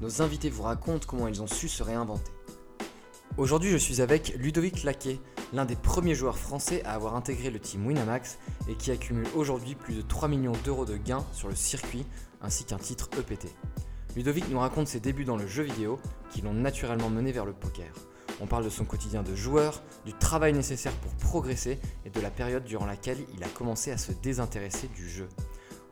[0.00, 2.32] nos invités vous racontent comment ils ont su se réinventer.
[3.36, 5.18] Aujourd'hui, je suis avec Ludovic Laquet,
[5.52, 9.74] l'un des premiers joueurs français à avoir intégré le team Winamax et qui accumule aujourd'hui
[9.74, 12.06] plus de 3 millions d'euros de gains sur le circuit
[12.40, 13.48] ainsi qu'un titre EPT.
[14.16, 15.98] Ludovic nous raconte ses débuts dans le jeu vidéo
[16.30, 17.92] qui l'ont naturellement mené vers le poker.
[18.40, 22.30] On parle de son quotidien de joueur, du travail nécessaire pour progresser et de la
[22.30, 25.28] période durant laquelle il a commencé à se désintéresser du jeu.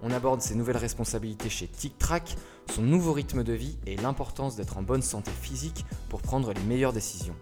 [0.02, 2.36] On aborde ses nouvelles responsabilités chez Tic Trac,
[2.72, 6.62] son nouveau rythme de vie et l'importance d'être en bonne santé physique pour prendre les
[6.62, 7.36] meilleures décisions.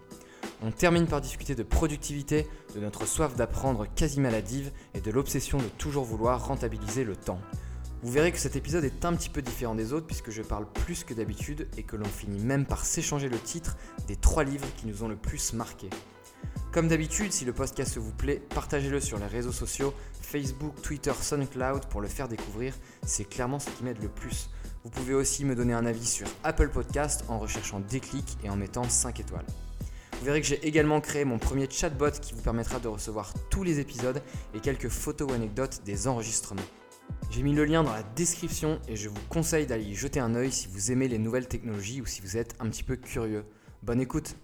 [0.62, 5.58] On termine par discuter de productivité, de notre soif d'apprendre quasi maladive et de l'obsession
[5.58, 7.40] de toujours vouloir rentabiliser le temps.
[8.02, 10.66] Vous verrez que cet épisode est un petit peu différent des autres puisque je parle
[10.66, 13.76] plus que d'habitude et que l'on finit même par s'échanger le titre
[14.08, 15.88] des trois livres qui nous ont le plus marqué.
[16.72, 21.86] Comme d'habitude, si le podcast vous plaît, partagez-le sur les réseaux sociaux, Facebook, Twitter, SoundCloud
[21.86, 24.48] pour le faire découvrir, c'est clairement ce qui m'aide le plus.
[24.84, 28.56] Vous pouvez aussi me donner un avis sur Apple Podcast en recherchant Déclic et en
[28.56, 29.46] mettant 5 étoiles.
[30.18, 33.62] Vous verrez que j'ai également créé mon premier chatbot qui vous permettra de recevoir tous
[33.62, 34.20] les épisodes
[34.54, 36.62] et quelques photos ou anecdotes des enregistrements.
[37.30, 40.34] J'ai mis le lien dans la description et je vous conseille d'aller y jeter un
[40.34, 43.44] œil si vous aimez les nouvelles technologies ou si vous êtes un petit peu curieux.
[43.84, 44.34] Bonne écoute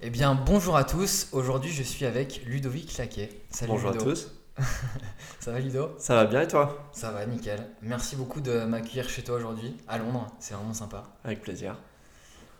[0.00, 3.28] Eh bien bonjour à tous, aujourd'hui je suis avec Ludovic Claquet.
[3.50, 4.41] Salut Bonjour à tous.
[5.40, 6.88] Ça va Ludo Ça va bien et toi?
[6.92, 7.66] Ça va nickel.
[7.82, 11.04] Merci beaucoup de m'accueillir chez toi aujourd'hui, à Londres, c'est vraiment sympa.
[11.24, 11.76] Avec plaisir.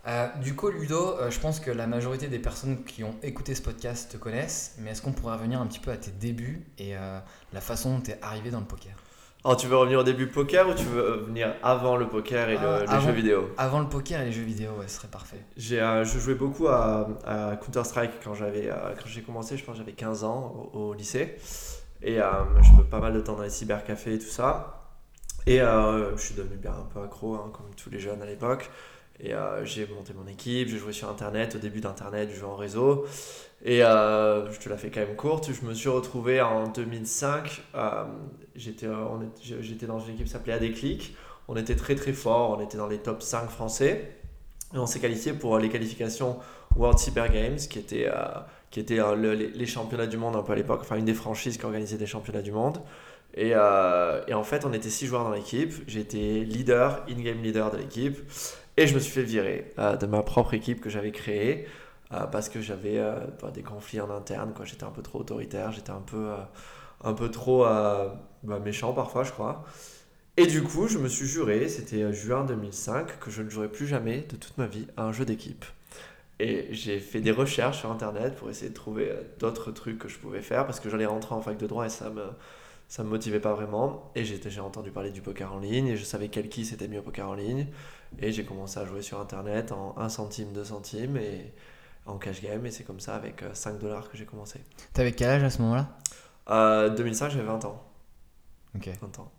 [0.05, 3.55] Euh, du coup, Ludo, euh, je pense que la majorité des personnes qui ont écouté
[3.55, 6.65] ce podcast te connaissent, mais est-ce qu'on pourrait revenir un petit peu à tes débuts
[6.77, 7.19] et euh,
[7.53, 8.91] la façon dont tu es arrivé dans le poker?
[9.45, 12.57] Alors, tu veux revenir au début poker ou tu veux venir avant le poker et
[12.57, 13.49] le, les jeux vidéo?
[13.57, 15.43] Avant le poker et les jeux vidéo, ouais, ce serait parfait.
[15.57, 17.07] J'ai, je jouais beaucoup à,
[17.61, 21.35] Counter-Strike quand, j'avais, quand j'ai commencé, je pense que j'avais 15 ans au, lycée.
[22.03, 24.89] Et je fais pas mal de temps dans les cybercafés et tout ça.
[25.45, 28.69] Et je suis devenu bien un peu accro, hein, comme tous les jeunes à l'époque.
[29.19, 32.49] Et euh, j'ai monté mon équipe, j'ai joué sur Internet, au début d'Internet, je jouais
[32.49, 33.05] en réseau.
[33.63, 37.61] Et euh, je te la fais quand même courte, je me suis retrouvé en 2005,
[37.75, 38.03] euh,
[38.55, 41.15] j'étais dans une équipe qui s'appelait Adéclic.
[41.47, 44.17] On était très très fort, on était dans les top 5 français.
[44.73, 46.39] Et on s'est qualifié pour les qualifications
[46.75, 48.09] World Cyber Games, qui étaient,
[48.73, 51.63] qui étaient les, championnats du monde un peu à l'époque, enfin une des franchises qui
[51.63, 52.79] organisait des championnats du monde.
[53.35, 55.73] Et, et en fait, on était 6 joueurs dans l'équipe.
[55.87, 58.17] J'étais leader, in-game leader de l'équipe.
[58.77, 61.67] Et je me suis fait virer euh, de ma propre équipe que j'avais créée
[62.11, 64.53] euh, parce que j'avais euh, bah, des conflits en interne.
[64.63, 66.31] J'étais un peu trop autoritaire, j'étais un peu,
[67.03, 69.63] un peu trop bah, méchant parfois, je crois.
[70.35, 73.85] Et du coup, je me suis juré, c'était juin 2005, que je ne jouerais plus
[73.85, 75.63] jamais de toute ma vie à un jeu d'équipe.
[76.43, 80.19] Et j'ai fait des recherches sur Internet pour essayer de trouver d'autres trucs que je
[80.19, 82.25] pouvais faire parce que j'allais rentrer en fac de droit et ça me,
[82.89, 84.11] ça me motivait pas vraiment.
[84.13, 86.99] Et j'ai entendu parler du poker en ligne et je savais quel qui c'était mieux
[86.99, 87.67] au poker en ligne.
[88.19, 91.53] Et j'ai commencé à jouer sur internet en 1 centime, 2 centimes et
[92.05, 92.65] en cash game.
[92.65, 94.59] Et c'est comme ça, avec 5 euh, dollars, que j'ai commencé.
[94.91, 95.97] T'avais quel âge à ce moment-là?
[96.49, 97.81] Euh, 2005, j'avais 20 ans.
[98.75, 98.89] Ok.
[99.01, 99.31] 20 ans.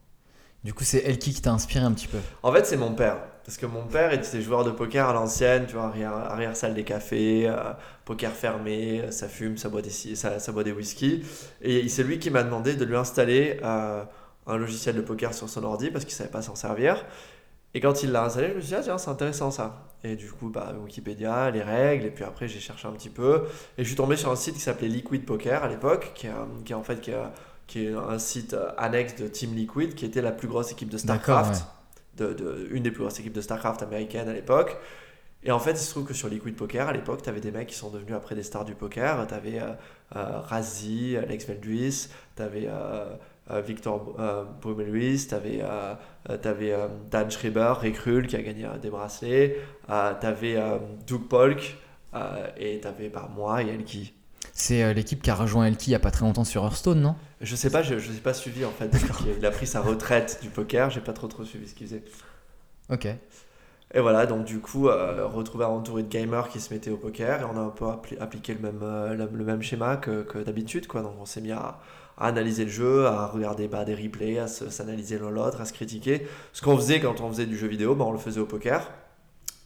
[0.65, 3.19] Du coup, c'est Elki qui t'a inspiré un petit peu En fait, c'est mon père.
[3.45, 5.93] Parce que mon père était joueur de poker à l'ancienne, tu vois,
[6.31, 7.75] arrière, salle des cafés, euh,
[8.07, 11.23] poker fermé, euh, ça fume, ça boit des, ça, ça boit des whisky.
[11.61, 15.65] Et c'est lui qui m'a demandé de lui installer un logiciel de poker sur son
[15.65, 17.05] ordi parce qu'il savait pas s'en servir.
[17.75, 19.85] Et quand il l'a installé, je me suis dit, ah, tiens, c'est intéressant ça.
[20.05, 23.45] Et du coup, bah, Wikipédia, les règles, et puis après, j'ai cherché un petit peu.
[23.77, 26.29] Et je suis tombé sur un site qui s'appelait Liquid Poker à l'époque, qui,
[26.65, 27.11] qui est en fait qui,
[27.67, 30.89] qui, est un site euh, annexe de Team Liquid, qui était la plus grosse équipe
[30.89, 31.67] de StarCraft,
[32.17, 34.79] de, de, une des plus grosses équipes de StarCraft américaine à l'époque.
[35.47, 37.51] Et en fait, il se trouve que sur Liquid Poker, à l'époque, tu avais des
[37.51, 39.27] mecs qui sont devenus après des stars du poker.
[39.27, 39.73] Tu avais euh,
[40.17, 45.63] euh, Razi, Alex Veldhuis, tu avais euh, Victor euh, Brumeluis, tu avais,
[46.27, 46.75] avais
[47.11, 50.57] Dan Schreiber, Recrul qui a gagné des bracelets, tu avais
[51.07, 51.77] Doug Polk
[52.57, 54.15] et tu avais bah, moi et Elki.
[54.55, 57.17] C'est l'équipe qui a rejoint Elki il n'y a pas très longtemps sur Hearthstone, non?
[57.41, 58.91] Je sais pas, je ne pas suivi en fait.
[59.37, 62.05] il a pris sa retraite du poker, j'ai pas trop trop suivi ce qu'il faisait.
[62.89, 63.09] Ok.
[63.97, 67.41] Et voilà, donc du coup, euh, retrouver entouré de gamers qui se mettaient au poker,
[67.41, 67.87] et on a un peu
[68.21, 68.81] appliqué le même,
[69.17, 71.03] le, même schéma que, que d'habitude, quoi.
[71.03, 71.79] Donc on s'est mis à,
[72.19, 75.73] à analyser le jeu, à regarder bah, des replays, à s'analyser l'un l'autre, à se
[75.73, 76.27] critiquer.
[76.53, 78.91] Ce qu'on faisait quand on faisait du jeu vidéo, bah, on le faisait au poker.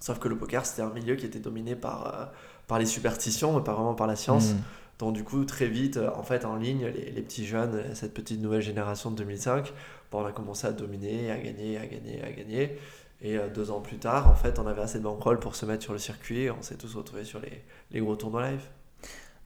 [0.01, 2.25] Sauf que le poker, c'était un milieu qui était dominé par, euh,
[2.69, 4.53] par les superstitions, mais pas vraiment par la science.
[4.53, 4.59] Mm.
[4.99, 8.15] Donc du coup, très vite, euh, en fait, en ligne, les, les petits jeunes, cette
[8.15, 9.73] petite nouvelle génération de 2005,
[10.13, 12.79] bon, on a commencé à dominer, à gagner, à gagner, à gagner.
[13.21, 15.67] Et euh, deux ans plus tard, en fait, on avait assez de bankroll pour se
[15.67, 16.43] mettre sur le circuit.
[16.43, 18.63] et On s'est tous retrouvés sur les, les gros tournois live.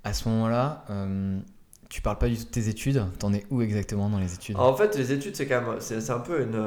[0.04, 1.38] À ce moment-là, euh,
[1.88, 3.06] tu parles pas du tout de tes études.
[3.18, 4.56] T'en es où exactement dans les études?
[4.58, 6.60] En fait, les études, c'est quand même, c'est un peu une,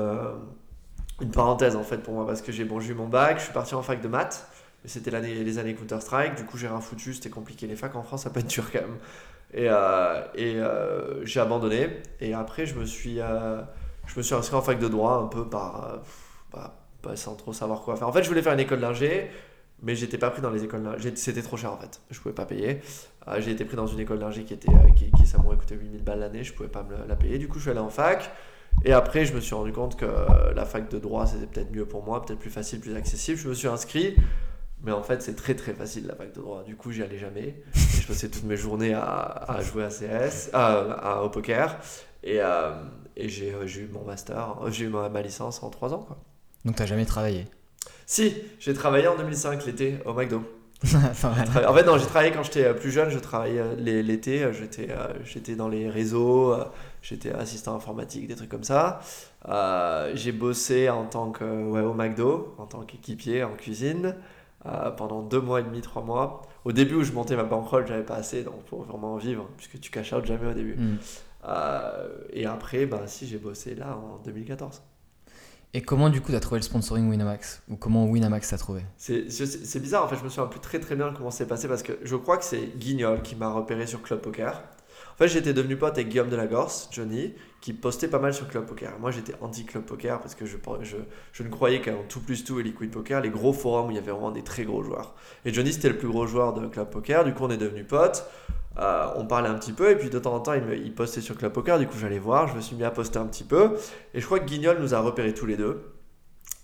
[1.22, 3.54] une parenthèse en fait pour moi parce que j'ai bon, eu mon bac, je suis
[3.54, 4.48] parti en fac de maths,
[4.88, 8.04] c'était les années Counter Strike, du coup j'ai rien foutu, c'était compliqué les facs en
[8.04, 8.98] France, ça peut être dur quand même.
[9.54, 11.90] Et, euh, euh, j'ai abandonné.
[12.20, 13.62] Et après, je me suis, euh,
[14.06, 16.02] je me suis inscrit en fac de droit un peu par,
[16.52, 18.08] bah, sans trop savoir quoi faire.
[18.08, 19.30] En fait, je voulais faire une école d'ingé,
[19.82, 21.16] mais j'étais pas pris dans les écoles d'ingé.
[21.16, 22.81] C'était trop cher en fait, je pouvais pas payer.
[23.40, 26.20] J'ai été pris dans une école d'ingé qui était, qui, ça m'aurait coûté 8000 balles
[26.20, 27.38] l'année, je pouvais pas me la payer.
[27.38, 28.31] Du coup, je suis allé en fac.
[28.84, 30.06] Et après, je me suis rendu compte que
[30.54, 33.38] la fac de droit, c'était peut-être mieux pour moi, peut-être plus facile, plus accessible.
[33.38, 34.16] Je me suis inscrit,
[34.83, 36.63] mais en fait, c'est très très facile la fac de droit.
[36.63, 37.56] Du coup, j'y allais jamais.
[37.74, 41.77] Je passais toutes mes journées à, à jouer à CS, à, à- au poker.
[42.24, 42.72] Et, euh,
[43.16, 45.94] et j'ai euh, j'ai eu mon master, euh, j'ai eu ma, ma licence en 3
[45.94, 46.00] ans.
[46.07, 46.18] Quoi.
[46.66, 47.45] Donc t'as jamais travaillé?
[48.07, 50.44] Si, j'ai travaillé en 2005 l'été au McDo.
[50.83, 51.44] Enfin, voilà.
[51.45, 54.48] Travaillé- En fait, non, j'ai travaillé quand j'étais plus jeune, je travaillais l'é- l'été,
[55.24, 56.54] j'étais dans les réseaux,
[57.01, 59.00] j'étais assistant informatique, des trucs comme ça.
[59.48, 64.16] Euh, j'ai bossé en tant que, ouais, au McDo, en tant qu'équipier en cuisine,
[64.68, 66.42] euh, pendant deux mois et demi, trois mois.
[66.64, 69.80] Au début où je montais ma bankroll, j'avais pas assez donc pour vraiment vivre, puisque
[69.80, 70.76] tu cash out jamais au début.
[70.76, 70.98] Mm.
[71.48, 74.82] Euh, et après, bah, si, j'ai bossé là en 2014.
[75.76, 77.62] Et comment du coup t'as trouvé le sponsoring Winamax?
[77.70, 78.82] Ou comment Winamax t'a trouvé?
[78.98, 81.84] C'est bizarre, en fait, je me souviens plus très très bien comment c'est passé parce
[81.84, 84.64] que je crois que c'est Guignol qui m'a repéré sur Club Poker.
[85.14, 87.34] En fait, j'étais devenu pote avec Guillaume Delagorce, Johnny,
[87.66, 88.92] qui postait pas mal sur Club Poker.
[89.00, 90.98] Moi, j'étais anti-Club Poker parce que je, je,
[91.34, 93.96] je ne croyais qu'en tout plus tout et Liquid Poker, les gros forums où il
[93.96, 95.16] y avait vraiment des très gros joueurs.
[95.46, 97.88] Et Johnny, c'était le plus gros joueur de Club Poker, du coup, on est devenus
[97.88, 98.24] potes.
[98.78, 100.94] Euh, on parlait un petit peu et puis de temps en temps il, me- il
[100.94, 103.26] postait sur Club Poker, du coup j'allais voir, je me suis mis à poster un
[103.26, 103.78] petit peu
[104.14, 105.82] et je crois que Guignol nous a repérés tous les deux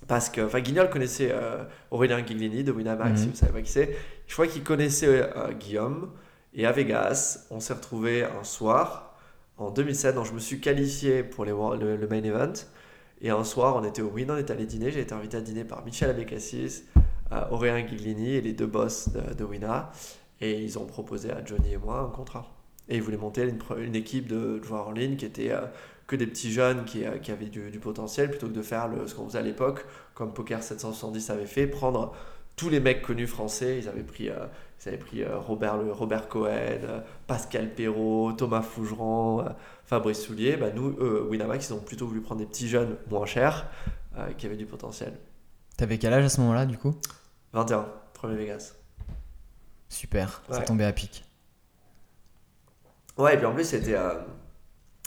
[0.10, 3.18] parce que, enfin Guignol connaissait euh, Aurélien Giglini de Winamax, Mhm.
[3.18, 3.96] si vous savez pas qui c'est,
[4.28, 5.08] je crois qu'il connaissait
[5.38, 6.10] euh, Guillaume
[6.54, 9.11] et à Vegas on s'est retrouvés un soir
[9.58, 12.54] en 2007, donc je me suis qualifié pour le, main event.
[13.22, 15.42] Et un soir on était au Win, on était allé dîner, j'ai été invité à
[15.42, 16.84] dîner par Michel Abécassis,
[17.32, 19.92] euh, Aurélien Giglini et les deux boss de, de Wina
[20.42, 22.48] et ils ont proposé à Johnny et moi un contrat.
[22.90, 25.62] Et ils voulaient monter une, équipe de joueurs en ligne qui était euh,
[26.08, 29.28] que des petits jeunes qui, euh, avaient du, potentiel plutôt que de faire ce qu'on
[29.28, 32.14] faisait à l'époque, comme Poker 770 avait fait, prendre
[32.62, 33.80] tous les mecs connus français.
[33.80, 34.46] Ils avaient pris, euh,
[34.80, 39.44] ils avaient pris euh, Robert, le, Robert Cohen, euh, Pascal Perrault, Thomas Fougeron,
[39.84, 40.58] Fabrice Soulier.
[40.58, 40.96] Bah, nous,
[41.28, 43.66] Winamax, ils ont plutôt voulu prendre des petits jeunes moins chers
[44.38, 45.14] qui avaient du potentiel.
[45.76, 46.94] T'avais quel âge à ce moment-là du coup?
[47.54, 48.74] 21, premier Vegas.
[49.90, 51.26] Super, ça tombait à pic.
[53.18, 53.98] Ouais, et puis en plus, c'était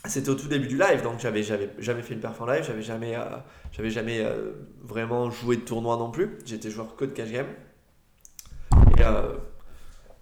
[0.06, 2.82] c'était au tout début du live, donc j'avais jamais fait une perf en live, j'avais
[2.82, 4.52] jamais, euh, jamais euh,
[4.82, 6.38] vraiment joué de tournoi non plus.
[6.44, 7.46] J'étais joueur que de cash game.
[8.98, 9.32] Et, euh,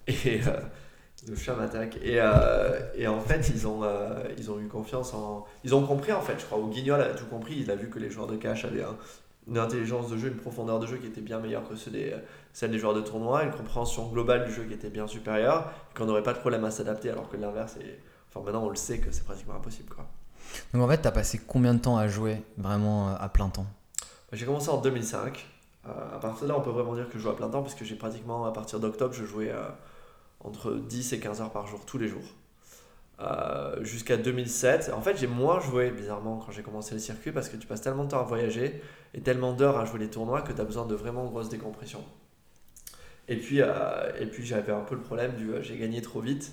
[1.28, 1.98] le chat m'attaque.
[2.02, 3.82] Et, en fait, ils ont,
[4.38, 5.44] ils ont eu confiance en.
[5.64, 6.58] Ils ont compris, en fait, je crois.
[6.58, 7.56] Au Guignol a tout compris.
[7.58, 8.96] Il a vu que les joueurs de cash avaient un-
[9.48, 12.14] une intelligence de jeu, une profondeur de jeu qui était bien meilleure que ceux des,
[12.52, 16.06] celle des joueurs de tournoi, une compréhension globale du jeu qui était bien supérieure, qu'on
[16.06, 17.98] n'aurait pas de problème à s'adapter, alors que l'inverse est.
[18.34, 20.06] Enfin, maintenant, on le sait que c'est pratiquement impossible, quoi.
[20.72, 23.66] Donc en fait, t'as passé combien de temps à jouer vraiment à plein temps?
[24.32, 25.46] J'ai commencé en 2005.
[25.86, 27.62] Euh, à partir de là, on peut vraiment dire que je joue à plein temps
[27.62, 29.68] parce que j'ai pratiquement, à partir d'octobre, je jouais euh,
[30.40, 32.24] entre 10 et 15 heures par jour, tous les jours.
[33.20, 34.92] Euh, Jusqu'à 2007.
[34.94, 37.82] En fait, j'ai moins joué, bizarrement, quand j'ai commencé le circuit parce que tu passes
[37.82, 38.82] tellement de temps à voyager
[39.14, 42.04] et tellement d'heures à jouer les tournois que tu as besoin de vraiment grosses décompressions.
[43.28, 46.52] Et puis, et puis j'avais un peu le problème du j'ai gagné trop vite.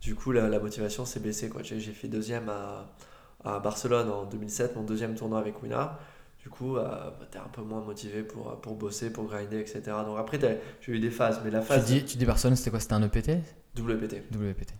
[0.00, 1.48] Du coup, la, la motivation s'est baissée.
[1.48, 1.62] quoi.
[1.62, 2.86] J'ai fait deuxième à,
[3.44, 5.98] à Barcelone en 2007, mon deuxième tournoi avec Wina.
[6.40, 9.58] Du coup, euh, bah, t'es un peu moins motivé pour, euh, pour bosser, pour grinder,
[9.58, 9.82] etc.
[10.06, 10.38] Donc après,
[10.80, 12.80] j'ai eu des phases, mais la tu phase dis, tu dis Barcelone, c'était quoi?
[12.80, 13.30] C'était un EPT
[13.76, 14.22] WPT.
[14.32, 14.74] WPT.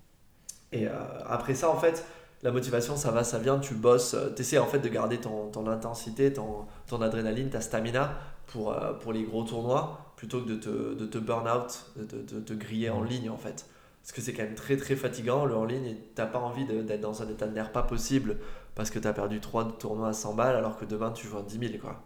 [0.72, 0.92] Et euh,
[1.26, 2.04] après ça, en fait,
[2.42, 5.48] la motivation, ça va, ça vient, tu bosses, tu essaies en fait de garder ton,
[5.50, 10.48] ton intensité, ton, ton adrénaline, ta stamina pour, euh, pour les gros tournois, plutôt que
[10.48, 13.66] de te, de te burn out, de te griller en ligne en fait.
[14.08, 16.64] Parce que c'est quand même très très fatigant le en ligne et t'as pas envie
[16.64, 18.38] d'être dans un état de nerf pas possible
[18.74, 21.42] parce que t'as perdu 3 tournois à 100 balles alors que demain tu joues à
[21.42, 22.02] 10 000 quoi.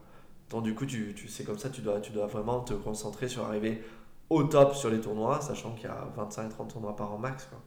[0.50, 3.28] Donc du coup, tu, tu c'est comme ça, tu dois, tu dois vraiment te concentrer
[3.28, 3.84] sur arriver
[4.30, 7.60] au top sur les tournois, sachant qu'il y a 25-30 tournois par an max quoi.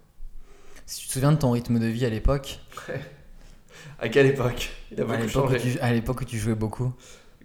[0.85, 2.59] Si tu te souviens de ton rythme de vie à l'époque,
[3.99, 4.69] À quelle époque?
[4.91, 5.59] Il a à beaucoup l'époque où, changé.
[5.59, 6.91] tu- à l'époque où tu jouais beaucoup,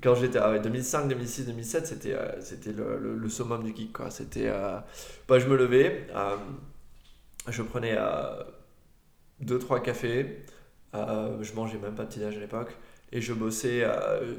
[0.02, 3.92] quand j'étais à 2005, 2006, 2007, c'était euh, c'était le, le, le, summum du geek.
[3.92, 4.10] Quoi.
[4.10, 4.78] C'était, euh,
[5.28, 6.36] bah, je me levais, euh,
[7.50, 7.96] je prenais
[9.44, 10.44] 2-3 cafés,
[10.94, 12.76] je mangeais même pas de petit-âge à l'époque,
[13.12, 13.84] et je bossais.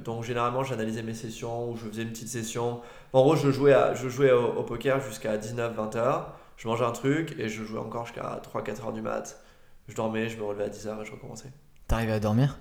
[0.04, 2.82] donc généralement, j'analysais mes sessions ou je faisais une petite session.
[3.14, 6.38] En gros, je jouais, je jouais au, au poker jusqu'à 19-20 heures.
[6.58, 9.42] Je mangeais un truc et je jouais encore jusqu'à 3-4 heures du mat.
[9.88, 11.52] Je dormais, je me relevais à 10 heures et je recommençais.
[11.88, 12.60] T'arrivais à dormir?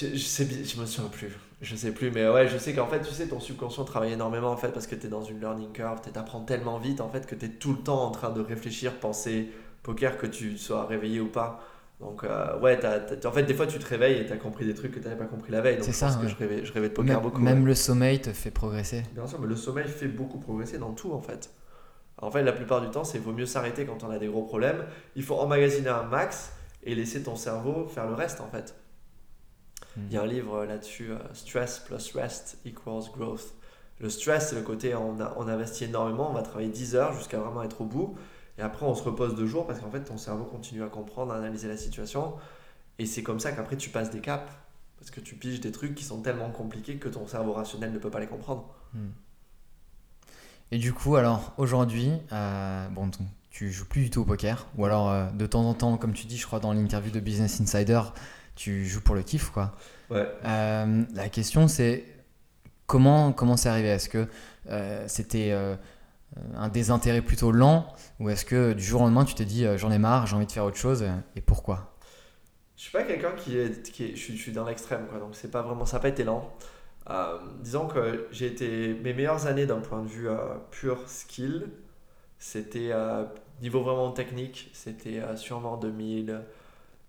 [0.00, 1.36] Je, je, sais, je me souviens plus.
[1.62, 4.50] Je sais plus, mais ouais, je sais qu'en fait, tu sais, ton subconscient travaille énormément
[4.50, 7.08] en fait parce que tu es dans une learning curve, tu apprends tellement vite en
[7.08, 9.50] fait que tu es tout le temps en train de réfléchir, penser
[9.82, 11.60] poker, que tu sois réveillé ou pas.
[12.00, 12.78] Donc, euh, ouais,
[13.24, 15.04] en fait, des fois, tu te réveilles et tu as compris des trucs que tu
[15.06, 15.78] n'avais pas compris la veille.
[15.78, 16.14] Donc, ça.
[16.20, 17.40] que je rêvais, je rêvais de poker même, beaucoup.
[17.40, 19.04] Même le sommeil te fait progresser.
[19.14, 21.50] Bien sûr, mais le sommeil fait beaucoup progresser dans tout en fait.
[22.18, 24.42] En fait, la plupart du temps, c'est vaut mieux s'arrêter quand on a des gros
[24.42, 24.84] problèmes.
[25.14, 28.74] Il faut emmagasiner un max et laisser ton cerveau faire le reste en fait.
[29.96, 33.54] Il y a un livre là-dessus, euh, Stress plus Rest equals Growth.
[33.98, 37.12] Le stress, c'est le côté on, a, on investit énormément, on va travailler 10 heures
[37.14, 38.14] jusqu'à vraiment être au bout.
[38.58, 41.32] Et après, on se repose deux jours parce qu'en fait, ton cerveau continue à comprendre,
[41.32, 42.34] à analyser la situation.
[42.98, 44.50] Et c'est comme ça qu'après, tu passes des caps.
[44.98, 47.98] Parce que tu piges des trucs qui sont tellement compliqués que ton cerveau rationnel ne
[47.98, 48.74] peut pas les comprendre.
[48.94, 49.08] Hmm.
[50.72, 53.10] Et du coup, alors aujourd'hui, euh, bon,
[53.50, 56.12] tu joues plus du tout au poker, ou alors euh, de temps en temps, comme
[56.12, 58.00] tu dis, je crois dans l'interview de Business Insider,
[58.56, 59.72] tu joues pour le kiff, quoi.
[60.10, 60.26] Ouais.
[60.44, 62.04] Euh, la question, c'est
[62.86, 63.88] comment comment c'est arrivé?
[63.88, 64.26] Est-ce que
[64.68, 65.76] euh, c'était euh,
[66.54, 67.86] un désintérêt plutôt lent,
[68.18, 70.46] ou est-ce que du jour au lendemain, tu t'es dit j'en ai marre, j'ai envie
[70.46, 71.04] de faire autre chose,
[71.36, 71.92] et pourquoi?
[72.76, 75.18] Je suis pas quelqu'un qui est, qui est, je, suis, je suis dans l'extrême, quoi.
[75.18, 76.50] Donc c'est pas vraiment, ça n'a pas été lent.
[77.60, 80.28] disons que j'ai été mes meilleures années d'un point de vue
[80.70, 81.68] pur skill,
[82.38, 82.92] c'était
[83.60, 86.42] niveau vraiment technique, c'était sûrement 2000.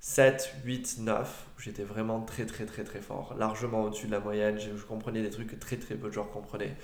[0.08, 4.22] 7, 8, 9, où j'étais vraiment très très très très fort, largement au-dessus de la
[4.22, 6.78] moyenne, je, comprenais des trucs que très très peu de gens comprenaient.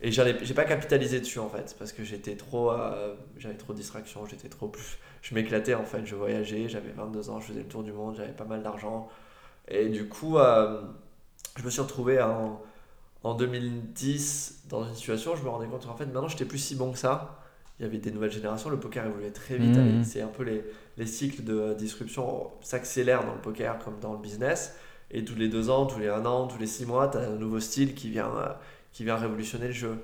[0.00, 3.78] Et j'ai pas capitalisé dessus en fait, parce que j'étais trop, euh, j'avais trop de
[3.78, 4.72] distractions, j'étais trop
[5.22, 8.16] je m'éclatais en fait, je voyageais, j'avais 22 ans, je faisais le tour du monde,
[8.16, 9.08] j'avais pas mal d'argent.
[9.68, 10.82] Et du coup, euh,
[11.56, 12.60] je me suis retrouvé en,
[13.22, 16.74] en 2010 dans une situation, je me rendais compte en fait maintenant j'étais plus si
[16.74, 17.38] bon que ça
[17.78, 19.76] il y avait des nouvelles générations, le poker évoluait très vite.
[19.76, 20.02] Mmh.
[20.02, 20.64] C'est un peu les,
[20.98, 24.74] les cycles de disruption s'accélèrent dans le poker comme dans le business.
[25.10, 27.22] Et tous les deux ans, tous les un an, tous les six mois, tu as
[27.22, 28.48] un nouveau style qui vient, euh,
[28.92, 29.96] qui vient révolutionner le jeu.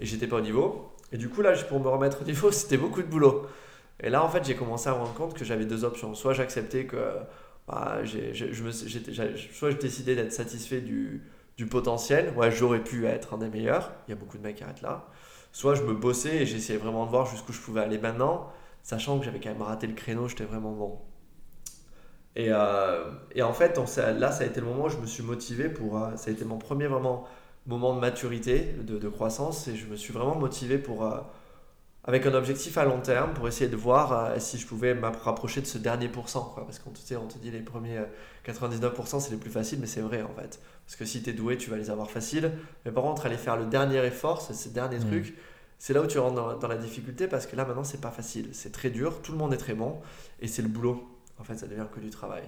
[0.00, 0.90] Et j'étais pas au niveau.
[1.12, 3.46] Et du coup, là, pour me remettre au niveau, c'était beaucoup de boulot.
[4.00, 6.14] Et là, en fait, j'ai commencé à me rendre compte que j'avais deux options.
[6.14, 6.96] Soit j'acceptais que.
[7.68, 11.22] Bah, je me, soit je décidais d'être satisfait du,
[11.58, 12.32] du potentiel.
[12.34, 13.92] Ouais, j'aurais pu être un des meilleurs.
[14.06, 15.06] Il y a beaucoup de mecs qui arrêtent là
[15.52, 18.52] soit je me bossais et j'essayais vraiment de voir jusqu'où je pouvais aller maintenant,
[18.88, 20.98] sachant que j'avais quand même raté le créneau, j'étais vraiment bon.
[22.36, 23.04] Et, euh,
[23.34, 26.02] et en fait, là, ça a été le moment où je me suis motivé pour.
[26.02, 27.26] Euh, ça a été mon premier vraiment
[27.66, 31.04] moment de maturité, de, de croissance, et je me suis vraiment motivé pour.
[31.04, 31.20] Euh,
[32.04, 35.60] avec un objectif à long terme pour essayer de voir si je pouvais me rapprocher
[35.60, 36.52] de ce dernier pourcent.
[36.54, 36.64] Quoi.
[36.64, 38.00] Parce qu'on te, on te dit les premiers
[38.46, 40.58] 99% c'est les plus faciles, mais c'est vrai en fait.
[40.86, 42.52] Parce que si tu es doué, tu vas les avoir faciles.
[42.86, 45.06] Mais par contre, aller faire le dernier effort, ces derniers mmh.
[45.06, 45.34] trucs,
[45.78, 48.48] c'est là où tu rentres dans, la difficulté parce que là maintenant c'est pas facile,
[48.52, 50.00] c'est très dur, tout le monde est très bon
[50.40, 51.06] et c'est le boulot.
[51.40, 52.42] En fait, ça devient que du travail.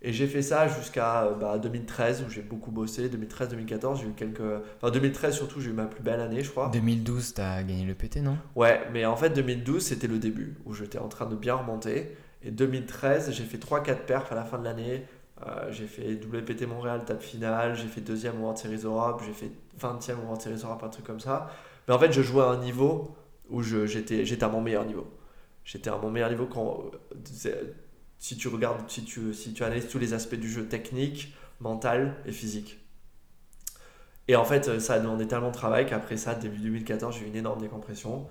[0.00, 3.08] Et j'ai fait ça jusqu'à bah, 2013 où j'ai beaucoup bossé.
[3.08, 4.40] 2013-2014, j'ai eu quelques.
[4.76, 6.70] Enfin, 2013 surtout, j'ai eu ma plus belle année, je crois.
[6.72, 8.38] 2012, tu as gagné le PT, non?
[8.54, 12.16] Ouais, mais en fait, 2012, c'était le début où j'étais en train de bien remonter.
[12.44, 15.04] Et 2013, j'ai fait 3-4 perfs à la fin de l'année.
[15.44, 17.74] Euh, j'ai fait WPT Montréal, table finale.
[17.74, 19.22] J'ai fait deuxième World Series Europe.
[19.26, 21.50] J'ai fait 20e au World Series Europe, un truc comme ça.
[21.88, 23.16] Mais en fait, je jouais à un niveau
[23.48, 25.10] où j'étais à mon meilleur niveau.
[25.64, 26.90] J'étais à mon meilleur niveau quand.
[28.18, 32.16] Si tu regardes, si tu, si tu analyses tous les aspects du jeu technique, mental
[32.26, 32.78] et physique.
[34.26, 37.28] Et en fait, ça a demandé tellement de travail qu'après ça, début 2014, j'ai eu
[37.28, 38.26] une énorme décompression.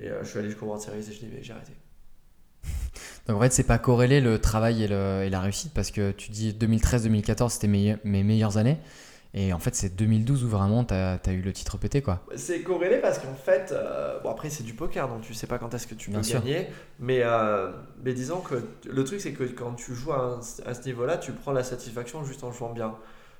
[0.00, 1.72] Et euh, je suis allé jusqu'au World Series et je j'ai arrêté.
[3.28, 6.52] Donc en fait, c'est pas corrélé le travail et, la réussite parce que tu dis
[6.52, 8.78] 2013-2014, c'était mes meilleures années.
[9.38, 12.22] Et en fait, c'est 2012 où vraiment tu as, eu le titre pété, quoi.
[12.36, 15.58] C'est corrélé parce qu'en fait, euh, bon après c'est du poker, donc tu sais pas
[15.58, 16.68] quand est-ce que tu peux gagner.
[17.00, 17.70] Mais, euh,
[18.02, 18.54] mais disons que
[18.88, 22.44] le truc, c'est que quand tu joues à, ce niveau-là, tu prends la satisfaction juste
[22.44, 22.94] en jouant bien.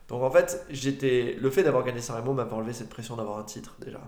[0.08, 3.38] Donc en fait, j'étais le fait d'avoir gagné Sanremo m'a pas enlevé cette pression d'avoir
[3.38, 4.00] un titre déjà.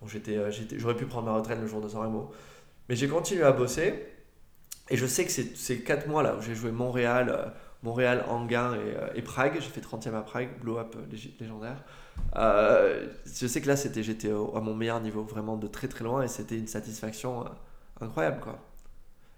[0.00, 2.32] Donc j'étais, euh, j'aurais pu prendre ma retraite le jour de Sanremo.
[2.88, 4.06] Mais j'ai continué à bosser.
[4.88, 7.52] Et je sais que ces 4 mois là où j'ai joué Montréal,
[7.84, 9.54] Montréal, Anguin euh, et, Prague.
[9.56, 11.84] J'ai fait 30e à Prague, blow up euh, légendaire.
[12.34, 16.02] Euh, je sais que là, c'était, j'étais à mon meilleur niveau, vraiment de très très
[16.02, 17.44] loin, et c'était une satisfaction
[18.00, 18.40] incroyable.
[18.40, 18.58] Quoi.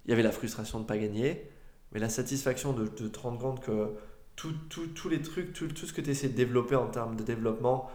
[0.04, 1.50] Il y avait la frustration de ne pas gagner,
[1.92, 3.90] mais la satisfaction de, te rendre compte que
[4.36, 7.90] tous les trucs, tout, tout ce que tu essaies de développer en termes de développement,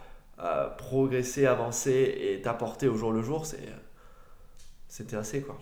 [0.78, 3.70] progresser, avancer et t'apporter au jour le jour, c'est
[4.90, 5.58] c'était assez quoi.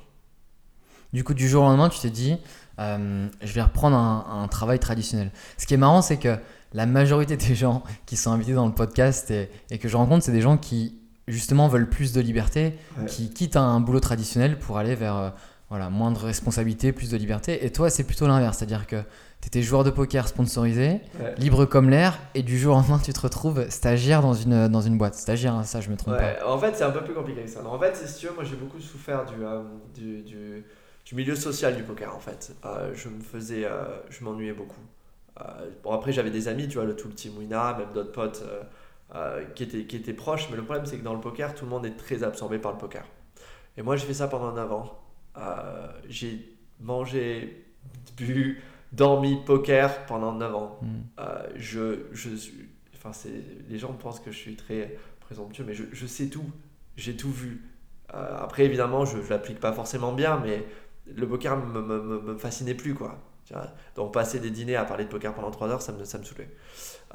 [1.14, 2.38] Du coup, du jour au lendemain, tu t'es dit,
[2.80, 5.32] euh, je vais reprendre un, un travail traditionnel.
[5.58, 6.38] Ce qui est marrant, c'est que
[6.74, 10.24] la majorité des gens qui sont invités dans le podcast et, et que je rencontre,
[10.24, 13.06] c'est des gens qui, justement, veulent plus de liberté, Ouais.
[13.08, 15.30] qui quittent un boulot traditionnel pour aller vers euh,
[15.70, 17.66] voilà, moins de responsabilité, plus de liberté.
[17.66, 18.58] Et toi, c'est plutôt l'inverse.
[18.60, 18.98] C'est-à-dire que
[19.42, 21.34] tu étais joueur de poker sponsorisé, Ouais.
[21.40, 24.82] libre comme l'air, et du jour au lendemain, tu te retrouves stagiaire dans une, dans
[24.82, 25.16] une boîte.
[25.16, 27.50] Stagiaire, hein, ça, je me trompe Ouais, en fait, c'est un peu plus compliqué que
[27.50, 27.66] ça.
[27.66, 29.62] En fait, si tu veux, moi j'ai beaucoup souffert du, euh,
[29.96, 30.64] du, du,
[31.10, 32.56] du milieu social du poker en fait.
[32.66, 34.82] Euh, je me faisais, euh, je m'ennuyais beaucoup.
[35.42, 35.44] Euh,
[35.84, 38.44] bon, après, j'avais des amis, tu vois, le, tout le team Wina, même d'autres potes
[39.56, 41.72] qui, étaient, qui étaient proches, mais le problème c'est que dans le poker, tout le
[41.72, 43.04] monde est très absorbé par le poker.
[43.76, 45.00] Et moi, j'ai fait ça pendant 9 ans.
[45.38, 47.66] Euh, j'ai mangé,
[48.16, 48.62] bu,
[48.92, 50.80] dormi poker pendant 9 ans.
[50.82, 51.24] Hmm.
[51.56, 52.70] Je, je suis.
[52.94, 53.32] Enfin, c'est,
[53.68, 56.52] les gens pensent que je suis très présomptueux, mais je, je sais tout.
[56.98, 57.64] J'ai tout vu.
[58.14, 60.66] Euh, après, évidemment, je ne l'applique pas forcément bien, mais
[61.16, 63.18] le poker ne me, me, me- me fascinait plus, quoi.
[63.96, 66.24] Donc, passer des dîners à parler de poker pendant 3 heures, ça me, ça me
[66.24, 66.50] saoulait.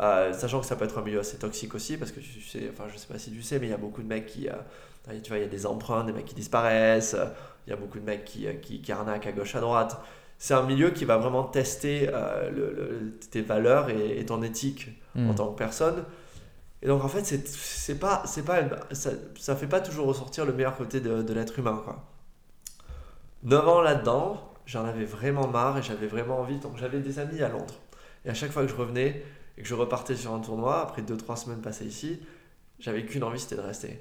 [0.01, 2.71] Euh, sachant que ça peut être un milieu assez toxique aussi, parce que tu sais,
[2.73, 4.49] enfin, je sais pas si tu sais, mais il y a beaucoup de mecs qui.
[4.49, 4.55] euh,
[5.23, 7.27] tu vois, il y a des emprunts, des mecs qui disparaissent, euh,
[7.67, 10.01] il y a beaucoup de mecs qui, euh, qui, qui arnaquent à gauche, à droite.
[10.39, 12.07] C'est un milieu qui va vraiment tester
[12.55, 15.31] le- le- tes valeurs et, et ton éthique Hmm.
[15.31, 16.05] en tant que personne.
[16.83, 20.45] Et donc en fait, c'est c'est pas, c'est pas, ça, ça fait pas toujours ressortir
[20.47, 22.05] le meilleur côté de, de l'être humain, quoi.
[23.45, 26.59] 9 ans là-dedans, j'en avais vraiment marre et j'avais vraiment envie.
[26.59, 27.75] Donc j'avais des amis à Londres.
[28.25, 29.23] Et à chaque fois que je revenais
[29.59, 32.21] et que je repartais sur un tournoi, après 2-3 semaines passées ici,
[32.79, 34.01] j'avais qu'une envie, c'était de rester.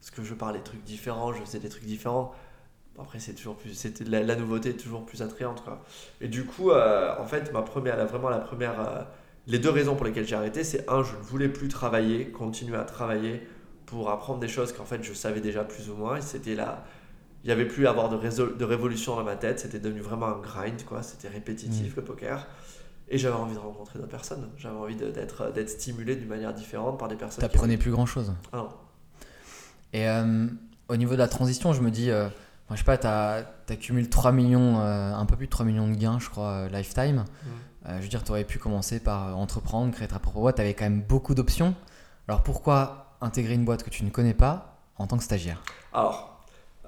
[0.00, 2.34] Parce que je parlais des trucs différents, je faisais des trucs différents.
[3.00, 5.82] Après, c'est toujours plus, c'était la, la nouveauté est toujours plus attrayante, quoi.
[6.20, 9.02] Et du coup, euh, en fait, ma première, la- vraiment la première, euh,
[9.46, 12.76] les deux raisons pour lesquelles j'ai arrêté, c'est un, je ne voulais plus travailler, continuer
[12.76, 13.46] à travailler
[13.86, 16.16] pour apprendre des choses qu'en fait je savais déjà plus ou moins.
[16.16, 16.84] Et c'était là,
[17.44, 19.58] il n'y avait plus à avoir de, révolution dans ma tête.
[19.60, 21.02] C'était devenu vraiment un grind, quoi.
[21.02, 22.46] C'était répétitif le poker.
[23.08, 24.48] Et j'avais envie de rencontrer d'autres personnes.
[24.56, 27.44] J'avais envie de- d'être, d'être stimulé d'une manière différente par des personnes.
[27.44, 28.32] qui T'apprenais avaient- plus grand chose.
[28.52, 28.68] Ah non.
[29.92, 30.46] Et euh,
[30.88, 32.26] au niveau de la transition, je me dis, euh,
[32.66, 35.94] enfin, je sais pas, t'accumules 3 millions, euh, un peu plus de 3 millions de
[35.96, 37.24] gains, je crois, euh, lifetime.
[37.86, 40.56] Euh, je veux dire, tu aurais pu commencer par euh, entreprendre, créer ta propre boîte,
[40.56, 41.74] tu avais quand même beaucoup d'options.
[42.28, 45.62] Alors pourquoi intégrer une boîte que tu ne connais pas en tant que stagiaire?
[45.92, 46.31] Alors,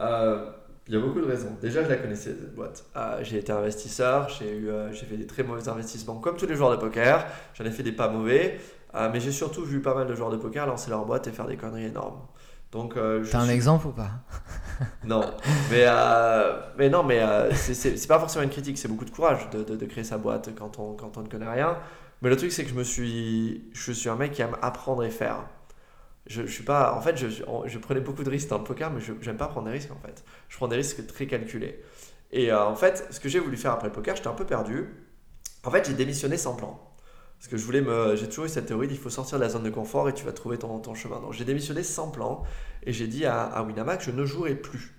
[0.00, 0.50] euh,
[0.86, 1.56] il y a beaucoup de raisons.
[1.62, 2.84] Déjà, je la connaissais, cette boîte.
[2.96, 6.46] Euh, j'ai été investisseur, j'ai eu, euh, j'ai fait des très mauvais investissements, comme tous
[6.46, 7.26] les joueurs de poker.
[7.54, 8.58] J'en ai fait des pas mauvais,
[8.94, 11.32] euh, mais j'ai surtout vu pas mal de joueurs de poker lancer leur boîte et
[11.32, 12.20] faire des conneries énormes.
[12.70, 14.10] Donc, euh, je T'as un suis- exemple ou pas?
[15.04, 15.22] Non,
[15.70, 19.04] mais, euh, mais non, mais euh, c'est- c'est c'est pas forcément une critique, c'est beaucoup
[19.04, 21.78] de courage de, de- de créer sa boîte quand on, quand on ne connaît rien.
[22.20, 25.04] Mais le truc, c'est que je me suis, je suis un mec qui aime apprendre
[25.04, 25.44] et faire.
[26.26, 29.00] Je, suis pas, en fait, je, je, prenais beaucoup de risques dans le poker, mais
[29.00, 30.24] je j'aime pas prendre des risques en fait.
[30.48, 31.82] Je prends des risques très calculés.
[32.32, 34.46] Et euh, en fait, ce que j'ai voulu faire après le poker, j'étais un peu
[34.46, 34.88] perdu.
[35.64, 36.80] En fait, j'ai démissionné sans plan.
[37.38, 38.16] Parce que je voulais me.
[38.16, 40.24] J'ai toujours eu cette théorie qu'il faut sortir de la zone de confort et tu
[40.24, 41.20] vas trouver ton, ton chemin.
[41.20, 42.42] Donc j'ai démissionné sans plan
[42.84, 44.94] et j'ai dit à, à Winamax je ne jouerai plus.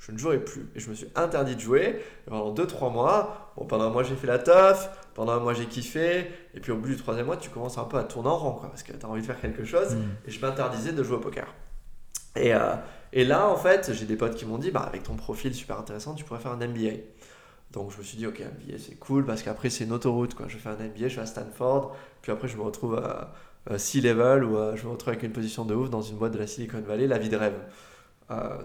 [0.00, 0.66] Je ne jouerai plus.
[0.74, 3.52] Et je me suis interdit de jouer et pendant 2-3 mois.
[3.56, 6.30] Bon, pendant un mois j'ai fait la teuf, pendant un mois j'ai kiffé.
[6.54, 8.52] Et puis au bout du troisième mois, tu commences un peu à tourner en rond
[8.52, 9.94] quoi, parce que tu as envie de faire quelque chose.
[9.94, 10.00] Mm.
[10.26, 11.54] Et je m'interdisais de jouer au poker.
[12.34, 12.74] Et, euh,
[13.12, 15.78] et là, en fait, j'ai des potes qui m'ont dit bah, avec ton profil super
[15.78, 16.96] intéressant, tu pourrais faire un MBA.
[17.72, 20.34] Donc je me suis dit, ok, MBA c'est cool parce qu'après c'est une autoroute.
[20.34, 20.46] Quoi.
[20.48, 23.32] Je fais un MBA, je vais à Stanford, puis après je me retrouve à,
[23.68, 26.38] à C-level ou je me retrouve avec une position de ouf dans une boîte de
[26.38, 27.54] la Silicon Valley, la vie de rêve.
[28.30, 28.58] Euh,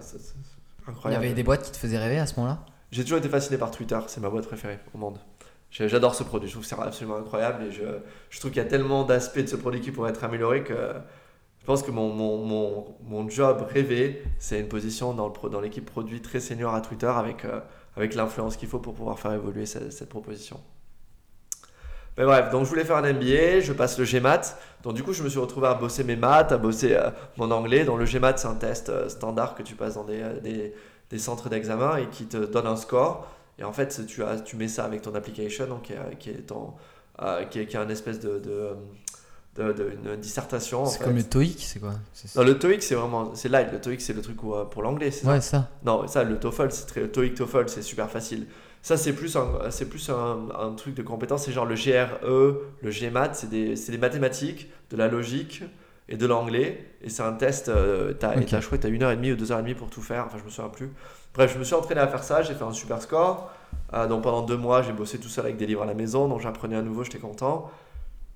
[1.06, 2.66] Il y avait des boîtes qui te faisaient rêver à ce moment-là?
[2.92, 5.20] J'ai toujours été fasciné par Twitter, c'est ma boîte préférée au monde.
[5.72, 7.84] J'adore ce produit, je trouve que c'est absolument incroyable et je,
[8.30, 10.94] je trouve qu'il y a tellement d'aspects de ce produit qui pourraient être améliorés que
[11.60, 15.50] je pense que mon, mon, mon, mon job rêvé, c'est une position dans le pro-
[15.50, 17.60] dans l'équipe produit très senior à Twitter avec, euh,
[17.98, 20.62] avec l'influence qu'il faut pour pouvoir faire évoluer cette, cette proposition.
[22.18, 24.42] Mais bref, donc je voulais faire un MBA, je passe le GMAT.
[24.84, 27.52] Donc du coup, je me suis retrouvé à bosser mes maths, à bosser euh, mon
[27.52, 27.84] anglais.
[27.84, 30.74] Donc le GMAT, c'est un test euh, standard que tu passes dans des, euh, des,
[31.10, 33.28] des centres d'examen et qui te donne un score.
[33.60, 36.30] Et en fait, tu, as, tu mets ça avec ton application, donc, qui, est, qui,
[36.30, 36.74] est ton,
[37.22, 38.70] euh, qui, est, qui est un espèce de, de,
[39.58, 40.86] de, de- une dissertation.
[40.86, 41.94] C'est comme le TOEIC, c'est quoi?
[42.36, 43.72] Non, le TOEIC, c'est vraiment, c'est light.
[43.72, 45.32] Le TOEIC, c'est le truc où, euh, pour l'anglais, c'est ça?
[45.32, 45.70] Ouais, ça.
[45.86, 48.48] non, ça, le TOEFL, c'est très, le TOEIC, TOEFL, c'est super facile.
[48.86, 51.46] Ça, c'est plus un, c'est plus un, un truc de compétence.
[51.46, 55.64] C'est genre le GRE, le GMAT, c'est des, c'est des mathématiques, de la logique
[56.08, 56.86] et de l'anglais.
[57.02, 59.32] Et c'est un test, euh, t'as, et je crois que t'as une heure et demie
[59.32, 60.26] ou deux heures et demie pour tout faire.
[60.28, 60.92] Enfin, je me souviens plus.
[61.34, 63.50] Bref, je me suis entraîné à faire ça, j'ai fait un super score.
[63.96, 66.28] Euh, donc pendant deux mois, j'ai bossé tout seul avec des livres à la maison,
[66.28, 67.72] donc j'apprenais à nouveau, j'étais content.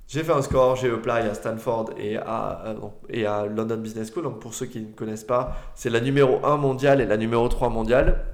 [0.07, 3.77] J'ai fait un score, j'ai apply à Stanford et à, euh, non, et à London
[3.77, 4.23] Business School.
[4.23, 7.47] Donc pour ceux qui ne connaissent pas, c'est la numéro 1 mondiale et la numéro
[7.47, 8.25] 3 mondiale.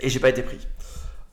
[0.00, 0.58] Et j'ai pas été pris.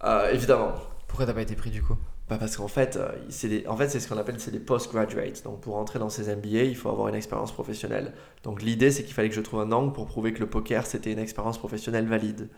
[0.04, 0.74] Euh, évidemment.
[1.08, 1.96] Pourquoi t'as pas été pris du coup?
[2.28, 4.60] Bah parce qu'en fait, euh, c'est des- en fait, c'est ce qu'on appelle c'est des
[4.60, 5.44] postgraduates.
[5.44, 8.14] Donc pour entrer dans ces MBA, il faut avoir une expérience professionnelle.
[8.44, 10.86] Donc l'idée, c'est qu'il fallait que je trouve un angle pour prouver que le poker,
[10.88, 12.50] c'était une expérience professionnelle valide.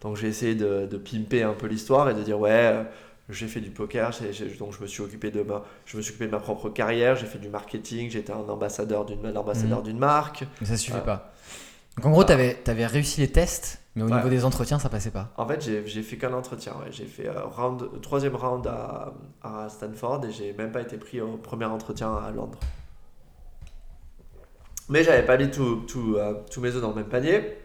[0.00, 2.82] Donc j'ai essayé de, de pimper un peu l'histoire et de dire ouais, euh,
[3.28, 6.10] j'ai fait du poker, j'ai- donc je me suis occupé de ma, je me suis
[6.10, 9.78] occupé de ma propre carrière, j'ai fait du marketing, j'étais un ambassadeur d'une, un ambassadeur
[9.78, 9.84] Mhm.
[9.84, 10.44] d'une marque.
[10.60, 11.32] Mais ça suffit pas.
[11.96, 14.16] Donc en gros, t'avais avais réussi les tests, mais au Ouais.
[14.16, 15.30] niveau des entretiens, ça passait pas.
[15.36, 16.72] En fait, j'ai fait qu'un entretien.
[16.80, 16.90] ouais.
[16.90, 21.20] J'ai fait euh, round, troisième round à, à Stanford et j'ai même pas été pris
[21.20, 22.58] au premier entretien à Londres.
[24.88, 27.56] Mais j'avais pas mis tout- tout, euh, tous mes œufs dans le même panier.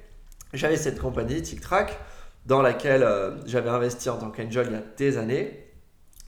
[0.53, 1.97] J'avais cette compagnie, Tic Tac,
[2.45, 5.65] dans laquelle euh, j'avais investi en tant qu'angel il y a des années,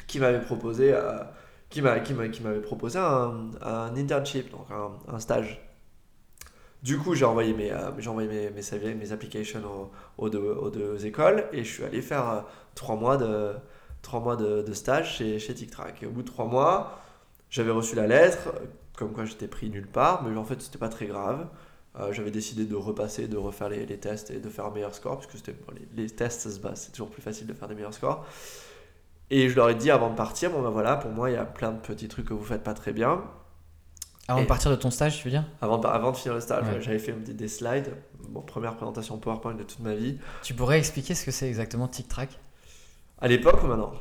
[0.08, 1.20] qui m'avait proposé, euh,
[1.70, 2.02] qui m'avait
[3.00, 5.62] un, un internship, donc un, un stage.
[6.84, 9.62] Du coup, j'ai envoyé mes, euh, j'ai envoyé mes, mes, applications
[10.18, 12.42] aux, aux deux, écoles et je suis allé faire euh,
[12.74, 13.54] trois mois de,
[14.02, 16.02] trois mois de, stage chez, chez Tic Tac.
[16.04, 17.00] Et au bout de trois mois,
[17.50, 18.54] j'avais reçu la lettre,
[18.96, 21.48] comme quoi j'étais pris nulle part, mais en fait, c'était pas très grave.
[22.00, 25.16] Euh, j'avais décidé de repasser, de refaire les, tests et de faire un meilleur score,
[25.16, 25.56] parce que c'était,
[25.96, 28.26] les, tests, se base, c'est toujours plus facile de faire des meilleurs scores.
[29.32, 31.38] Et je leur ai dit avant de partir, bon ben voilà, pour moi, il y
[31.38, 33.24] a plein de petits trucs que vous faites pas très bien.
[34.30, 35.44] Avant Et- de partir de ton stage, tu veux dire?
[35.60, 36.80] Avant de, avant de finir le stage, Ouais.
[36.82, 37.92] j'avais fait des, des slides,
[38.30, 40.20] bon, première présentation PowerPoint de toute ma vie.
[40.44, 42.40] Tu pourrais expliquer ce que c'est exactement Tic Tac
[43.20, 43.92] À l'époque ou maintenant?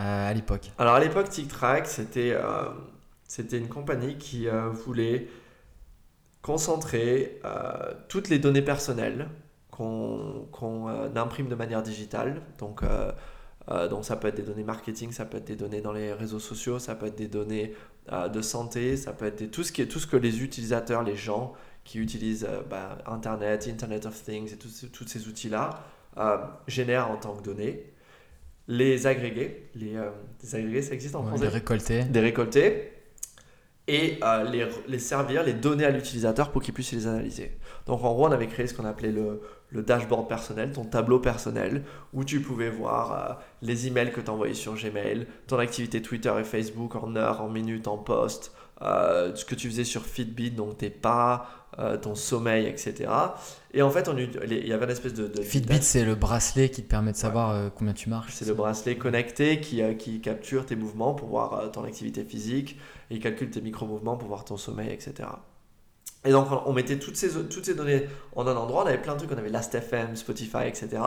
[0.00, 2.68] Euh, à l'époque Alors à l'époque, Tic Tac, c'était euh,
[3.28, 5.28] c'était une compagnie qui euh, voulait
[6.42, 7.40] concentrer
[8.08, 9.28] toutes les données personnelles
[9.70, 10.46] qu'on
[11.16, 12.40] imprime de manière digitale.
[12.58, 12.82] Donc,
[13.70, 16.12] euh, donc ça peut être des données marketing, ça peut être des données dans les
[16.12, 17.74] réseaux sociaux, ça peut être des données
[18.12, 20.42] euh, de santé, ça peut être des- tout, ce qui est, tout ce que les
[20.42, 21.52] utilisateurs, les gens
[21.84, 25.70] qui utilisent euh, bah, Internet, Internet of Things et tous ces- outils-là
[26.66, 27.92] génèrent en tant que données.
[28.68, 29.96] Les agréger, les,
[30.54, 32.04] agréger, ça existe en Ouais, français Les récolter.
[32.04, 32.92] des récolter
[33.88, 34.18] et
[34.50, 37.52] les, les servir, les donner à l'utilisateur pour qu'il puisse les analyser.
[37.86, 41.20] Donc en gros, on avait créé ce qu'on appelait le, le dashboard personnel, ton tableau
[41.20, 46.02] personnel, où tu pouvais voir euh, les emails que tu envoyais sur Gmail, ton activité
[46.02, 50.04] Twitter et Facebook en heures, en minutes, en posts, euh, ce que tu faisais sur
[50.04, 53.10] Fitbit, donc tes pas, euh, ton sommeil, etc.
[53.72, 55.26] Et en fait, on, il y avait une espèce de...
[55.28, 58.32] de Fitbit, c'est le bracelet qui te permet de savoir euh, combien tu marches.
[58.34, 62.78] c'est le bracelet connecté qui, qui capture tes mouvements pour voir ton activité physique
[63.10, 65.28] et il calcule tes micro-mouvements pour voir ton sommeil, etc.
[66.26, 69.14] Et donc on, mettait toutes ces, toutes ces données en un endroit, on avait plein
[69.14, 71.00] de trucs, on avait Last.fm, Spotify, etc.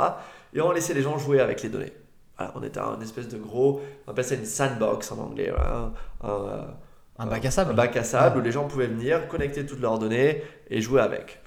[0.54, 1.94] Et on laissait les gens jouer avec les données.
[2.38, 5.92] Voilà, on était un espèce de gros, on appelle ça une sandbox en anglais, voilà,
[6.22, 6.62] un, un, euh,
[7.20, 9.82] Un bac à sable un bac à sable où les gens pouvaient venir, connecter toutes
[9.82, 11.42] leurs données et jouer avec.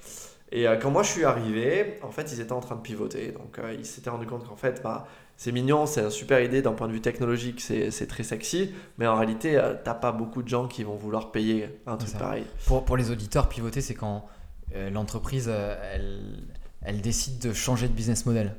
[0.51, 3.31] Et euh, quand moi je suis arrivé, en fait, ils étaient en train de pivoter.
[3.31, 6.61] Donc, euh, ils s'étaient rendu compte qu'en fait, bah, c'est mignon, c'est une super idée
[6.61, 10.43] d'un point de vue technologique, c'est très sexy, mais en réalité, euh, t'as pas beaucoup
[10.43, 12.45] de gens qui vont vouloir payer un truc pareil.
[12.67, 14.27] Pour, pour les auditeurs, pivoter, c'est quand
[14.75, 16.43] euh, l'entreprise, elle,
[16.83, 18.55] elle décide de changer de business model.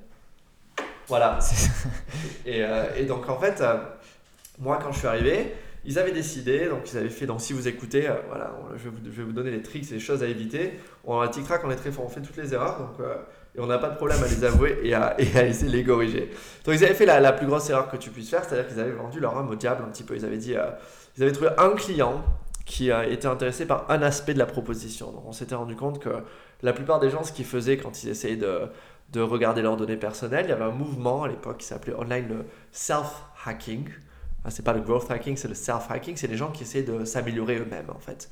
[1.07, 1.38] Voilà.
[2.44, 2.64] Et,
[2.96, 3.62] et donc en fait,
[4.59, 5.55] moi quand je suis arrivé,
[5.87, 9.23] ils avaient décidé, donc ils avaient fait, donc si vous écoutez, euh, voilà, je vais,
[9.23, 10.79] vous, donner les tricks et les choses à éviter.
[11.05, 13.16] On a tic-trac, on est très fort, on fait toutes les erreurs, donc, euh,
[13.57, 16.31] et on n'a pas de problème à les avouer et à, essayer les corriger.
[16.64, 18.92] Donc ils avaient fait la, plus grosse erreur que tu puisses faire, c'est-à-dire qu'ils avaient
[18.92, 20.16] vendu leur âme au diable un petit peu.
[20.16, 20.70] Ils avaient dit, euh,
[21.16, 22.25] ils avaient trouvé un client
[22.64, 25.12] qui était intéressé par un aspect de la proposition.
[25.12, 26.09] Donc on s'était rendu compte que
[26.62, 28.62] la plupart des gens, ce qu'ils faisaient quand ils essayaient de,
[29.12, 32.27] de regarder leurs données personnelles, il y avait un mouvement à l'époque qui s'appelait online
[32.29, 33.85] le self-hacking.
[34.45, 36.17] Ah, c'est pas le growth hacking, c'est le self-hacking.
[36.17, 38.31] C'est les gens qui essaient de s'améliorer eux-mêmes en fait.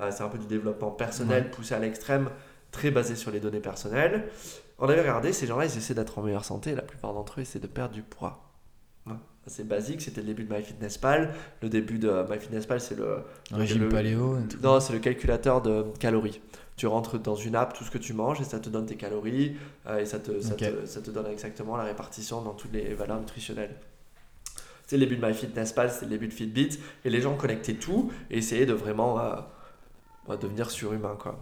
[0.00, 2.28] Euh, c'est un peu du développement personnel poussé à l'extrême,
[2.70, 4.28] très basé sur les données personnelles.
[4.78, 6.74] On avait regardé, ces gens-là, ils essaient d'être en meilleure santé.
[6.74, 8.42] La plupart d'entre eux essaient de perdre du poids.
[9.06, 9.14] Ouais.
[9.46, 11.32] C'est basique, c'était le début de MyFitnessPal.
[11.62, 13.18] Le début de MyFitnessPal, c'est le,
[13.52, 14.38] régime le- paléo.
[14.38, 14.58] et tout.
[14.62, 16.40] non, c'est le calculateur de calories.
[16.76, 18.96] Tu rentres dans une app tout ce que tu manges et ça te donne tes
[18.96, 22.72] calories euh, et ça te, ça, te, ça te donne exactement la répartition dans toutes
[22.72, 23.76] les valeurs nutritionnelles.
[24.86, 28.12] C'est le début de MyFitnessPal, c'est le début de Fitbit et les gens connectaient tout
[28.30, 29.34] et essayaient de vraiment euh,
[30.28, 31.16] bah, devenir surhumain.
[31.18, 31.38] Quoi.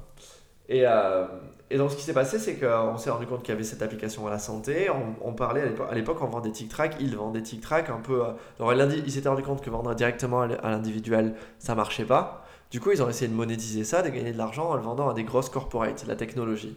[0.68, 1.26] Et, euh,
[1.70, 3.82] et donc ce qui s'est passé, c'est qu'on s'est rendu compte qu'il y avait cette
[3.82, 4.88] application à la santé.
[5.22, 8.24] On, parlait à l'époque- on vendait Tic-Trac, ils vendaient Tic-Trac un peu.
[8.24, 12.44] euh, ils s'étaient rendu compte que vendre directement à l'individuel, ça marchait pas.
[12.70, 15.10] Du coup, ils ont essayé de monétiser ça, de gagner de l'argent en le vendant
[15.10, 16.76] à des grosses corporates, la technologie.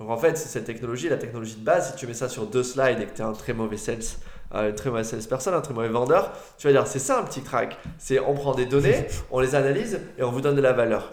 [0.00, 2.46] Donc en fait, c'est cette technologie, la technologie de base, si tu mets ça sur
[2.46, 4.02] deux slides et que tu es un très mauvais sales
[4.54, 7.22] euh, une très mauvaise salesperson, un très mauvais vendeur, tu vas dire c'est ça un
[7.24, 7.76] petit track.
[7.98, 11.12] C'est on prend des données, on les analyse et on vous donne de la valeur.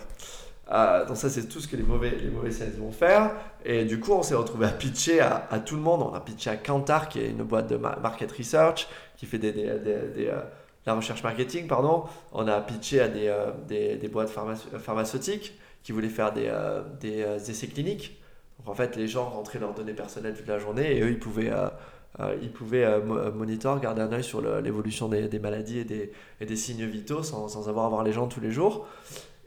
[0.72, 3.32] Euh, donc ça c'est tout ce que les mauvais, les mauvais sales vont faire.
[3.66, 6.02] Et du coup on s'est retrouvé à pitcher à, à, tout le monde.
[6.02, 9.52] On a pitché à Kantar qui est une boîte de market research qui fait des,
[9.52, 10.42] des, des, euh,
[10.86, 11.68] la recherche marketing.
[11.68, 12.06] pardon.
[12.32, 14.30] On a pitché à des, euh, des, boîtes
[14.80, 16.52] pharmaceutiques qui voulaient faire des,
[17.00, 18.22] des essais cliniques.
[18.60, 21.20] Donc en fait les gens rentraient leurs données personnelles toute la journée et eux ils
[21.20, 21.52] pouvaient...
[22.42, 23.00] ils pouvaient
[23.34, 27.24] monitor, garder un œil sur l'évolution des, des, maladies et des, et des signes vitaux
[27.24, 28.88] sans, sans, avoir à voir les gens tous les jours.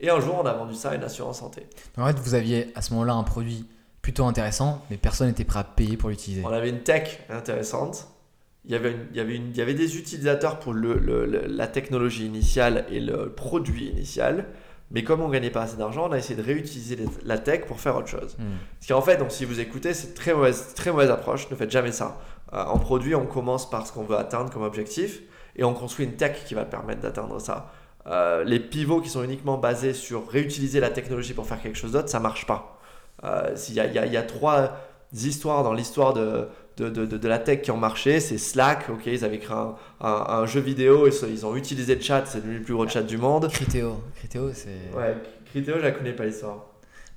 [0.01, 1.67] Et un jour, on a vendu ça à une assurance santé.
[1.97, 3.67] En fait, vous aviez à ce moment-là un produit
[4.03, 6.43] plutôt intéressant, mais personne n'était prêt à payer pour l'utiliser.
[6.45, 8.09] On avait une tech intéressante.
[8.67, 11.67] Il y avait, il y avait, il y avait des utilisateurs pour le, le, la
[11.67, 14.47] technologie initiale et le produit initial.
[14.91, 17.63] Mais comme on ne gagnait pas assez d'argent, on a essayé de réutiliser la tech
[17.67, 18.37] pour faire autre chose.
[18.39, 18.57] Hmm.
[18.81, 21.51] Ce qui en fait, donc, si vous écoutez, c'est très mauvaise, très mauvaise approche.
[21.51, 22.21] Ne faites jamais ça.
[22.53, 25.23] Euh, en produit, on commence par ce qu'on veut atteindre comme objectif
[25.57, 27.71] et on construit une tech qui va permettre d'atteindre ça.
[28.07, 31.93] Euh, les pivots qui sont uniquement basés sur réutiliser la technologie pour faire quelque chose
[31.93, 32.79] d'autre, ça marche pas.
[33.25, 34.77] Euh, il y, y, a trois
[35.15, 38.21] histoires dans l'histoire de, de, de, de, la tech qui ont marché.
[38.21, 42.03] C'est Slack, ok, ils avaient créé un, un, jeu vidéo, ils, ils, ont utilisé le
[42.03, 43.49] chat, c'est devenu le plus gros chat du monde.
[43.49, 44.95] Criteo, Criteo c'est...
[44.95, 46.67] Ouais, Criteo, je la connais pas l'histoire.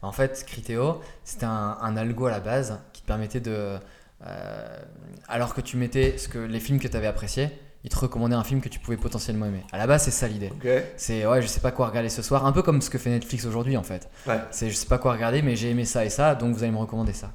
[0.02, 3.78] En fait, Criteo, c'était un, un, algo à la base qui te permettait de...
[4.26, 4.80] Euh,
[5.28, 7.50] alors que tu mettais ce que, les films que tu avais appréciés,
[7.84, 9.64] il te recommandait un film que tu pouvais potentiellement aimer.
[9.72, 10.52] À la base, c'est ça l'idée.
[10.98, 13.10] C'est ouais, je sais pas quoi regarder ce soir, un peu comme ce que fait
[13.10, 14.10] Netflix aujourd'hui en fait.
[14.52, 16.72] C'est je sais pas quoi regarder, mais j'ai aimé ça et ça, donc vous allez
[16.72, 17.32] me recommander ça.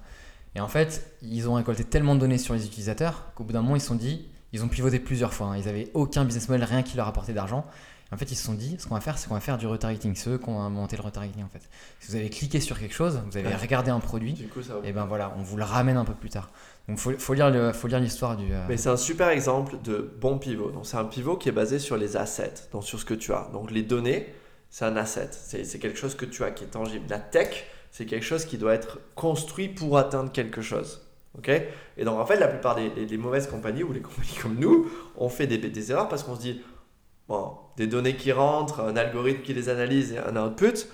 [0.54, 3.62] Et en fait, ils ont récolté tellement de données sur les utilisateurs qu'au bout d'un
[3.62, 5.46] moment, ils se sont dit, ils ont pivoté plusieurs fois.
[5.46, 5.56] Hein.
[5.56, 7.64] Ils avaient aucun business model, rien qui leur apportait d'argent.
[8.12, 9.66] En fait, ils se sont dit, ce qu'on va faire, c'est qu'on va faire du
[9.66, 10.14] retargeting.
[10.14, 11.62] C'est eux qui ont inventé le retargeting en fait.
[11.98, 14.46] Si vous avez cliqué sur quelque chose, vous avez regardé un produit,
[14.84, 16.50] et ben voilà, on vous le ramène un peu plus tard.
[16.88, 17.50] Donc faut, lire
[18.00, 18.52] l'histoire du.
[18.52, 20.70] Euh, Mais c'est un super exemple de bon pivot.
[20.70, 23.32] Donc c'est un pivot qui est basé sur les assets, donc sur ce que tu
[23.32, 23.48] as.
[23.52, 24.34] Donc les données,
[24.68, 27.06] c'est un asset, c'est quelque chose que tu as qui est tangible.
[27.08, 31.06] La tech, c'est quelque chose qui doit être construit pour atteindre quelque chose.
[31.38, 31.50] ok?
[31.96, 35.28] Et donc en fait, la plupart des, mauvaises compagnies ou les compagnies comme nous, on
[35.28, 36.62] fait des, des erreurs parce qu'on se dit,
[37.28, 40.88] bon, des données qui rentrent, un algorithme qui les analyse et un output,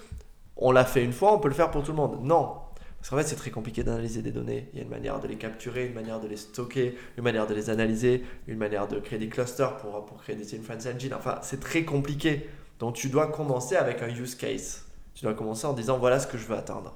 [0.57, 2.19] on l'a fait une fois, on peut le faire pour tout le monde.
[2.23, 2.57] Non,
[2.99, 4.69] parce qu'en fait, c'est très compliqué d'analyser des données.
[4.73, 7.47] Il y a une manière de les capturer, une manière de les stocker, une manière
[7.47, 11.15] de les analyser, une manière de créer des clusters pour, pour créer des inference engines.
[11.15, 12.49] Enfin, c'est très compliqué.
[12.81, 14.85] Donc, tu dois commencer avec un use case.
[15.15, 16.95] Tu dois commencer en disant voilà ce que je veux atteindre.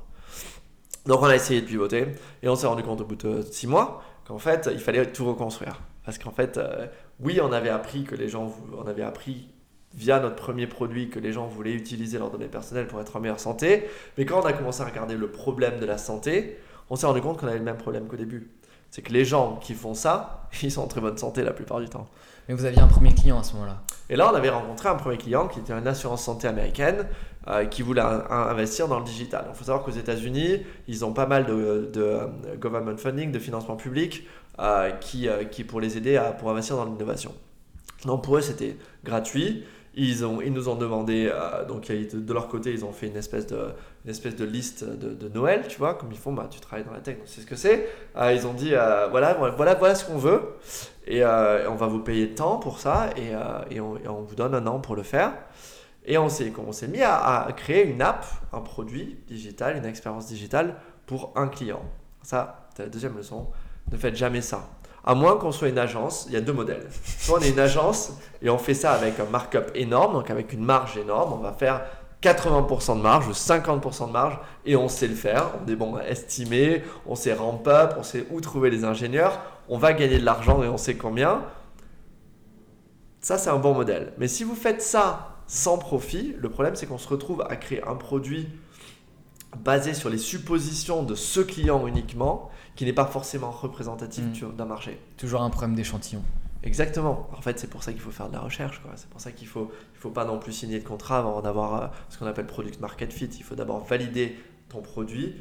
[1.07, 2.09] Donc, on a essayé de pivoter
[2.43, 5.25] et on s'est rendu compte au bout de six mois qu'en fait, il fallait tout
[5.25, 5.81] reconstruire.
[6.05, 6.87] Parce qu'en fait, euh,
[7.21, 9.52] oui, on avait appris que les gens, on avait appris
[9.95, 13.21] via notre premier produit que les gens voulaient utiliser leurs données personnelles pour être en
[13.21, 13.85] meilleure santé.
[14.17, 16.59] Mais quand on a commencé à regarder le problème de la santé,
[16.91, 18.51] on s'est rendu compte qu'on avait le même problème qu'au début.
[18.91, 21.81] C'est que les gens qui font ça, ils sont en très bonne santé la plupart
[21.81, 22.07] du temps.
[22.49, 24.97] Mais vous aviez un premier client à ce moment-là Et là, on avait rencontré un
[24.97, 27.07] premier client qui était une assurance santé américaine
[27.49, 29.47] euh, qui voulait investir dans le digital.
[29.49, 32.27] Il faut savoir qu'aux États-Unis, ils ont pas mal de, de euh,
[32.59, 34.27] government funding, de financement public,
[34.59, 37.33] euh, qui, qui pour les aider à, pour investir dans l'innovation.
[38.05, 39.65] Donc pour eux, c'était gratuit.
[39.95, 44.45] Ils, nous ont demandé, euh, donc de leur côté, ils ont fait une espèce de,
[44.45, 47.27] liste de, Noël, tu vois, comme ils font, bah, tu travailles dans la tech, donc
[47.27, 47.89] c'est ce que c'est.
[48.17, 50.57] Euh, ils ont dit, euh, voilà, voilà, voilà ce qu'on veut,
[51.07, 54.97] et on va vous payer tant pour ça, et, on, vous donne un an pour
[54.97, 55.35] le faire.
[56.07, 56.53] Et on s'est,
[56.89, 61.83] mis à, créer une app, un produit digital, une expérience digitale pour un client.
[62.23, 63.49] Ça, c'est la deuxième leçon.
[63.91, 64.71] Ne faites jamais ça.
[65.05, 66.89] À moins qu'on soit une agence, il y a deux modèles.
[67.19, 70.53] Soit on est une agence et on fait ça avec un markup énorme, donc avec
[70.53, 71.83] une marge énorme, on va faire
[72.23, 75.97] 80% de marge ou 50% de marge et on sait le faire, on est bon
[75.97, 80.19] à estimer, on sait ramp up, on sait où trouver les ingénieurs, on va gagner
[80.19, 81.43] de l'argent et on sait combien.
[83.21, 84.13] Ça, c'est un bon modèle.
[84.19, 87.83] Mais si vous faites ça sans profit, le problème, c'est qu'on se retrouve à créer
[87.85, 88.49] un produit
[89.59, 94.57] basé sur les suppositions de ce client uniquement qui n'est pas forcément représentatif mm.
[94.57, 94.99] d'un marché.
[95.17, 96.23] Toujours un problème d'échantillon.
[96.63, 97.29] Exactement.
[97.37, 98.81] En fait, c'est pour ça qu'il faut faire de la recherche.
[98.95, 101.41] C'est pour ça qu'il ne faut, il faut pas non plus signer de contrat avant
[101.43, 103.25] d'avoir euh, ce qu'on appelle product market fit.
[103.25, 104.37] Il faut d'abord valider
[104.69, 105.35] ton produit,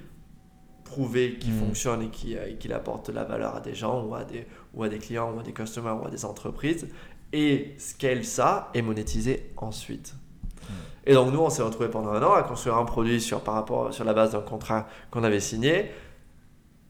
[0.83, 1.59] prouver qu'il mm.
[1.59, 4.83] fonctionne euh, et qu'il apporte de la valeur à des gens ou à des, ou
[4.83, 6.87] à des clients ou à des customers ou à des entreprises
[7.33, 10.15] et scale ça et monétiser ensuite.
[10.63, 10.73] Mm.
[11.05, 13.53] Et donc nous, on s'est retrouvé pendant un an à construire un produit sur, par
[13.53, 15.91] rapport, sur la base d'un contrat qu'on avait signé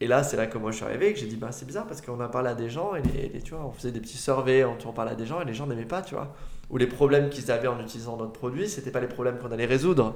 [0.01, 1.65] et là, c'est là que moi je suis arrivé et que j'ai dit, bah, c'est
[1.65, 3.99] bizarre parce qu'on a parlé à des gens et les, tu vois, on faisait des
[3.99, 6.33] petits surveys, on, on parlait à des gens et les gens n'aimaient pas, tu vois.
[6.71, 9.67] Ou les problèmes qu'ils avaient en utilisant notre produit, c'était pas les problèmes qu'on allait
[9.67, 10.15] résoudre.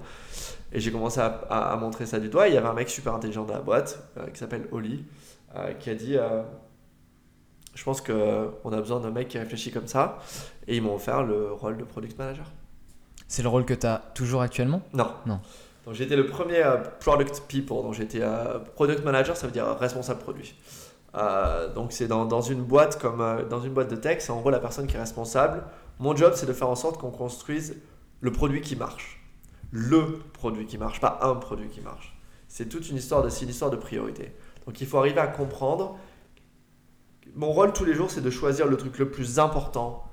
[0.71, 2.47] Et j'ai commencé à, montrer ça du doigt.
[2.47, 5.05] il y avait un mec super intelligent dans la boîte euh, qui s'appelle Oli
[5.55, 6.41] euh, qui a dit, euh,
[7.75, 10.17] je pense qu'on a besoin d'un mec qui réfléchit comme ça.
[10.67, 12.51] Et ils m'ont offert le rôle de product manager.
[13.27, 14.81] C'est le rôle que tu as toujours actuellement?
[14.93, 15.11] Non.
[15.27, 15.41] Non.
[15.85, 17.83] Donc j'étais le premier euh, product people.
[17.83, 18.21] Donc j'étais
[18.75, 20.55] product manager, ça veut dire responsable produit.
[21.15, 24.31] Euh, donc c'est dans, dans une boîte comme euh, dans une boîte de tech, c'est
[24.31, 25.63] en gros la personne qui est responsable.
[25.99, 27.77] Mon job, c'est de faire en sorte qu'on construise
[28.19, 29.25] le produit qui marche.
[29.71, 32.17] Le produit qui marche, pas un produit qui marche.
[32.49, 34.33] C'est toute une histoire de, c'est une histoire de priorité.
[34.65, 35.97] Donc il faut arriver à comprendre.
[37.33, 40.03] Mon rôle tous les jours, c'est de choisir le truc le plus important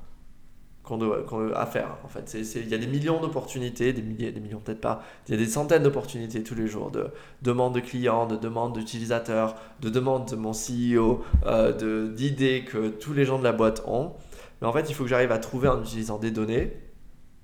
[0.98, 1.96] qu'on doit- à faire.
[2.04, 5.02] En fait, il y a des millions d'opportunités, des milliers, des millions peut-être pas.
[5.26, 7.08] Il y a des centaines d'opportunités tous les jours de
[7.42, 13.12] demandes de clients, de demandes d'utilisateurs, de demandes de mon CEO, euh, d'idées que tous
[13.12, 14.12] les gens de la boîte ont.
[14.60, 16.72] Mais en fait, il faut que j'arrive à trouver en utilisant des données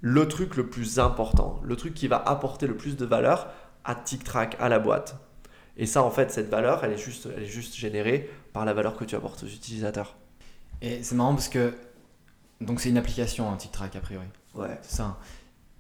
[0.01, 3.49] le truc le plus important, le truc qui va apporter le plus de valeur
[3.85, 5.17] à TicTrac, à la boîte.
[5.77, 8.75] Et ça, en fait, cette valeur, elle est juste, elle est juste générée par la
[8.75, 10.17] valeur que tu apportes aux utilisateurs.
[10.83, 11.73] Et c'est marrant parce que.
[12.61, 14.27] Donc, c'est une application, un TicTrac a priori.
[14.55, 14.79] Ouais.
[14.83, 15.19] C'est ça.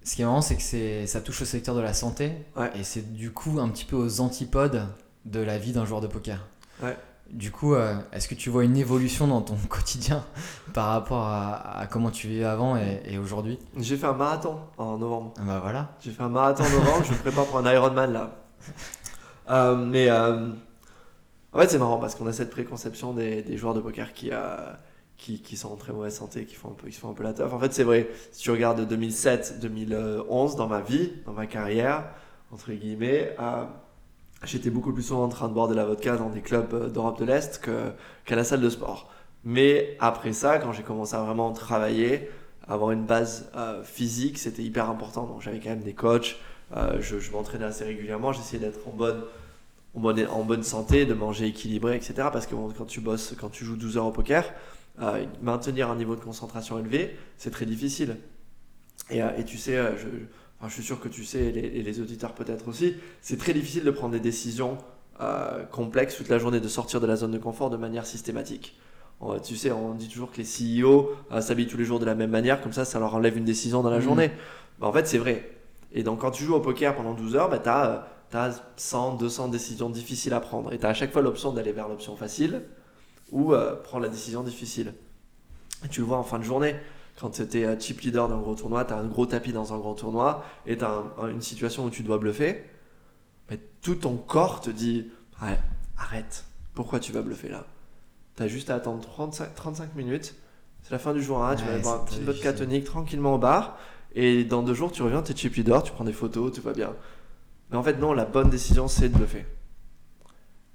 [0.05, 2.33] Ce qui est marrant, c'est que c'est, ça touche au secteur de la santé.
[2.57, 2.71] Ouais.
[2.77, 4.87] Et c'est du coup un petit peu aux antipodes
[5.25, 6.47] de la vie d'un joueur de poker.
[6.83, 6.97] Ouais.
[7.31, 10.25] Du coup, euh, est-ce que tu vois une évolution dans ton quotidien
[10.73, 13.59] par rapport à, à comment tu vivais avant et, et aujourd'hui?
[13.77, 15.35] J'ai fait un marathon en novembre.
[15.39, 15.91] Ah Bah voilà.
[16.01, 18.31] J'ai fait un marathon en novembre, je me prépare pour un Ironman là.
[19.51, 20.51] Euh, mais euh,
[21.55, 24.29] en fait, c'est marrant parce qu'on a cette préconception des, des joueurs de poker qui,
[24.31, 24.59] euh,
[25.19, 27.25] qui, qui sont en très mauvaise santé, qui font un peu, qui font un peu
[27.25, 27.53] la teuf.
[27.53, 32.05] En fait, c'est vrai, si tu regardes 2007-2011 dans ma vie, dans ma carrière,
[32.53, 33.65] entre guillemets, euh,
[34.45, 36.89] j'étais beaucoup plus souvent en train de boire de la vodka dans des clubs euh,
[36.89, 37.61] d'Europe de l'Est
[38.25, 39.11] qu'à la salle de sport.
[39.45, 42.31] Mais après ça, quand j'ai commencé à vraiment travailler,
[42.67, 45.27] avoir une base euh, physique, c'était hyper important.
[45.27, 46.37] Donc j'avais quand même des coachs,
[46.75, 49.23] je, m'entraînais assez régulièrement, j'essayais d'être en bonne,
[49.95, 52.29] en, bonne, en bonne santé, de manger équilibré, etc.
[52.33, 54.45] Parce que quand tu bosses, quand tu joues 12 heures au poker,
[55.03, 58.17] euh, maintenir un niveau de concentration élevé, c'est très difficile.
[59.11, 60.07] Et, euh, et tu sais, euh, je,
[60.59, 63.39] enfin, je suis sûr que tu sais, et les, et les auditeurs peut-être aussi, c'est
[63.39, 64.79] très difficile de prendre des décisions
[65.21, 68.79] euh, complexes toute la journée, de sortir de la zone de confort de manière systématique.
[69.21, 72.05] On- tu sais, on dit toujours que les CEO euh, s'habillent tous les jours de
[72.05, 74.03] la même manière, comme ça, ça leur enlève une décision dans la Mhm.
[74.03, 74.31] journée.
[74.79, 75.51] Bah, en fait, c'est vrai.
[75.93, 77.69] Et donc, quand tu joues au poker pendant 12 heures, bah, tu
[78.37, 80.73] as, 100, 200 décisions difficiles à prendre.
[80.73, 82.63] Et tu as à chaque fois l'option d'aller vers l'option facile
[83.33, 84.95] ou euh, prendre la décision difficile.
[85.85, 86.77] Et tu le vois en fin de journée.
[87.21, 89.79] Quand tu es chip leader d'un gros tournoi, tu as un gros tapis dans un
[89.79, 92.65] gros tournoi et tu as une situation où tu dois bluffer,
[93.51, 95.11] mais tout ton corps te dit
[95.43, 95.59] Ouais,
[95.97, 97.67] arrête, pourquoi tu vas bluffer là?
[98.37, 100.37] Tu as juste à attendre 35, 35 minutes,
[100.83, 103.39] c'est la fin du jour 1, tu vas boire un petit vodka tonique tranquillement au
[103.39, 103.79] bar
[104.15, 106.63] et dans deux jours tu reviens, tu es chip leader, tu prends des photos, tout
[106.63, 106.95] va bien.
[107.71, 109.45] Mais en fait, non, la bonne décision c'est de bluffer.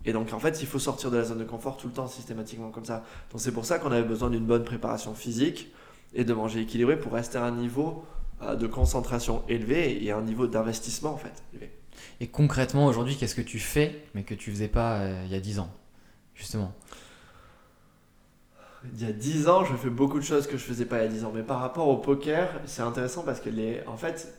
[0.05, 2.07] Et donc en fait, il faut sortir de la zone de confort tout le temps
[2.07, 3.03] systématiquement comme ça.
[3.31, 5.71] Donc c'est pour ça qu'on avait besoin d'une bonne préparation physique
[6.13, 8.03] et de manger équilibré pour rester à un niveau
[8.41, 11.71] euh, de concentration élevé et à un niveau d'investissement en fait élevé.
[12.19, 15.35] Et concrètement, aujourd'hui, qu'est-ce que tu fais, mais que tu faisais pas euh, il y
[15.35, 15.71] a 10 ans
[16.35, 16.73] Justement?
[18.93, 21.03] Il y a 10 ans, je fais beaucoup de choses que je faisais pas il
[21.03, 21.31] y a 10 ans.
[21.33, 24.33] Mais par rapport au poker, c'est intéressant parce que les, en fait,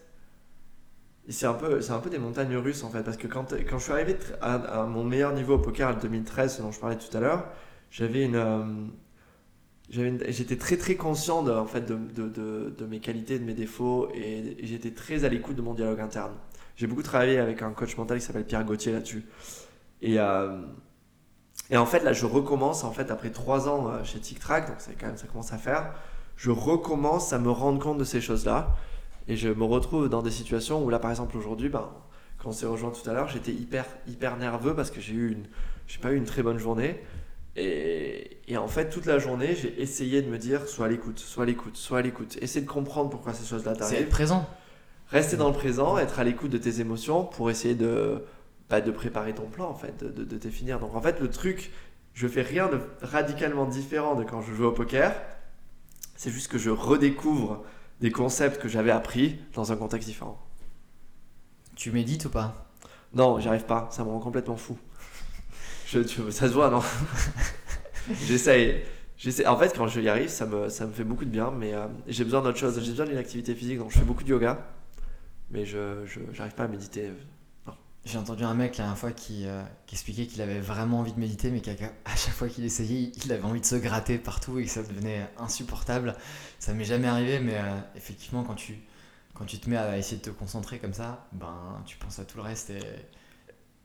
[1.29, 3.03] c'est un peu, c'est un peu des montagnes russes en fait.
[3.03, 6.57] Parce que quand, quand je suis arrivé à, mon meilleur niveau au poker en 2013,
[6.57, 7.47] ce dont je parlais tout à l'heure,
[7.91, 8.65] j'avais une, euh,
[9.89, 14.11] j'étais très très conscient de, en fait, de, de, de, mes qualités, de mes défauts
[14.15, 16.33] et, j'étais très à l'écoute de mon dialogue interne.
[16.77, 19.25] J'ai beaucoup travaillé avec un coach mental qui s'appelle Pierre Gauthier là-dessus.
[20.03, 20.61] Et, euh,
[21.71, 24.77] et en fait, là, je recommence, en fait, après trois ans euh, chez TicTrac, donc
[24.79, 25.95] c'est quand même, ça commence à faire,
[26.37, 28.75] je recommence à me rendre compte de ces choses-là.
[29.29, 31.91] Et je me retrouve dans des situations où, là, par exemple, aujourd'hui, ben,
[32.39, 35.33] quand on s'est rejoint tout à l'heure, j'étais hyper, hyper nerveux parce que j'ai eu
[35.33, 35.45] une,
[35.87, 37.01] j'ai pas eu une très bonne journée.
[37.57, 41.19] Et, et en fait, toute la journée, j'ai essayé de me dire, sois à l'écoute,
[41.19, 42.37] sois à l'écoute, sois à l'écoute.
[42.43, 44.01] Essayer de comprendre pourquoi ces choses-là C'est t'arrivent.
[44.01, 44.47] être présent.
[45.09, 48.25] Rester dans le présent, être à l'écoute de tes émotions pour essayer de,
[48.69, 50.81] bah, de préparer ton plan, en fait, de, de, de définir.
[50.81, 51.71] Donc, en fait, le truc,
[52.13, 55.15] je fais rien de radicalement différent de quand je joue au poker.
[56.17, 57.63] C'est juste que je redécouvre
[58.01, 60.41] des concepts que j'avais appris dans un contexte différent.
[61.77, 62.67] Tu médites ou pas?
[63.15, 64.77] Non, j'y arrive pas, ça me rend complètement fou.
[65.87, 66.83] Je, tu- ça se voit, non?
[68.27, 68.83] J'essaye.
[69.17, 69.47] J'essaie.
[69.47, 71.73] En fait, quand je y arrive, ça me, ça me fait beaucoup de bien, mais
[71.75, 72.79] euh, j'ai besoin d'autre chose.
[72.83, 74.67] J'ai besoin d'une activité physique, donc je fais beaucoup de yoga,
[75.51, 77.11] mais je j'arrive pas à méditer.
[78.05, 81.15] J'ai entendu un mec la dernière fois qui, euh, qui expliquait qu'il avait vraiment envie
[81.15, 81.75] de méditer, mais qu'à
[82.17, 85.27] chaque fois qu'il essayait, il avait envie de se gratter partout et que ça devenait
[85.39, 86.15] insupportable.
[86.59, 88.77] Ça m'est jamais arrivé, mais euh, effectivement, quand tu,
[89.33, 92.25] quand tu te mets à essayer de te concentrer comme ça, ben, tu penses à
[92.25, 92.71] tout le reste.
[92.71, 92.81] Et...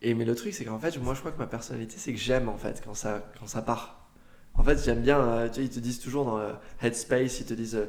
[0.01, 2.19] Et mais le truc, c'est qu'en fait, moi, je crois que ma personnalité, c'est que
[2.19, 4.09] j'aime en fait quand ça, quand ça part.
[4.53, 7.79] En fait, j'aime bien, euh, ils te disent toujours dans euh, Headspace, ils te disent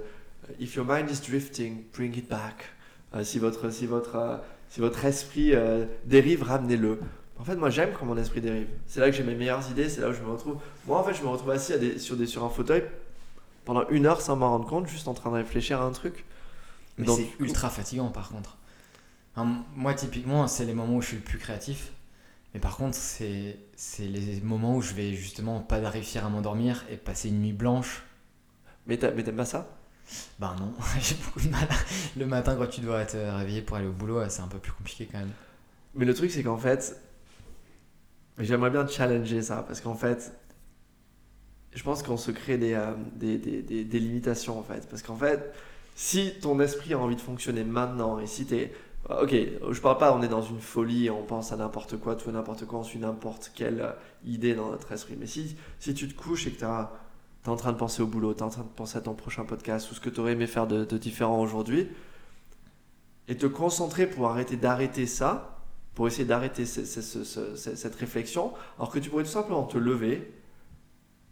[0.58, 2.64] If your mind is drifting, bring it back.
[3.24, 4.40] Si, votre, si, votre,
[4.70, 7.00] si votre esprit euh, dérive, ramenez-le.
[7.38, 8.68] En fait, moi, j'aime quand mon esprit dérive.
[8.86, 10.58] C'est là que j'ai mes meilleures idées, c'est là où je me retrouve.
[10.86, 12.84] Moi, en fait, je me retrouve assis à des- sur, des, sur un fauteuil
[13.64, 16.24] pendant une heure sans m'en rendre compte, juste en train de réfléchir à un truc.
[16.98, 18.58] Mais c'est ultra fatigant par contre.
[19.76, 21.92] Moi, typiquement, c'est les moments où je suis le plus créatif.
[22.54, 23.56] Mais par contre, c'est
[24.00, 28.02] les moments où je vais justement pas réussir à m'endormir et passer une nuit blanche.
[28.86, 29.79] Mais t'aimes pas ça?
[30.38, 31.68] Ben non, j'ai beaucoup de mal.
[32.16, 34.72] Le matin, quand tu dois te réveiller pour aller au boulot, c'est un peu plus
[34.72, 35.32] compliqué quand même.
[35.94, 37.00] Mais le truc, c'est qu'en fait,
[38.38, 40.32] j'aimerais bien challenger ça, parce qu'en fait,
[41.72, 44.88] je pense qu'on se crée des, euh, des, des, des- des limitations, en fait.
[44.88, 45.52] Parce qu'en fait,
[45.94, 48.72] si ton esprit a envie de fonctionner maintenant, et si t'es...
[49.08, 52.30] Ok, je parle pas, on est dans une folie, on pense à n'importe quoi, tout
[52.30, 53.92] n'importe quoi, on suit n'importe quelle euh,
[54.26, 55.16] idée dans notre esprit.
[55.18, 56.60] Mais si, si tu te couches et que
[57.42, 59.00] tu es en train de penser au boulot, tu es en train de penser à
[59.00, 61.88] ton prochain podcast, ou ce que tu aurais aimé faire de, de différent aujourd'hui,
[63.28, 65.56] et te concentrer pour arrêter d'arrêter ça,
[65.94, 69.30] pour essayer d'arrêter ce- ce- ce- ce- ce- cette réflexion, alors que tu pourrais tout
[69.30, 70.32] simplement te lever,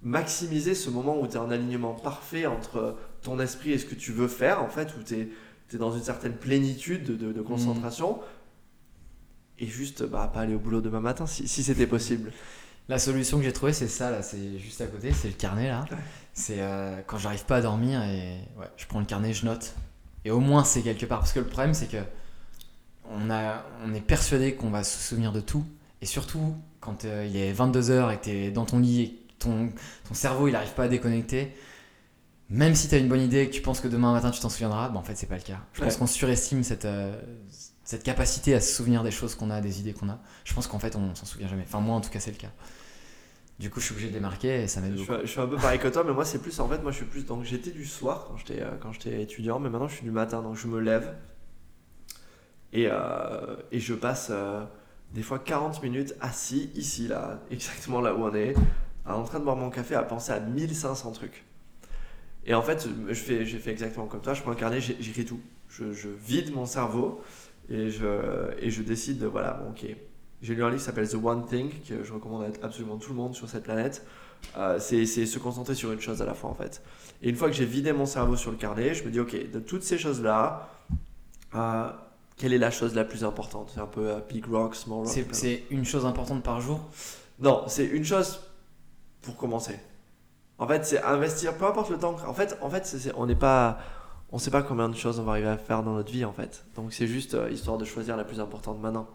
[0.03, 3.95] maximiser ce moment où tu es en alignement parfait entre ton esprit et ce que
[3.97, 5.29] tu veux faire, en fait, où tu es,
[5.77, 8.21] dans une certaine plénitude de, de- de concentration,
[9.59, 12.33] et juste bah, pas aller au boulot demain matin, si, si c'était possible.
[12.89, 15.69] La solution que j'ai trouvée, c'est ça, là, c'est juste à côté, c'est le carnet
[15.69, 15.85] là.
[16.33, 19.75] C'est euh, quand j'arrive pas à dormir et ouais, je prends le carnet, je note.
[20.25, 21.19] Et au moins c'est quelque part.
[21.19, 21.99] Parce que le problème, c'est que
[23.11, 25.65] on, a, on est persuadé qu'on va se souvenir de tout.
[26.01, 29.09] Et surtout, quand euh, il est 22h et que tu es dans ton lit et
[29.11, 29.71] que ton,
[30.07, 31.55] ton cerveau il arrive pas à déconnecter,
[32.51, 34.41] même si tu as une bonne idée et que tu penses que demain matin tu
[34.41, 35.61] t'en souviendras, bah, en fait c'est pas le cas.
[35.75, 37.21] Je pense qu'on surestime cette, euh,
[37.85, 40.19] cette capacité à se souvenir des choses qu'on a, des idées qu'on a.
[40.45, 41.65] Je pense qu'en fait on s'en souvient jamais.
[41.67, 42.53] Enfin moi en tout cas c'est le cas.
[43.59, 45.13] Du coup je suis obligé de les marquer et ça m'aide beaucoup.
[45.23, 46.99] je suis un peu pareil que toi, mais moi c'est plus en fait, moi je
[46.99, 49.95] suis plus donc j'étais du soir quand j'étais euh, quand j'étais étudiant, mais maintenant je
[49.97, 51.17] suis du matin, donc je me lève
[52.73, 54.65] et, euh, et je passe euh,
[55.13, 58.55] des fois 40 minutes assis ici là, exactement là où on est,
[59.07, 61.45] en train de boire mon café, à penser à 1500 trucs.
[62.45, 65.25] Et en fait, je fais, j'ai fait exactement comme toi, je prends un carnet, j'écris
[65.25, 67.23] tout, je, je vide mon cerveau
[67.69, 69.97] et je, et je décide de voilà, bon, ok.
[70.43, 73.11] J'ai lu un livre qui s'appelle The One Thing, que je recommande à absolument tout
[73.11, 74.07] le monde sur cette planète.
[74.57, 76.81] Euh, c'est se concentrer sur une chose à la fois en fait.
[77.23, 79.51] Et une fois que j'ai vidé mon cerveau sur le carnet, je me dis ok,
[79.51, 80.69] de toutes ces choses-là,
[81.57, 81.91] euh,
[82.37, 83.73] quelle est la chose la plus importante?
[83.75, 85.09] C'est un peu euh, big rock, small rock.
[85.33, 86.81] C'est- une chose importante par jour?
[87.41, 88.41] Non, c'est une chose
[89.23, 89.79] pour commencer.
[90.59, 92.15] En fait, c'est investir, peu importe le temps.
[92.27, 93.79] En fait, en fait, on n'est pas,
[94.31, 96.33] on sait pas combien de choses on va arriver à faire dans notre vie en
[96.33, 96.65] fait.
[96.77, 99.09] Donc c'est juste euh, histoire de choisir la plus importante maintenant.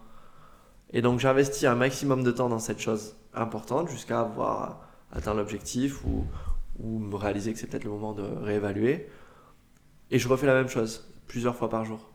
[0.94, 6.06] Et donc j'investis un maximum de temps dans cette chose importante jusqu'à avoir atteint l'objectif
[6.06, 6.26] ou,
[6.80, 9.10] ou me réaliser que c'est peut-être le moment de réévaluer.
[10.12, 12.12] Et je refais la même chose plusieurs fois par jour.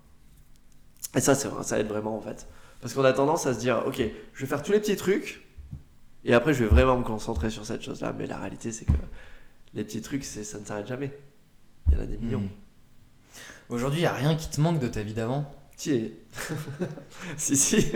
[1.16, 2.46] Et ça, ça aide vraiment en fait.
[2.80, 4.00] Parce qu'on a tendance à se dire, ok,
[4.34, 5.44] je vais faire tous les petits trucs
[6.24, 8.14] et après je vais vraiment me concentrer sur cette chose-là.
[8.16, 8.92] Mais la réalité, c'est que
[9.74, 11.18] les petits trucs, ça ne s'arrête jamais.
[11.88, 12.48] Il y en a des millions.
[13.68, 15.52] Aujourd'hui, il a rien qui te manque de ta vie d'avant?
[15.78, 16.12] Si,
[17.36, 17.92] si, si.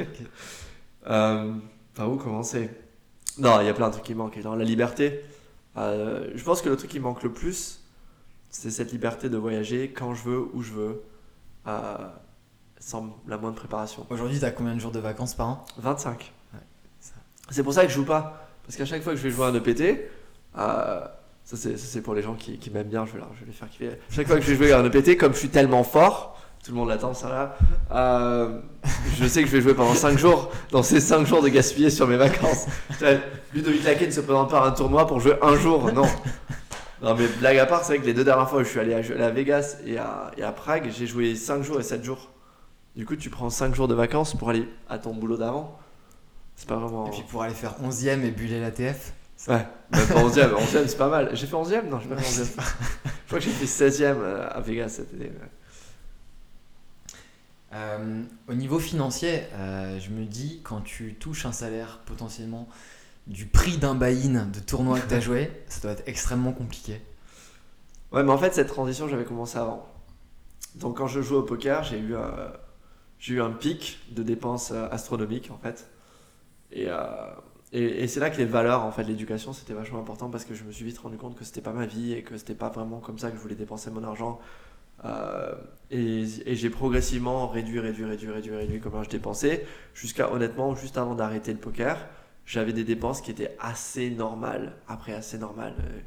[1.09, 1.53] Euh,
[1.95, 2.71] par où commencer?
[3.39, 4.41] Non, il y a plein de trucs qui manquent.
[4.43, 5.21] Dans la liberté,
[5.77, 7.81] euh, je pense que le truc qui manque le plus,
[8.51, 11.03] c'est cette liberté de voyager quand je veux, où je veux,
[11.67, 11.97] euh,
[12.79, 14.07] sans la moindre préparation.
[14.11, 15.65] Aujourd'hui, t'as combien de jours de vacances par an?
[15.79, 16.33] 25.
[16.55, 16.61] Ouais.
[17.51, 18.49] C'est pour ça que je joue pas.
[18.65, 20.09] Parce qu'à chaque fois que je vais jouer un EPT,
[20.59, 21.07] euh,
[21.45, 23.53] ça c'est pour les gens qui, qui m'aiment bien, je vais, leur- je vais les
[23.53, 23.91] faire kiffer.
[24.11, 26.77] Chaque fois que je vais jouer un EPT, comme je suis tellement fort, tout le
[26.77, 27.57] monde l'attend ça là,
[27.93, 28.61] euh,
[29.19, 31.91] je sais que je vais jouer pendant 5 jours, dans ces 5 jours de gaspiller
[31.91, 32.67] sur mes vacances.
[33.53, 36.07] Ludovic Laquet ne se présente pas à un tournoi pour jouer un jour, non.
[37.03, 38.79] Non mais blague à part, c'est vrai que les deux dernières fois où je suis
[38.79, 41.63] allé à, je suis allé à Vegas et à, et à Prague, j'ai joué 5
[41.65, 42.31] jours et 7 jours.
[42.95, 45.79] Du coup, tu prends 5 jours de vacances pour aller à ton boulot d'avant.
[46.55, 47.09] C'est pas vraiment.
[47.09, 49.15] Et puis pour aller faire 11ème et buller la TF
[49.49, 51.31] Ouais, même pas 11ème, 11ème c'est pas mal.
[51.33, 52.63] J'ai fait 11ème Non, j'ai pas fait 11ème.
[53.05, 55.33] Je crois que j'ai fait 16ème euh, à Vegas cet été.
[57.73, 62.69] Euh, Au niveau financier, euh, je me dis, quand tu touches un salaire potentiellement
[63.27, 67.01] du prix d'un buy-in de tournoi que tu as joué, ça doit être extrêmement compliqué.
[68.13, 69.87] Ouais, mais en fait, cette transition, j'avais commencé avant.
[70.77, 72.49] Donc, quand je jouais au poker, j'ai eu, euh,
[73.19, 75.89] j'ai eu un pic de dépenses astronomiques, en fait.
[76.73, 76.89] Et,
[77.73, 80.55] et, et c'est là que les valeurs, en fait, l'éducation, c'était vachement important parce que
[80.55, 82.69] je me suis vite rendu compte que c'était pas ma vie et que c'était pas
[82.69, 84.41] vraiment comme ça que je voulais dépenser mon argent.
[85.05, 85.55] Euh,
[85.91, 86.25] et
[86.55, 91.53] j'ai progressivement réduit, réduit, réduit, réduit, réduit comment je dépensais, jusqu'à honnêtement, juste avant d'arrêter
[91.53, 91.99] le poker,
[92.47, 94.75] j'avais des dépenses qui étaient assez normales.
[94.89, 95.75] Après, assez normales.
[95.81, 95.99] euh,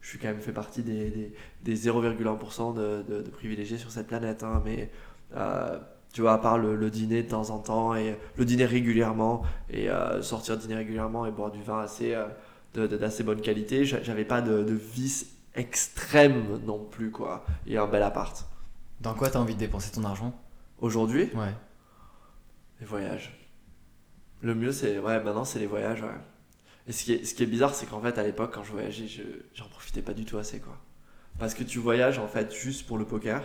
[0.00, 1.32] je suis quand même fait partie des, des,
[1.62, 4.42] des 0,1% de, privilégiés sur cette planète.
[4.42, 4.90] hein, mais
[5.36, 5.78] euh,
[6.12, 9.88] tu vois, à part le, dîner de temps en temps et le dîner régulièrement et
[10.22, 12.16] sortir dîner régulièrement et boire du vin assez,
[12.74, 17.44] d'assez bonne qualité, j'a- j'avais pas de, de vice extrême non plus, quoi.
[17.66, 18.46] Et un bel appart.
[19.00, 20.34] Dans quoi t'as envie de dépenser ton argent?
[20.78, 21.54] Aujourd'hui, Ouais.
[22.80, 23.34] les voyages.
[24.40, 24.98] Le mieux, c'est.
[24.98, 26.08] Ouais, maintenant, c'est les voyages, ouais.
[26.86, 28.72] Et ce qui est, ce qui est bizarre, c'est qu'en fait, à l'époque, quand je
[28.72, 29.22] voyageais, je,
[29.54, 30.76] j'en profitais pas du tout assez, quoi.
[31.38, 33.42] Parce que tu voyages, en fait, juste pour le poker,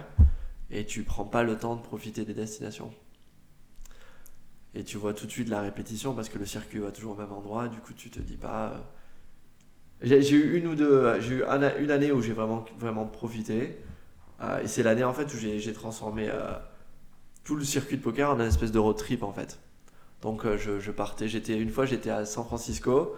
[0.71, 2.93] et tu prends pas le temps de profiter des destinations.
[4.75, 7.15] Et tu vois tout de suite la répétition, parce que le circuit va toujours au
[7.19, 8.73] même endroit, du coup, tu te dis pas.
[10.01, 11.19] J'ai eu une ou deux.
[11.21, 13.77] J'ai eu un- une année où j'ai vraiment, vraiment profité.
[14.41, 16.29] euh, et c'est l'année, en fait, où j'ai transformé.
[16.29, 16.53] euh,
[17.43, 19.59] tout le circuit de poker en une espèce de road trip en fait.
[20.21, 23.15] Donc euh, je, partais, j'étais une fois j'étais à San Francisco,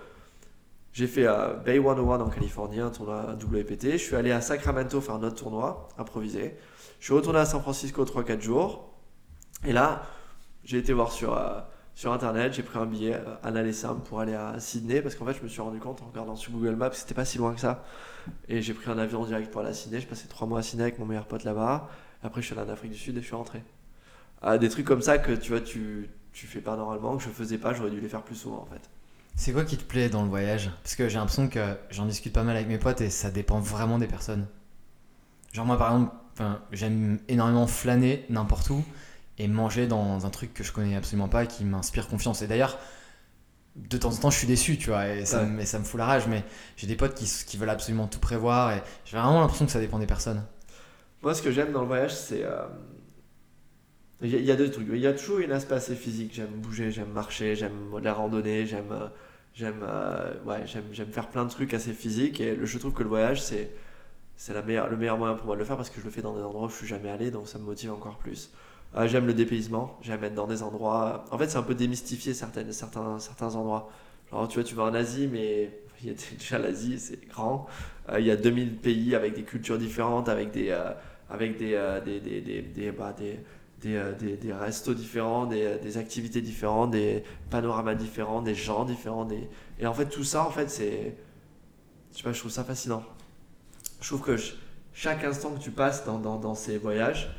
[0.93, 1.27] j'ai fait
[1.65, 5.35] Bay 101 en Californie, un tournoi WPT, je suis allé à Sacramento faire un autre
[5.35, 6.55] tournoi improvisé,
[6.99, 8.89] je suis retourné à San Francisco 3-4 jours,
[9.63, 10.01] et là
[10.63, 11.37] j'ai été voir sur,
[11.95, 15.15] sur internet, j'ai pris un billet euh, à l'aller simple pour aller à Sydney, parce
[15.15, 17.25] qu'en fait je me suis rendu compte en regardant sur Google Maps que c'était pas
[17.25, 17.85] si loin que ça,
[18.49, 20.61] et j'ai pris un avion direct pour aller à Sydney, j'ai passé 3 mois à
[20.61, 21.89] Sydney avec mon meilleur pote là-bas,
[22.21, 23.63] après je suis allé en Afrique du Sud et je suis rentré.
[24.41, 27.29] Ah, des trucs comme ça que tu vois, tu, tu fais pas normalement, que je
[27.29, 28.89] faisais pas, j'aurais dû les faire plus souvent en fait.
[29.37, 30.71] C'est quoi qui te plaît dans le voyage?
[30.83, 33.59] Parce que j'ai l'impression que j'en discute pas mal avec mes potes et ça dépend
[33.59, 34.47] vraiment des personnes.
[35.53, 36.13] Genre moi par exemple,
[36.73, 38.83] j'aime énormément flâner n'importe où
[39.39, 42.41] et manger dans un truc que je connais absolument pas et qui m'inspire confiance.
[42.41, 42.77] Et d'ailleurs,
[43.75, 45.65] de temps en temps je suis déçu, tu vois, et ça, Ouais.
[45.65, 46.43] ça me fout la rage, mais
[46.77, 49.79] j'ai des potes qui, qui veulent absolument tout prévoir et j'ai vraiment l'impression que ça
[49.81, 50.43] dépend des personnes.
[51.21, 52.43] Moi, ce que j'aime dans le voyage, c'est.
[52.43, 52.67] euh,
[54.21, 54.87] Il y, a- il y a deux trucs.
[54.89, 56.33] Il y a toujours un aspect assez physique.
[56.33, 58.91] J'aime bouger, j'aime marcher, j'aime la randonnée, j'aime.
[58.91, 59.07] euh,
[59.53, 62.41] J'aime euh, ouais, j'aime faire plein de trucs assez physiques.
[62.41, 63.71] Et le- je trouve que le voyage, c'est.
[64.37, 66.11] C'est la meilleure, le meilleur moyen pour moi de le faire parce que je le
[66.11, 68.51] fais dans des endroits où je suis jamais allé, donc ça me motive encore plus.
[68.95, 71.25] Euh, j'aime le dépaysement, j'aime être dans des endroits.
[71.31, 73.89] En fait, c'est un peu démystifier certaines, certains, certains endroits.
[74.31, 75.69] Genre, tu vois, tu vas en Asie, mais
[76.01, 77.67] il y a déjà l'Asie, c'est grand.
[78.09, 80.91] Euh, il y a 2000 pays avec des cultures différentes, avec des, euh,
[81.29, 83.13] avec des, euh, des, des, des, des, bah,
[83.85, 89.27] euh, des, des restos différents, des, des activités différentes, des panoramas différents, des gens différents.
[89.79, 91.15] Et en fait, tout ça, en fait, c'est.
[92.11, 93.03] Je sais pas, je trouve ça fascinant.
[94.01, 94.55] Je trouve que ch-
[94.93, 97.29] chaque instant que tu passes dans, dans, dans ces voyages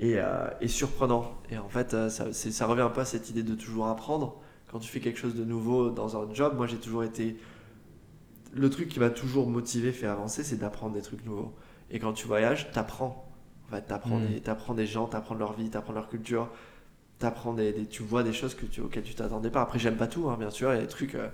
[0.00, 1.32] euh, est surprenant.
[1.50, 4.40] Et en fait, euh, ça, ça revient un peu à cette idée de toujours apprendre.
[4.70, 7.36] Quand tu fais quelque chose de nouveau dans un job, moi j'ai toujours été.
[8.54, 11.52] Le truc qui m'a toujours motivé, fait avancer, c'est d'apprendre des trucs nouveaux.
[11.90, 13.28] Et quand tu voyages, t'apprends.
[13.68, 14.26] En fait, t'apprends Mm.
[14.28, 16.48] des, t'apprends des gens, t'apprends leur vie, t'apprends leur culture,
[17.18, 19.62] t'apprends des, des- tu vois des choses que tu, auxquelles tu t'attendais pas.
[19.62, 20.72] Après, j'aime pas tout, hein, bien sûr.
[20.72, 21.28] Il y a des trucs, euh,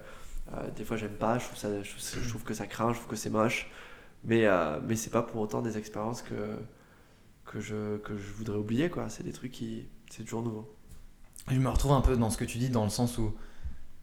[0.54, 2.92] euh, des fois j'aime pas, je trouve, ça, je, trouve, je trouve que ça craint,
[2.92, 3.70] je trouve que c'est moche.
[4.24, 4.46] Mais,
[4.86, 6.34] mais c'est pas pour autant des expériences que,
[7.50, 9.08] que, je, que je voudrais oublier, quoi.
[9.08, 9.86] C'est des trucs qui.
[10.10, 10.72] C'est toujours nouveau.
[11.50, 13.34] Je me retrouve un peu dans ce que tu dis, dans le sens où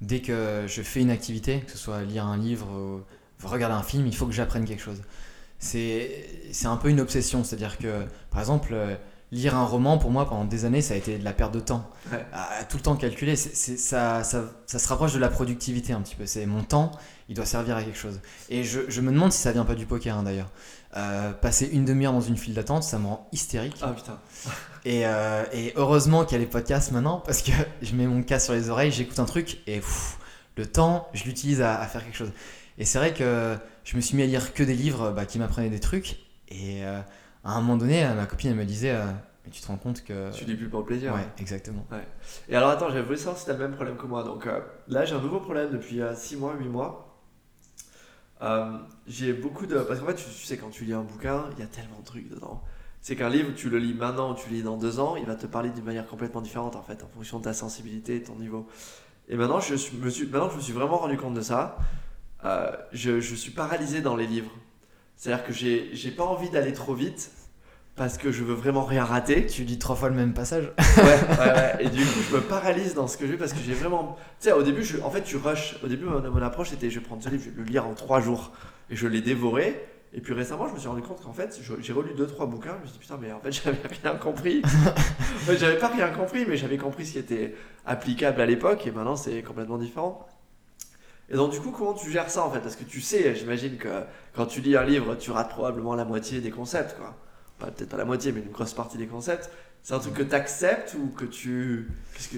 [0.01, 2.67] dès que je fais une activité, que ce soit lire un livre
[3.43, 5.01] ou regarder un film, il faut que j'apprenne quelque chose.
[5.59, 8.75] C'est un peu une obsession, c'est-à-dire que, par exemple,
[9.31, 11.59] lire un roman, pour moi, pendant des années, ça a été de la perte de
[11.59, 11.89] temps.
[12.11, 12.25] Ouais.
[12.33, 16.01] À, à tout le temps calculer, ça, ça, ça se rapproche de la productivité un
[16.01, 16.25] petit peu.
[16.25, 16.91] C'est mon temps,
[17.29, 18.21] il doit servir à quelque chose.
[18.49, 20.51] Et je, je me demande si ça vient pas du poker, hein, d'ailleurs.
[20.97, 23.77] Euh, passer une demi-heure dans une file d'attente, ça me rend hystérique.
[23.81, 24.17] Ah putain.
[24.85, 28.21] Et, euh, et heureusement qu'il y a les podcasts maintenant, parce que je mets mon
[28.21, 30.19] casque sur les oreilles, j'écoute un truc, et pff,
[30.57, 32.31] le temps, je l'utilise à, à faire quelque chose.
[32.77, 35.39] Et c'est vrai que je me suis mis à lire que des livres bah, qui
[35.39, 36.17] m'apprenaient des trucs,
[36.49, 36.99] et euh,
[37.43, 38.95] à un moment donné, ma copine, elle me disait,
[39.43, 40.31] mais tu te rends compte que...
[40.31, 41.15] Tu lis plus pour le plaisir.
[41.15, 41.85] Ouais, exactement.
[42.47, 44.23] Et alors attends, j'avais voulu savoir si t'as le même problème que moi.
[44.23, 47.04] Donc euh, là, j'ai un nouveau problème depuis 6 mois, 8 mois.
[48.41, 48.77] Euh,
[49.07, 49.79] j'ai beaucoup de.
[49.79, 51.99] Parce qu'en fait, tu, tu sais, quand tu lis un bouquin, il y a tellement
[51.99, 52.61] de trucs dedans.
[53.01, 55.25] C'est qu'un livre, tu le lis maintenant ou tu le lis dans 2 ans, il
[55.25, 58.23] va te parler d'une manière complètement différente en fait, en fonction de ta sensibilité et
[58.23, 58.67] ton niveau.
[59.29, 61.77] Et maintenant, je me suis, maintenant je me suis vraiment rendu compte de ça,
[62.45, 64.51] euh, je, je suis paralysé dans les livres.
[65.15, 67.31] C'est-à-dire que j'ai pas envie d'aller trop vite
[67.95, 69.45] parce que je veux vraiment rien rater.
[69.45, 71.75] Tu lis trois fois le même passage Ouais, ouais, ouais.
[71.79, 74.17] Et du coup, je me paralyse dans ce que je fais parce que j'ai vraiment.
[74.39, 74.99] Tu sais, au début, je...
[75.01, 75.77] en fait, tu rushes.
[75.83, 77.85] Au début, mon, mon approche c'était je vais prendre ce livre, je vais le lire
[77.85, 78.51] en trois jours.
[78.89, 79.81] Et je l'ai dévoré.
[80.13, 82.75] Et puis récemment, je me suis rendu compte qu'en fait, j'ai relu deux, trois bouquins.
[82.77, 84.61] Je me suis dit, putain, mais en fait, j'avais rien compris.
[85.47, 88.87] j'avais pas rien compris, mais j'avais compris ce qui était applicable à l'époque.
[88.87, 90.25] Et maintenant, c'est complètement différent.
[91.29, 92.59] Et donc, du coup, comment tu gères ça en fait?
[92.59, 94.03] Parce que tu sais, j'imagine que
[94.35, 97.15] quand tu lis un livre, tu rates probablement la moitié des concepts, quoi.
[97.59, 99.49] Enfin, peut-être pas la moitié, mais une grosse partie des concepts.
[99.83, 101.89] C'est un truc que tu acceptes ou que tu.
[102.13, 102.37] Qu'est-ce que.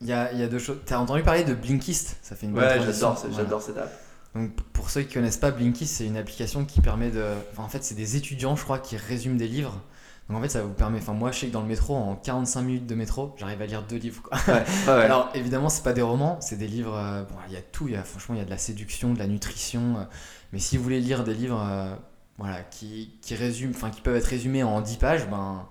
[0.00, 0.78] Il y a, y a deux choses.
[0.84, 2.16] T'as entendu parler de Blinkist?
[2.22, 3.36] Ça fait une bonne Ouais, j'adore, Voilà.
[3.36, 3.92] j'adore cette app.
[4.34, 7.24] Donc pour ceux qui connaissent pas Blinkist, c'est une application qui permet de.
[7.52, 9.80] Enfin, en fait, c'est des étudiants, je crois, qui résument des livres.
[10.28, 10.98] Donc en fait, ça vous permet.
[10.98, 13.66] Enfin, moi, je sais que dans le métro, en 45 minutes de métro, j'arrive à
[13.66, 14.22] lire deux livres.
[14.22, 14.38] Quoi.
[14.48, 15.04] Ouais, ouais, ouais.
[15.04, 16.96] Alors évidemment, c'est pas des romans, c'est des livres.
[16.96, 17.86] euh, bon, il y a tout.
[17.88, 19.98] Y a franchement, il y a de la séduction, de la nutrition.
[19.98, 20.04] euh,
[20.52, 21.94] mais si vous voulez lire des livres, euh,
[22.42, 23.36] voilà, qui, qui
[23.70, 25.68] enfin, qui peuvent être résumés en 10 pages, ben,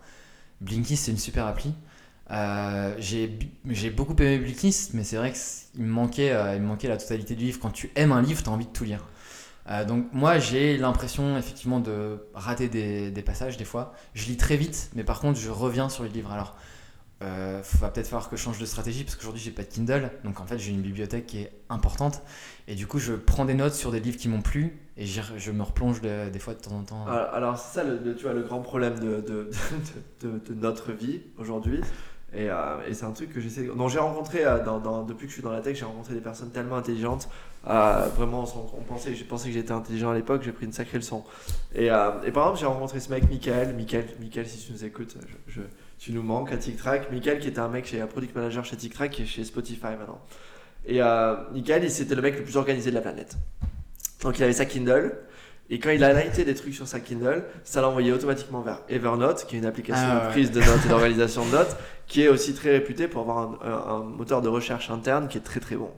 [0.62, 1.74] Blinkist, c'est une super appli.
[2.32, 6.96] Euh, j'ai beaucoup aimé Blinkist, mais c'est vrai qu'il me manquait, euh, me manquait la
[6.96, 7.60] totalité du livre.
[7.60, 9.06] Quand tu aimes un livre, tu as envie de tout lire.
[9.70, 13.94] Euh, donc moi j'ai l'impression effectivement de rater des, des passages des fois.
[14.14, 16.32] Je lis très vite, mais par contre je reviens sur les livres.
[16.32, 16.56] Alors
[17.22, 20.10] euh, va peut-être falloir que je change de stratégie parce qu'aujourd'hui j'ai pas de Kindle,
[20.24, 22.22] donc en fait j'ai une bibliothèque qui est importante
[22.68, 25.52] et du coup je prends des notes sur des livres qui m'ont plu et je
[25.52, 27.06] me replonge de- des fois de temps en temps.
[27.08, 29.50] Alors, alors, c'est ça, le, tu vois, le grand problème de,
[30.54, 31.82] notre vie aujourd'hui.
[32.34, 33.70] Et, euh, et c'est un truc que j'essaie.
[33.76, 34.60] Non, j'ai rencontré, euh,
[35.08, 37.28] depuis que je suis dans la tech, j'ai rencontré des personnes tellement intelligentes.
[37.68, 38.46] Euh, vraiment,
[38.78, 41.24] on, pensait, j'ai pensé que j'étais intelligent à l'époque, j'ai pris une sacrée leçon.
[41.76, 43.76] Et, par exemple, j'ai rencontré ce mec, Michael.
[43.76, 45.18] Michael, Michael si tu nous écoutes,
[45.48, 45.62] je-
[46.04, 47.12] tu nous manques à TicTrac.
[47.12, 49.94] Michael, qui était un mec, chez un product manager chez TicTrac, qui est chez Spotify
[50.00, 50.20] maintenant.
[50.88, 53.38] Et euh, Michael, il- c'était le mec le plus organisé de la planète.
[54.24, 55.16] Donc, il avait sa Kindle.
[55.70, 58.80] Et quand il a lighté des trucs sur sa Kindle, ça l'a envoyé automatiquement vers
[58.90, 61.78] Evernote, qui est une application Ah de prise de notes et d'organisation de notes,
[62.08, 65.38] qui est aussi très réputée pour avoir un, un- un moteur de recherche interne qui
[65.38, 65.92] est très très bon.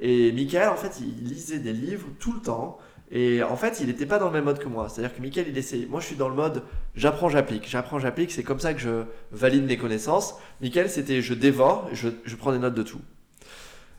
[0.00, 2.78] Et Michael, en fait, il lisait des livres tout le temps.
[3.16, 4.88] Et en fait, il n'était pas dans le même mode que moi.
[4.88, 5.86] C'est-à-dire que Michael, il essayait.
[5.86, 6.64] Moi, je suis dans le mode
[6.96, 7.68] j'apprends, j'applique.
[7.68, 8.32] J'apprends, j'applique.
[8.32, 10.34] C'est comme ça que je valide mes connaissances.
[10.60, 13.00] Michael, c'était je dévore, je, je prends des notes de tout.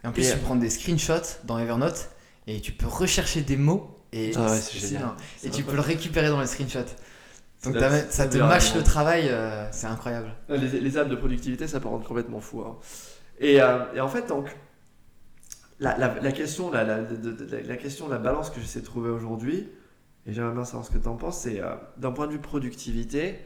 [0.04, 2.10] Et en plus et- tu prends des screenshots dans Evernote
[2.48, 4.60] et tu peux rechercher des mots et, Ah ouais,
[5.44, 6.80] et tu peux le récupérer dans les screenshots.
[7.64, 7.76] Donc
[8.10, 8.78] ça te mâche vraiment.
[8.80, 10.28] le travail, euh, c'est incroyable.
[10.50, 12.62] Les, les apps de productivité, ça peut rendre complètement fou.
[12.62, 12.76] hein.
[13.40, 14.56] Et, euh, et en fait, donc,
[15.80, 16.86] la, la- la question, la,
[17.78, 19.68] question, la balance que j'essaie de trouver aujourd'hui,
[20.26, 22.40] et j'aimerais bien savoir ce que tu en penses, c'est euh, d'un point de vue
[22.40, 23.40] productivité,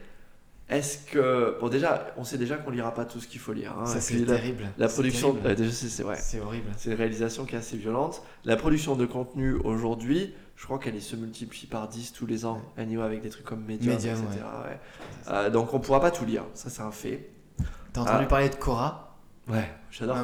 [0.68, 1.58] est-ce que.
[1.60, 3.74] Bon, déjà, on sait déjà qu'on lira pas tout ce qu'il faut lire.
[3.78, 4.68] hein, ça c'est terrible.
[4.78, 5.36] la production.
[5.44, 6.16] euh, déjà, c'est vrai.
[6.20, 6.70] C'est horrible.
[6.76, 8.22] C'est une réalisation qui est assez violente.
[8.44, 12.62] La production de contenu aujourd'hui, je crois qu'elle se multiplie par 10 tous les ans,
[12.78, 14.44] anyway, avec des trucs comme Medium, Medium, etc.
[14.64, 14.78] ouais.
[15.32, 17.30] Euh, donc on pourra pas tout lire, ça c'est un fait.
[17.92, 18.26] T'as entendu Ah.
[18.26, 19.09] parler de Cora
[19.48, 20.16] Ouais, j'adore.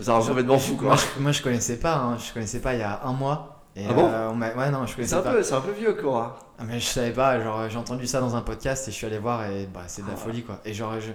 [0.00, 0.88] Ça rend je- complètement fou quoi.
[0.88, 2.18] Moi je, moi, je connaissais pas, hein.
[2.18, 3.64] je connaissais pas il y a un mois.
[3.74, 5.32] Et, Ah bon euh, on Ouais, non, je C'est connaissais un, pas.
[5.32, 6.38] peu, c'est un peu vieux Cora.
[6.58, 9.06] Ah, mais je savais pas, genre j'ai entendu ça dans un podcast et je suis
[9.06, 10.16] allé voir et bah, c'est de la Ah.
[10.16, 10.60] folie quoi.
[10.64, 11.10] Et genre, je,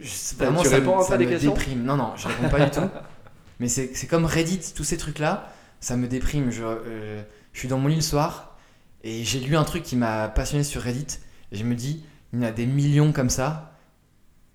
[0.00, 1.82] je- vraiment, tu ça, réponds me, un ça des me questions déprime.
[1.84, 2.88] Non, non, je réponds pas du tout.
[3.60, 5.48] Mais c'est c'est comme Reddit, tous ces trucs là,
[5.80, 6.50] ça me déprime.
[6.50, 8.56] Je, euh, je suis dans mon lit le soir
[9.02, 11.18] et j'ai lu un truc qui m'a passionné sur Reddit
[11.50, 13.72] et je me dis, il y en a des millions comme ça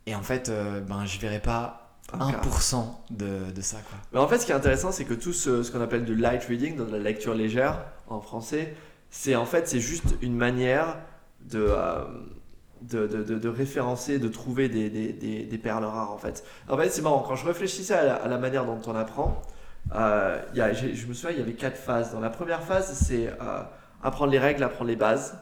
[0.06, 1.83] et en fait, euh, ben, je verrai pas Un.
[2.12, 3.97] 1% de, de ça quoi.
[4.12, 6.16] Mais en fait, ce qui est intéressant, c'est que tout ce, ce qu'on appelle du
[6.16, 8.76] light reading, donc de la lecture légère en français,
[9.10, 10.97] c'est en fait c'est juste une manière
[11.41, 12.04] de, euh,
[12.82, 16.43] de, de, référencer, de trouver des, des, des, des perles rares en fait.
[16.70, 19.41] En fait, c'est marrant, quand je réfléchissais à la, à la manière dont on apprend,
[19.95, 22.12] euh, y a- je me souviens, il y avait quatre phases.
[22.14, 23.62] Dans la première phase, c'est euh,
[24.04, 25.38] apprendre les règles, apprendre les bases.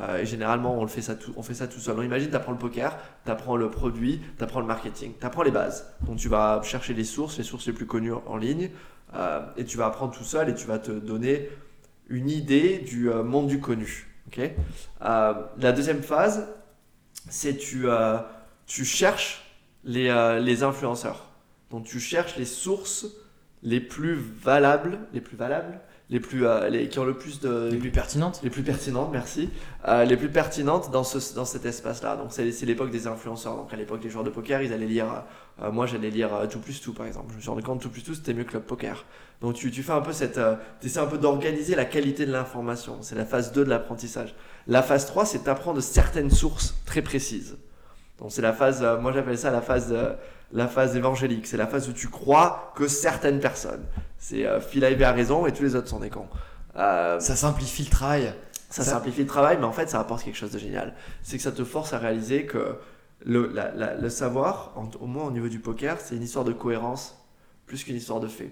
[0.00, 1.96] Euh, et généralement, on, le fait ça tout, on fait ça tout seul.
[1.96, 5.26] Donc, imagine, tu apprends le poker, tu apprends le produit, tu apprends le marketing, tu
[5.26, 5.92] apprends les bases.
[6.02, 8.70] Donc, tu vas chercher les sources, les sources les plus connues en ligne,
[9.14, 11.48] euh, et tu vas apprendre tout seul et tu vas te donner
[12.08, 14.06] une idée du euh, monde du connu.
[15.00, 16.46] la deuxième phase,
[17.28, 17.86] c'est tu,
[18.66, 19.44] tu cherches
[19.84, 21.30] les, les influenceurs.
[21.70, 23.06] Donc, tu cherches les sources
[23.62, 25.80] les plus valables, les plus valables,
[26.10, 29.10] les plus, euh, les, qui ont le plus de, Les plus pertinentes les plus pertinentes,
[29.12, 29.50] merci.
[29.86, 32.16] Euh, les plus pertinentes dans, ce, dans cet espace-là.
[32.16, 33.56] Donc, c'est c'est l'époque des influenceurs.
[33.56, 35.24] Donc, à l'époque des joueurs de poker, ils allaient lire.
[35.62, 37.26] euh, moi, j'allais lire euh, tout plus tout, par exemple.
[37.32, 39.04] Je me suis rendu compte tout plus tout, c'était mieux que Club Poker.
[39.42, 40.40] Donc, tu, tu fais un peu cette.
[40.80, 42.98] tu essaies un peu d'organiser la qualité de l'information.
[43.02, 44.34] C'est la phase 2 de l'apprentissage.
[44.66, 47.58] La phase 3, c'est d'apprendre certaines sources très précises.
[48.18, 48.82] Donc, c'est la phase.
[48.82, 49.94] euh, moi, j'appelle ça la phase.
[50.52, 53.84] La phase évangélique, c'est la phase où tu crois que certaines personnes,
[54.18, 56.28] c'est euh, Phil Ivey a raison et tous les autres sont des cons.
[56.76, 58.32] Euh, Ça simplifie le travail.
[58.70, 60.94] ça, Ça- simplifie le travail, mais en fait, ça apporte quelque chose de génial.
[61.22, 62.76] C'est que ça te force à réaliser que
[63.24, 66.44] le, la- la- le savoir, en- au moins au niveau du poker, c'est une histoire
[66.44, 67.18] de cohérence
[67.66, 68.50] plus qu'une histoire de fait.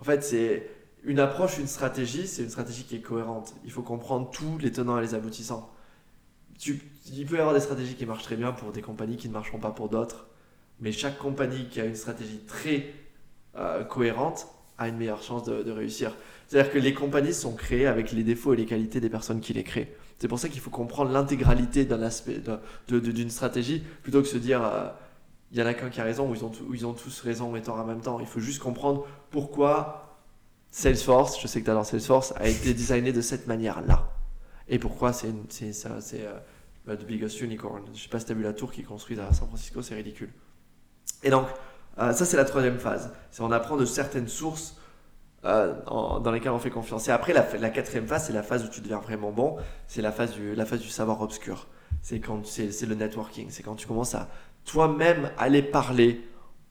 [0.00, 0.68] En fait, c'est
[1.04, 3.54] une approche, une stratégie, c'est une stratégie qui est cohérente.
[3.64, 5.70] Il faut comprendre tous les tenants et les aboutissants.
[6.58, 6.80] Tu-
[7.12, 9.32] il peut y avoir des stratégies qui marchent très bien pour des compagnies qui ne
[9.34, 10.26] marcheront pas pour d'autres,
[10.82, 12.92] mais chaque compagnie qui a une stratégie très
[13.56, 16.14] euh, cohérente a une meilleure chance de, réussir.
[16.48, 19.52] C'est-à-dire que les compagnies sont créées avec les défauts et les qualités des personnes qui
[19.52, 19.94] les créent.
[20.18, 22.40] C'est pour ça qu'il faut comprendre l'intégralité d'un aspect
[22.88, 24.88] d'une stratégie plutôt que se dire euh,
[25.52, 27.54] il y en a qu'un qui a raison ou ils ont, ils ont tous raison
[27.54, 28.18] et tort en même temps.
[28.18, 30.18] Il faut juste comprendre pourquoi
[30.70, 34.10] Salesforce, je sais que tu adores Salesforce, a été designé de cette manière-là.
[34.68, 35.32] Et pourquoi c'est
[35.72, 36.38] ça, c'est euh,
[36.86, 37.84] bah, The Biggest Unicorn.
[37.94, 39.82] Je sais pas si tu as vu la tour qui est construite à San Francisco,
[39.82, 40.30] c'est ridicule.
[41.22, 41.46] Et donc,
[41.98, 43.10] euh, ça c'est la troisième phase.
[43.30, 44.76] C'est on apprend de certaines sources
[45.44, 47.08] euh, dans lesquelles on fait confiance.
[47.08, 49.56] Et après, la, quatrième phase, c'est la phase où tu deviens vraiment bon.
[49.88, 50.54] C'est la phase du,
[50.88, 51.66] savoir obscur.
[52.00, 53.48] C'est le networking.
[53.50, 54.28] C'est quand tu commences à
[54.64, 56.24] toi-même aller parler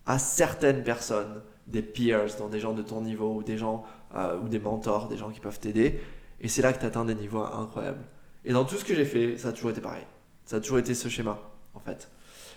[0.06, 3.84] à certaines personnes, des peers, dans des gens de ton niveau ou des gens
[4.16, 6.02] euh, ou des mentors, des gens qui peuvent t'aider.
[6.40, 8.04] Et c'est là que tu atteins des niveaux incroyables.
[8.46, 10.06] Et dans tout ce que j'ai fait, ça a toujours été pareil.
[10.46, 11.40] Ça a toujours été ce schéma,
[11.74, 12.10] en fait.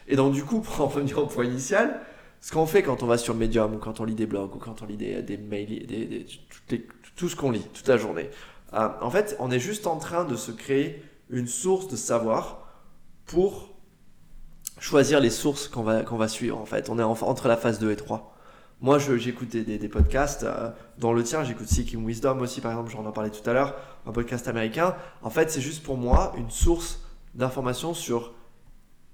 [0.08, 2.00] Et donc, du coup, pour en revenir au point initial,
[2.40, 4.58] ce qu'on fait quand on va sur Medium ou quand on lit des blogs ou
[4.58, 6.26] quand on lit des, mails,
[7.16, 8.28] tout ce qu'on lit toute la journée,
[8.74, 12.68] euh, en fait, on est juste en train de se créer une source de savoir
[13.24, 13.74] pour
[14.78, 16.90] choisir les sources qu'on va, qu'on va suivre, en fait.
[16.90, 18.34] On est en- entre la phase 2 et 3.
[18.80, 20.42] Moi, j'écoute des, podcasts.
[20.42, 23.54] euh, dans le tien, j'écoute Seeking Wisdom aussi, par exemple, j'en ai parlé tout à
[23.54, 23.74] l'heure,
[24.06, 24.94] un podcast américain.
[25.22, 27.00] En fait, c'est juste pour moi une source
[27.34, 28.34] d'information sur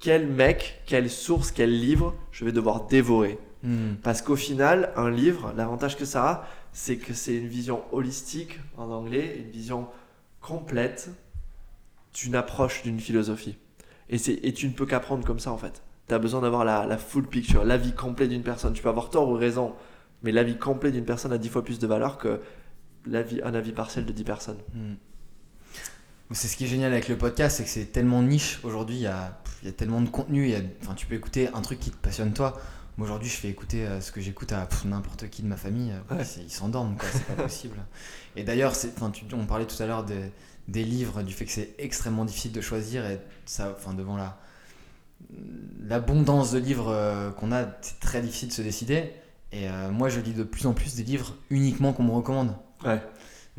[0.00, 3.38] quel mec, quelle source, quel livre je vais devoir dévorer.
[3.62, 3.94] Hmm.
[4.02, 8.58] Parce qu'au final, un livre, l'avantage que ça a, c'est que c'est une vision holistique
[8.76, 9.88] en anglais, une vision
[10.40, 11.10] complète
[12.14, 13.56] d'une approche d'une philosophie.
[14.08, 15.82] Et, tu ne peux qu'apprendre comme ça en fait.
[16.08, 18.72] Tu as besoin d'avoir la, la full picture, l'avis complet d'une personne.
[18.72, 19.74] Tu peux avoir tort ou raison,
[20.22, 22.40] mais l'avis complet d'une personne a dix fois plus de valeur que
[23.06, 24.58] l'avis, un avis partiel de 10 personnes.
[24.74, 24.94] Hmm.
[26.32, 29.02] C'est ce qui est génial avec le podcast, c'est que c'est tellement niche aujourd'hui, il
[29.02, 30.60] y a, il y a tellement de contenu, y a-
[30.96, 32.60] tu peux écouter un truc qui te passionne toi.
[32.96, 35.92] Moi aujourd'hui je fais écouter euh, ce que j'écoute à n'importe qui de ma famille,
[35.92, 36.24] euh, Ouais.
[36.42, 37.76] ils s'endorment quoi, c'est pas possible.
[38.36, 40.30] Et d'ailleurs, c'est- enfin, tu- on parlait tout à l'heure des,
[40.68, 44.38] des livres, du fait que c'est extrêmement difficile de choisir et ça, enfin, devant la
[45.86, 49.12] l'abondance de livres euh, qu'on a, c'est très difficile de se décider.
[49.52, 52.54] Et moi je lis de plus en plus des livres uniquement qu'on me recommande.
[52.84, 53.02] Ouais.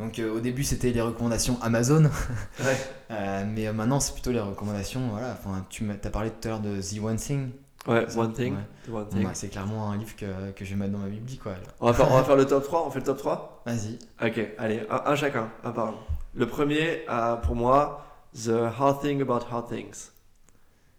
[0.02, 2.04] Donc euh, au début c'était les recommandations Amazon,
[2.60, 2.78] Ouais.
[3.12, 5.10] Euh, mais euh, maintenant c'est plutôt les recommandations.
[5.10, 7.52] Voilà, enfin, tu as parlé tout à l'heure de The One Thing.
[7.88, 8.56] Ouais, One Thing.
[8.56, 8.94] ouais.
[8.94, 9.24] One Bon, thing.
[9.24, 11.54] bah, c'est clairement un livre que, que je vais mettre dans ma bibli quoi.
[11.80, 14.00] On, va faire, on va faire le top 3, on fait le top 3 Vas-y.
[14.24, 15.96] Ok, allez, un, un chacun, un par un.
[16.34, 17.06] Le premier,
[17.44, 20.12] pour moi, The Hard Thing About Hard Things.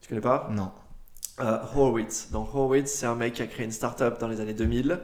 [0.00, 0.48] Tu connais pas?
[0.50, 0.70] Non.
[1.38, 2.30] Horowitz.
[2.30, 5.00] Donc Horowitz, c'est un mec qui a créé une startup dans les années 2000.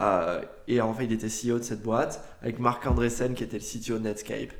[0.00, 3.58] Euh, et en fait, il était CEO de cette boîte avec Marc Andreessen qui était
[3.58, 4.52] le CTO de Netscape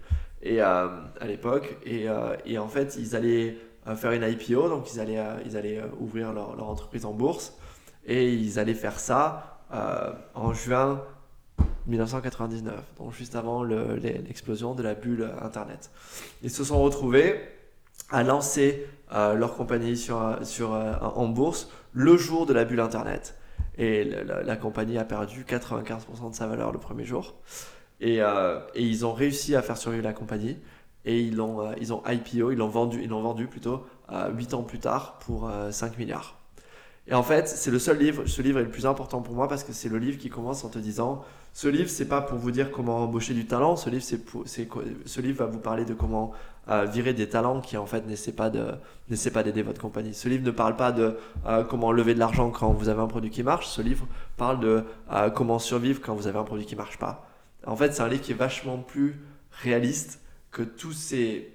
[0.43, 0.89] et, euh,
[1.21, 1.77] à l'époque.
[1.85, 3.57] Et, euh, et en fait, ils allaient
[3.97, 7.55] faire une IPO, donc ils allaient, ils allaient ouvrir leur, entreprise en bourse.
[8.07, 9.61] Et ils allaient faire ça
[10.35, 11.03] en juin
[11.87, 15.91] 1999, donc juste avant le- l'e- l'explosion de la bulle Internet.
[16.43, 17.41] Ils se sont retrouvés
[18.11, 20.17] à lancer leur compagnie sur,
[21.01, 23.37] en bourse le jour de la bulle Internet.
[23.79, 27.35] Et la, compagnie a perdu 95% de sa valeur le premier jour.
[28.01, 30.57] Et, euh, et ils ont réussi à faire survivre la compagnie.
[31.07, 34.31] Et ils l'ont euh, ils ont IPO, ils l'ont vendu, ils l'ont vendu plutôt euh,
[34.33, 36.37] 8 ans plus tard pour euh, 5 milliards.
[37.07, 39.47] Et en fait, c'est le seul livre, ce livre est le plus important pour moi
[39.47, 41.23] parce que c'est le livre qui commence en te disant
[41.53, 44.69] ce livre, c'est pas pour vous dire comment embaucher du talent, ce livre, c'est
[45.07, 46.33] ce livre va vous parler de comment
[46.69, 48.67] euh, virer des talents qui en fait n'essaient pas de
[49.09, 50.15] n'essaient pas d'aider votre compagnie.
[50.15, 53.07] Ce livre ne parle pas de euh, comment lever de l'argent quand vous avez un
[53.07, 54.07] produit qui marche, ce livre
[54.37, 57.29] parle de euh, comment survivre quand vous avez un produit qui marche pas.
[57.67, 59.21] En fait, c'est un livre qui est vachement plus
[59.63, 61.53] réaliste que tous ces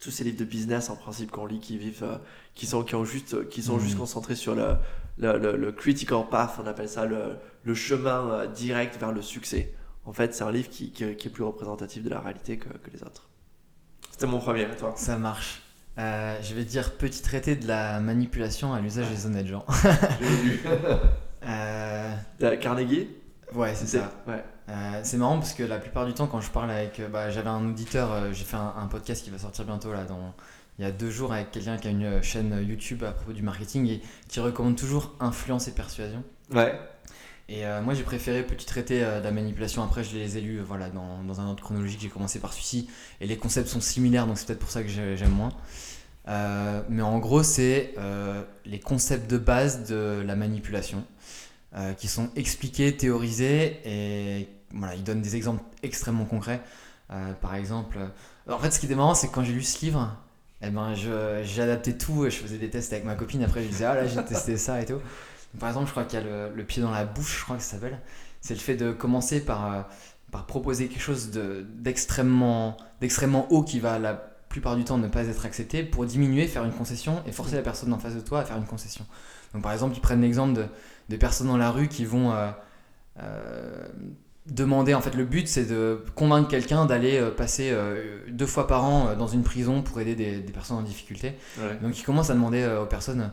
[0.00, 2.16] tous ces livres de business en principe qu'on lit qui vivent euh,
[2.54, 4.74] qui sont qui ont juste qui sont juste concentrés sur le
[5.18, 9.22] le, le- le critical path on appelle ça le, le chemin euh, direct vers le
[9.22, 9.72] succès
[10.04, 12.68] en fait c'est un livre qui, qui, qui est plus représentatif de la réalité que,
[12.68, 13.28] que les autres
[14.16, 15.60] c'était mon premier toi Ça marche.
[15.98, 19.64] Euh, je vais dire petit traité de la manipulation à l'usage des honnêtes gens.
[20.20, 20.60] j'ai lu
[21.48, 23.08] Euh, Carnegie
[23.54, 24.10] ouais, c'est ça.
[24.26, 27.00] ouais Euh, c'est marrant parce que la plupart du temps, quand je parle avec.
[27.12, 30.34] bah, J'avais un auditeur, j'ai fait un, un podcast qui va sortir bientôt, là, dans,
[30.78, 33.42] il y a deux jours, avec quelqu'un qui a une chaîne YouTube à propos du
[33.42, 36.24] marketing et qui recommande toujours influence et persuasion.
[36.52, 36.76] ouais
[37.48, 39.82] Et euh, moi, j'ai préféré Petit traité euh, de la manipulation.
[39.84, 42.00] Après, je les ai lus euh, voilà, dans, dans un ordre chronologique.
[42.00, 42.88] J'ai commencé par celui-ci.
[43.20, 45.52] Et les concepts sont similaires, donc c'est peut-être pour ça que j'ai- j'aime moins.
[46.28, 47.94] Euh, mais en gros, c'est
[48.64, 51.04] les concepts de base de la manipulation
[51.98, 53.80] qui sont expliqués, théorisés.
[53.84, 56.60] Et voilà, il donne des exemples extrêmement concrets.
[57.40, 57.98] Par exemple,
[58.48, 60.16] en fait, ce qui était marrant, c'est que quand j'ai lu ce livre,
[60.62, 60.94] eh ben,
[61.62, 62.24] adapté tout.
[62.24, 63.44] Je faisais des tests avec ma copine.
[63.44, 64.98] Après, je disais, ah là, j'ai testé ça et tout.
[65.58, 67.56] Par exemple, je crois qu'il y a le, le pied dans la bouche, je crois
[67.56, 67.98] que ça s'appelle.
[68.40, 69.82] C'est le fait de commencer par, euh,
[70.30, 72.76] par proposer quelque chose de- d'extrêmement
[73.50, 74.14] haut qui va la
[74.48, 77.62] plupart du temps ne pas être accepté pour diminuer, faire une concession et forcer la
[77.62, 79.04] personne en face de toi à faire une concession.
[79.52, 80.64] Donc par exemple, ils prennent l'exemple de,
[81.08, 82.50] de personnes dans la rue qui vont euh,
[83.20, 83.86] euh,
[84.46, 88.84] demander, en fait le but c'est de convaincre quelqu'un d'aller passer euh, deux fois par
[88.84, 91.34] an dans une prison pour aider des, des personnes en difficulté.
[91.58, 91.76] Ouais.
[91.82, 93.32] Donc ils commencent à demander aux personnes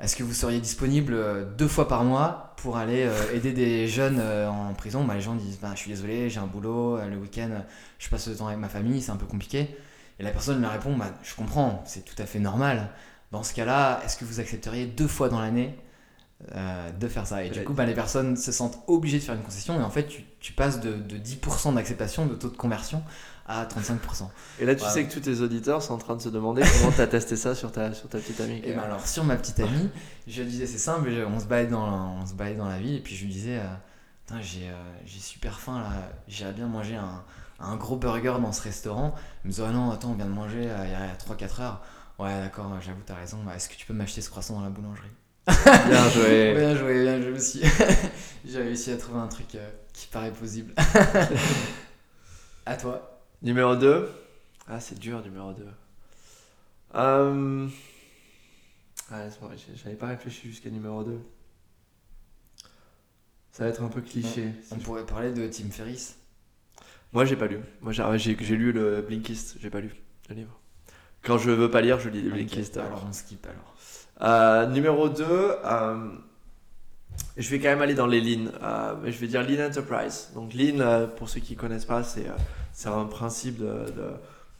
[0.00, 3.86] est-ce que vous seriez disponible euh, deux fois par mois pour aller euh, aider des
[3.88, 5.04] jeunes euh, en prison?
[5.04, 7.62] Bah, Les gens disent bah, je suis désolé, j'ai un boulot, le week-end
[7.98, 9.76] je passe le temps avec ma famille, c'est un peu compliqué.
[10.18, 12.90] Et la personne leur répond bah, je comprends, c'est tout à fait normal.
[13.32, 15.76] Dans ce cas-là, est-ce que vous accepteriez deux fois dans l'année
[16.54, 17.44] euh, de faire ça?
[17.44, 19.90] Et du coup, bah, les personnes se sentent obligées de faire une concession et en
[19.90, 23.02] fait, tu, tu passes de, de 10% d'acceptation, de taux de conversion
[23.46, 24.28] à 35%.
[24.60, 24.88] Et là, tu Ouais.
[24.90, 27.54] sais que tous tes auditeurs sont en train de se demander comment t'as testé ça
[27.54, 28.60] sur ta, sur ta petite amie.
[28.64, 29.90] Et ben alors sur ma petite amie,
[30.26, 31.92] je lui disais c'est simple, on se balade dans, la-
[32.22, 34.74] on se dans la ville et puis je lui disais euh, j'ai euh,
[35.04, 35.90] j'ai super faim là,
[36.28, 37.22] j'irais bien manger un,
[37.60, 39.14] un gros burger dans ce restaurant.
[39.42, 41.60] Elle me disait ah non attends on vient de manger euh, il y a 3-4
[41.62, 41.82] heures.
[42.18, 44.70] Ouais d'accord j'avoue t'as raison, Bah, est-ce que tu peux m'acheter ce croissant dans la
[44.70, 45.08] boulangerie?
[45.90, 46.54] Bien joué.
[46.56, 47.62] Bien joué, bien joué aussi.
[48.46, 50.72] J'ai réussi à trouver un truc euh, qui paraît possible.
[52.66, 53.13] à toi.
[53.44, 54.08] Numéro 2.
[54.68, 55.66] Ah, c'est dur, numéro 2.
[56.94, 57.68] Euh...
[59.10, 61.20] Ah, laisse-moi, j'ai- j'avais pas réfléchi jusqu'à numéro 2.
[63.52, 64.48] Ça va être un peu cliché.
[64.72, 66.16] On pourrait parler de Tim Ferriss.
[67.12, 67.58] Moi, j'ai pas lu.
[67.82, 69.94] Moi, j'ai lu le Blinkist, j'ai pas lu
[70.30, 70.58] le livre.
[71.22, 72.78] Quand je veux pas lire, je lis le Blinkist.
[72.78, 73.04] Ok, alors.
[73.06, 73.76] on skip alors.
[74.22, 76.12] Euh, numéro 2, euh,
[77.36, 78.50] je vais quand même aller dans les Lean.
[78.62, 80.30] Euh, je vais dire Lean Enterprise.
[80.34, 82.32] Donc Lean, euh, pour ceux qui connaissent pas, c'est euh,
[82.74, 83.86] c'est un principe de,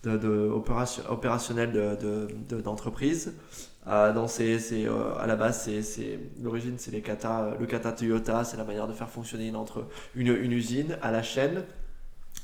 [0.05, 3.35] de, de- opération, opérationnel de- de- de- d'entreprise.
[3.87, 7.93] Euh, donc c'est c'est, euh, à la base, c'est- l'origine, c'est les kata, le kata
[7.93, 11.65] Toyota, c'est la manière de faire fonctionner une, entre, une, une usine à la chaîne.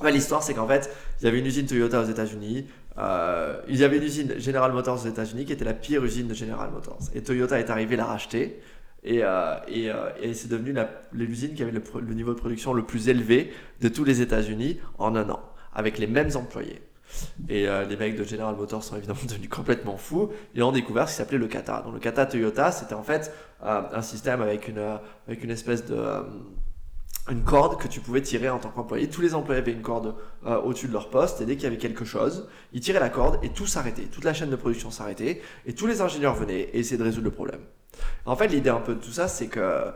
[0.04, 0.90] L'histoire, c'est qu'en fait,
[1.20, 2.66] il y avait une usine Toyota aux États-Unis.
[2.98, 6.26] euh, il y avait une usine General Motors aux États-Unis qui était la pire usine
[6.28, 6.98] de General Motors.
[7.14, 8.60] Et Toyota est arrivé la racheter.
[9.02, 10.74] Et, euh, et, euh, et c'est devenu
[11.12, 13.50] l'usine qui avait le niveau de production le plus élevé
[13.80, 15.40] de tous les États-Unis en un an,
[15.74, 16.82] avec les mêmes employés.
[17.48, 21.08] Et euh, les mecs de General Motors sont évidemment devenus complètement fous et ont découvert
[21.08, 21.82] ce qui s'appelait le kata.
[21.82, 23.32] Donc le kata Toyota, c'était en fait
[23.64, 24.96] euh, un système avec une, euh,
[25.26, 26.00] avec une espèce de,
[27.30, 29.08] une corde que tu pouvais tirer en tant qu'employé.
[29.08, 30.16] Tous les employés avaient une corde
[30.64, 33.38] au-dessus de leur poste et dès qu'il y avait quelque chose, ils tiraient la corde
[33.44, 34.04] et tout s'arrêtait.
[34.04, 37.26] Toute la chaîne de production s'arrêtait et tous les ingénieurs venaient et essayaient de résoudre
[37.26, 37.60] le problème.
[38.24, 39.92] En fait, l'idée un peu de tout ça, c'est que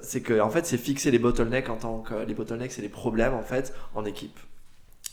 [0.00, 2.88] c'est que en fait, c'est fixer les bottlenecks en tant que les bottlenecks, c'est les
[2.88, 4.38] problèmes en fait en équipe.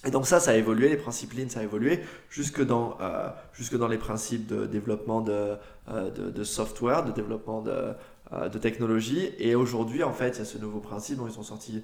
[0.03, 3.29] Et donc ça, ça a évolué, les principes Lean, ça a évolué jusque dans, euh,
[3.53, 5.57] jusque dans les principes de développement de,
[5.89, 7.93] euh, de, software, de développement de,
[8.33, 9.29] euh, de technologie.
[9.37, 11.83] Et aujourd'hui, en fait, il y a ce nouveau principe dont ils ont sorti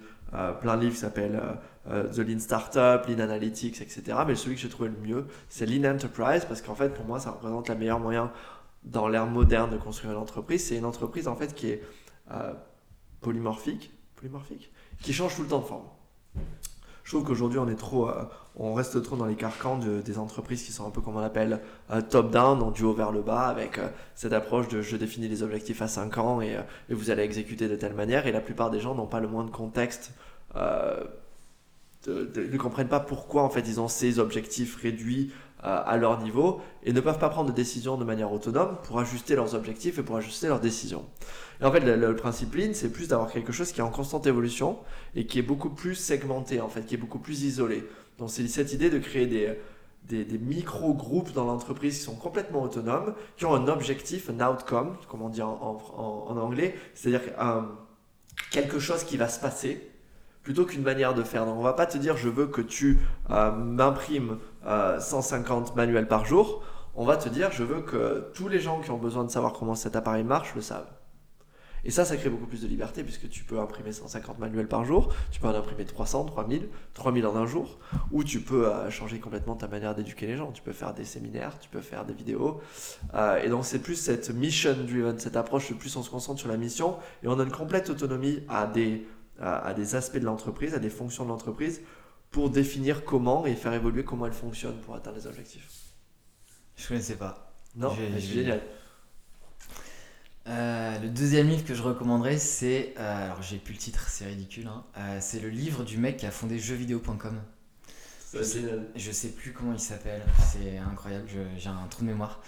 [0.62, 1.42] plein de livres qui s'appellent
[1.88, 4.18] The Lean Startup, Lean Analytics, etc.
[4.28, 7.20] Mais celui que j'ai trouvé le mieux, c'est Lean Enterprise, parce qu'en fait, pour moi,
[7.20, 8.32] ça représente le meilleur moyen
[8.84, 10.66] dans l'ère moderne de construire une entreprise.
[10.66, 11.84] C'est une entreprise, en fait, qui est
[13.22, 15.86] polymorphique, polymorphique, qui change tout le temps de forme.
[17.08, 18.26] Je trouve qu'aujourd'hui, on est trop, euh,
[18.58, 21.24] on reste trop dans les carcans de- des entreprises qui sont un peu comme on
[21.24, 24.98] appelle euh, top-down, donc du haut vers le bas, avec euh, cette approche de je
[24.98, 26.58] définis les objectifs à 5 ans et,
[26.90, 28.28] vous allez exécuter de telle manière.
[28.28, 30.12] Et la plupart des gens n'ont pas le moins de contexte,
[30.54, 35.32] ne comprennent pas pourquoi en fait ils ont ces objectifs réduits
[35.64, 39.36] à leur niveau et ne peuvent pas prendre de décisions de manière autonome pour ajuster
[39.36, 41.06] leurs objectifs et pour ajuster leurs décisions.
[41.62, 43.90] Et en fait, le, le principe Lean, c'est plus d'avoir quelque chose qui est en
[43.90, 44.78] constante évolution
[45.16, 47.84] et qui est beaucoup plus segmenté, en fait, qui est beaucoup plus isolé.
[48.20, 49.58] Donc c'est cette idée de créer des,
[50.04, 54.98] des, des micro-groupes dans l'entreprise qui sont complètement autonomes, qui ont un objectif, un outcome,
[55.10, 57.22] comme on dit en, en- en anglais, c'est-à-dire
[58.52, 59.90] quelque chose qui va se passer
[60.44, 61.46] plutôt qu'une manière de faire.
[61.46, 63.00] Donc on va pas te dire je veux que tu
[63.30, 66.64] euh, m'imprimes euh, 150 manuels par jour,
[66.96, 69.54] on va te dire je veux que tous les gens qui ont besoin de savoir
[69.54, 70.88] comment cet appareil marche le savent.
[71.88, 74.84] Et ça, ça crée beaucoup plus de liberté puisque tu peux imprimer 150 manuels par
[74.84, 77.80] jour, tu peux en imprimer 300, 3000, 3000 en un jour,
[78.12, 80.52] ou tu peux euh, changer complètement ta manière d'éduquer les gens.
[80.52, 82.60] Tu peux faire des séminaires, tu peux faire des vidéos.
[83.14, 86.58] Euh, et donc, c'est plus cette mission-driven, cette approche, plus on se concentre sur la
[86.58, 89.08] mission et on donne complète autonomie à des,
[89.40, 91.82] à, à des aspects de l'entreprise, à des fonctions de l'entreprise
[92.32, 95.70] pour définir comment et faire évoluer comment elle fonctionne pour atteindre les objectifs.
[96.76, 97.54] Je connaissais pas.
[97.78, 98.62] Non, c'est génial.
[100.48, 102.94] Euh, le deuxième livre que je recommanderais, c'est.
[102.98, 104.68] euh, alors, j'ai plus le titre, c'est ridicule.
[104.68, 104.84] hein.
[104.98, 107.42] Euh, c'est le livre du mec qui a fondé jeuxvideo.com.
[108.34, 108.86] Génial.
[108.96, 110.22] Je sais plus comment il s'appelle.
[110.52, 112.42] C'est incroyable, je- j'ai un trou de mémoire.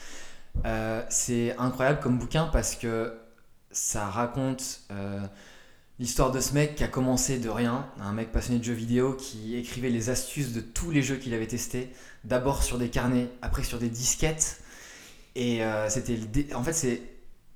[1.10, 3.18] C'est incroyable comme bouquin parce que
[3.72, 4.82] ça raconte
[6.00, 9.14] l'histoire de ce mec qui a commencé de rien, un mec passionné de jeux vidéo
[9.14, 11.90] qui écrivait les astuces de tous les jeux qu'il avait testés,
[12.24, 14.62] d'abord sur des carnets, après sur des disquettes.
[15.36, 17.02] Et c'était en fait c'est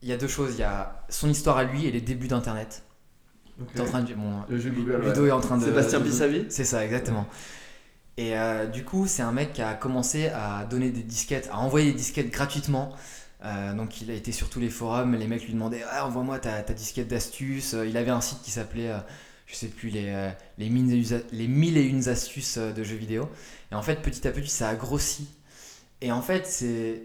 [0.04, 0.54] il y a deux choses.
[0.56, 2.84] Il y a son histoire à lui et les débuts d'Internet.
[3.74, 4.14] T'es en train de.
[4.14, 5.02] Bon, Le jeu Google.
[5.06, 5.30] Ludo ouais.
[5.30, 5.66] est en train de.
[5.66, 7.28] Sébastien Pissavi C'est ça, exactement.
[8.18, 11.58] Et euh, du coup, c'est un mec qui a commencé à donner des disquettes, à
[11.58, 12.94] envoyer des disquettes gratuitement.
[13.44, 15.16] Euh, donc, il a été sur tous les forums.
[15.16, 17.74] Les mecs lui demandaient ah, Envoie-moi ta, ta disquette d'astuces.
[17.74, 19.00] Euh, Il avait un site qui s'appelait, euh,
[19.48, 22.96] je sais plus, les, les, mille et une- les mille et une astuces de jeux
[22.96, 23.30] vidéo.
[23.72, 25.28] Et en fait, petit à petit, ça a grossi.
[26.02, 27.04] Et en fait, c'est.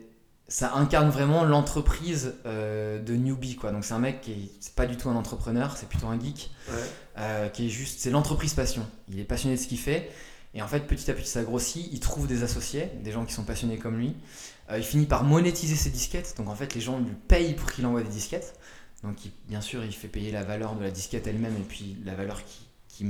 [0.51, 3.70] Ça incarne vraiment l'entreprise euh, de newbie quoi.
[3.70, 6.18] Donc c'est un mec qui est c'est pas du tout un entrepreneur, c'est plutôt un
[6.18, 6.74] geek Ouais.
[7.18, 8.86] euh, qui est juste, c'est l'entreprise passion.
[9.11, 10.11] Il est passionné de ce qu'il fait.
[10.55, 11.86] Et en fait, petit à petit, ça grossit.
[11.92, 14.16] Il trouve des associés, des gens qui sont passionnés comme lui.
[14.70, 16.34] Euh, il finit par monétiser ses disquettes.
[16.38, 18.59] Donc en fait, les gens lui payent pour qu'il envoie des disquettes.
[19.05, 21.99] Donc il- bien sûr, il fait payer la valeur de la disquette elle-même et puis
[22.07, 23.07] la valeur qui, qui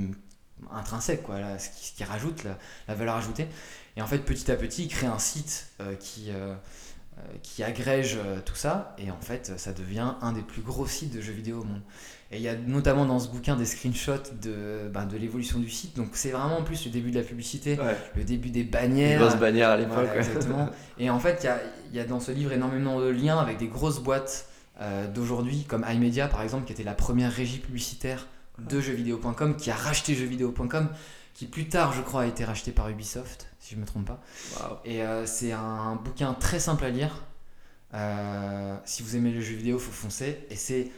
[0.73, 2.59] intrinsèque, quoi, là, ce, qui, ce qui rajoute la,
[2.89, 3.47] la valeur ajoutée.
[3.97, 5.69] Et en fait, petit à petit, il crée un site
[6.01, 6.31] qui,
[7.43, 8.95] qui agrège euh, tout ça.
[8.99, 11.81] Et en fait, ça devient un des plus gros sites de jeux vidéo au monde.
[12.31, 15.71] Et il y a notamment dans ce bouquin des screenshots de, ben, de l'évolution du
[15.71, 15.97] site.
[15.97, 17.97] Donc c'est vraiment en plus le début de la publicité, Ouais.
[18.17, 19.19] le début des bannières.
[19.21, 19.95] grosse bannière à l'époque.
[19.95, 20.69] Voilà, exactement.
[20.99, 21.47] Et en fait,
[21.91, 24.47] il y y a dans ce livre énormément de liens avec des grosses boîtes
[24.81, 28.27] euh, d'aujourd'hui, comme iMedia par exemple, qui était la première régie publicitaire
[28.59, 30.89] de jeuxvideo.com, qui a racheté jeuxvideo.com,
[31.35, 34.07] qui plus tard, je crois, a été racheté par Ubisoft, si je ne me trompe
[34.07, 34.23] pas.
[34.87, 37.25] Et euh, c'est un bouquin très simple à lire.
[37.93, 40.47] Euh, si vous aimez les jeux vidéo, faut foncer.
[40.49, 40.91] Et c'est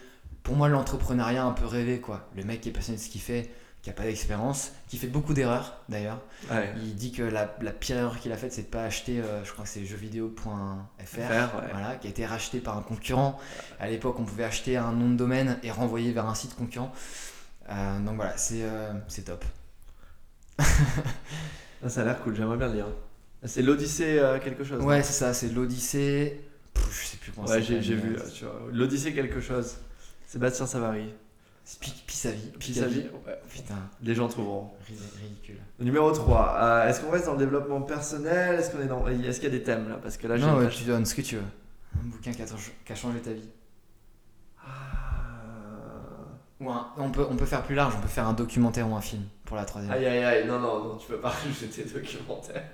[0.45, 2.29] pour moi l'entrepreneuriat un peu rêvé, quoi.
[2.37, 3.51] Le mec qui est passionné de ce qu'il fait,
[3.83, 6.21] qui a pas d'expérience, qui fait beaucoup d'erreurs d'ailleurs.
[6.49, 6.73] Ouais.
[6.77, 9.45] Il dit que la, la pire erreur qu'il a faite, c'est de pas acheter, euh,
[9.45, 10.45] je crois que c'est jeuxvideo.fr,
[11.05, 11.73] Faire, ouais.
[11.73, 13.37] voilà, qui a été racheté par un concurrent.
[13.81, 16.93] À l'époque, on pouvait acheter un nom de domaine et renvoyer vers un site concurrent.
[17.69, 19.45] Euh, donc voilà, c'est euh, c'est top.
[21.83, 22.87] Ah, ça a l'air cool, j'aimerais bien le lire.
[23.45, 24.83] C'est l'Odyssée euh, quelque chose.
[24.85, 26.41] Ouais, c'est ça, c'est l'Odyssée.
[26.77, 28.15] Je sais plus comment Ouais, ça j'ai vu.
[28.15, 28.61] euh, là, tu vois.
[28.73, 29.77] L'Odyssée quelque chose.
[30.27, 31.13] Sébastien Savary.
[32.07, 32.49] Pissavi.
[32.59, 32.99] Pissavi.
[33.27, 33.39] Ouais.
[33.49, 34.71] Putain, Les gens trouveront.
[34.87, 35.59] ri- ridicule.
[35.79, 36.87] Numéro 3.
[36.89, 38.59] Est-ce qu'on reste dans le développement personnel?
[38.59, 39.07] Est-ce qu'on est dans...
[39.07, 39.99] Est-ce qu'il y a des thèmes là?
[40.03, 41.43] Parce que là, non, ouais, tu donnes ce que tu veux.
[41.99, 43.49] Un bouquin qui a, qui a changé ta vie.
[46.61, 48.95] Ou un- on, peut, on peut faire plus large, on peut faire un documentaire ou
[48.95, 49.93] un film pour la troisième.
[49.93, 52.65] Aïe aïe aïe, non, non, non, tu peux pas rajouter documentaire.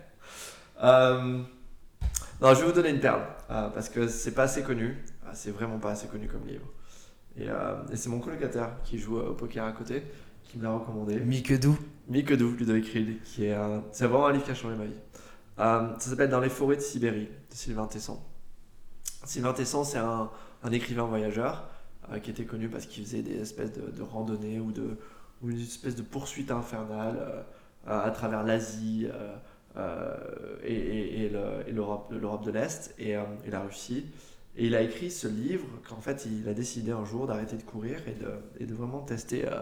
[0.82, 1.42] Euh,
[2.40, 5.30] Non, je vais vous donner une perle, euh, parce que c'est pas assez connu, Euh,
[5.32, 6.66] c'est vraiment pas assez connu comme livre.
[7.36, 10.02] Et, euh, et c'est mon colocataire qui joue au poker à côté,
[10.44, 11.16] qui me l'a recommandé.
[11.20, 11.76] Mikedou.
[12.08, 13.82] Mikedou, Ludovic Riel, qui est un...
[13.92, 14.94] C'est vraiment un livre qui a changé ma vie.
[15.58, 18.20] Ça s'appelle Dans les forêts de Sibérie, de Sylvain Tesson.
[19.24, 20.30] Sylvain Tesson, c'est un,
[20.62, 21.68] un écrivain voyageur
[22.22, 24.96] qui était connu parce qu'il faisait des espèces de, randonnées ou, de,
[25.44, 27.42] une espèce de poursuite infernale euh,
[27.88, 29.36] euh, à travers l'Asie euh,
[29.76, 30.16] euh,
[30.64, 34.06] et, et- et le- et l'Europe de l'Est et, euh, la Russie.
[34.56, 37.62] Et il a écrit ce livre qu'en fait il a décidé un jour d'arrêter de
[37.62, 37.98] courir
[38.58, 39.60] et de, vraiment tester euh,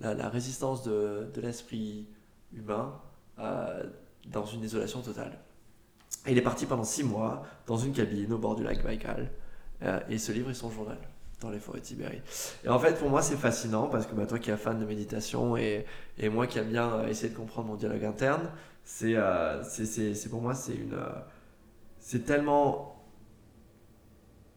[0.00, 2.06] la, résistance de, l'esprit
[2.54, 2.94] humain
[3.40, 3.82] euh,
[4.26, 5.38] dans une isolation totale.
[6.26, 9.30] Et il est parti pendant six mois dans une cabine au bord du lac Baïkal.
[9.82, 10.98] euh, et ce livre est son journal
[11.40, 12.22] dans les forêts de Sibérie.
[12.64, 14.84] Et en fait, pour moi, c'est fascinant parce que bah, toi qui es fan de
[14.84, 15.86] méditation et,
[16.30, 18.50] moi qui aime bien euh, essayer de comprendre mon dialogue interne,
[18.84, 19.62] c'est euh,
[20.30, 20.94] pour moi, c'est une.
[20.94, 21.08] euh,
[21.98, 22.96] c'est tellement.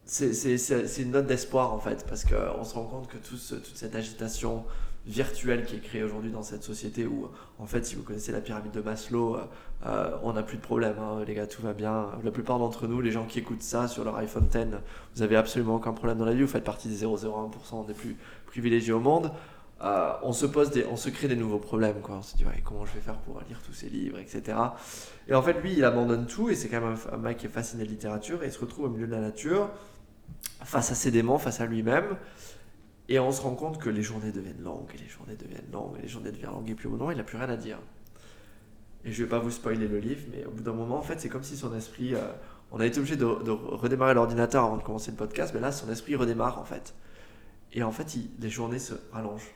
[0.06, 4.66] C'est une note d'espoir en fait, parce qu'on se rend compte que toute cette agitation
[5.06, 7.28] virtuelle qui est créée aujourd'hui dans cette société où,
[7.58, 9.40] en fait, si vous connaissez la pyramide de Maslow, euh,
[9.86, 12.08] euh, on n'a plus de problème, hein, les gars, tout va bien.
[12.22, 14.66] La plupart d'entre nous, les gens qui écoutent ça sur leur iPhone X,
[15.14, 18.16] vous avez absolument aucun problème dans la vie, vous faites partie des 0,01% des plus
[18.46, 19.30] privilégiés au monde.
[19.82, 22.16] Euh, on se pose des, on se crée des nouveaux problèmes, quoi.
[22.16, 24.56] On se dit, ouais, comment je vais faire pour lire tous ces livres, etc.
[25.28, 27.50] Et en fait, lui, il abandonne tout, et c'est quand même un mec qui est
[27.50, 29.68] fasciné de littérature, et il se retrouve au milieu de la nature,
[30.62, 32.16] face à ses démons, face à lui-même,
[33.08, 35.96] et on se rend compte que les journées deviennent longues, et les journées deviennent longues,
[35.98, 37.78] et les journées deviennent longues, et puis au moment, il n'a plus rien à dire.
[39.04, 41.20] Et je vais pas vous spoiler le livre, mais au bout d'un moment, en fait,
[41.20, 42.14] c'est comme si son esprit.
[42.14, 42.32] euh,
[42.72, 45.90] on a été obligé de, redémarrer l'ordinateur avant de commencer le podcast, mais là, son
[45.90, 46.94] esprit redémarre, en fait.
[47.72, 49.54] Et en fait, les journées se rallongent,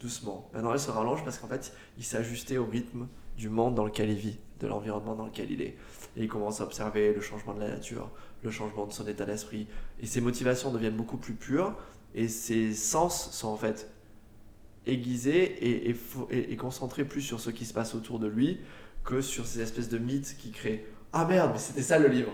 [0.00, 0.50] doucement.
[0.52, 3.84] Maintenant, elles se rallongent parce qu'en fait, il s'est ajusté au rythme du monde dans
[3.84, 5.76] lequel il vit, de l'environnement dans lequel il est.
[6.16, 8.10] Et il commence à observer le changement de la nature,
[8.42, 9.68] le changement de son état d'esprit.
[10.00, 11.76] Et ses motivations deviennent beaucoup plus pures,
[12.14, 13.88] et ses sens sont en fait
[14.86, 18.26] aiguisés et, et, fo- et- et concentrés plus sur ce qui se passe autour de
[18.26, 18.60] lui
[19.04, 20.86] que sur ces espèces de mythes qu'il crée.
[21.12, 22.30] Ah merde, mais c'était ça le livre.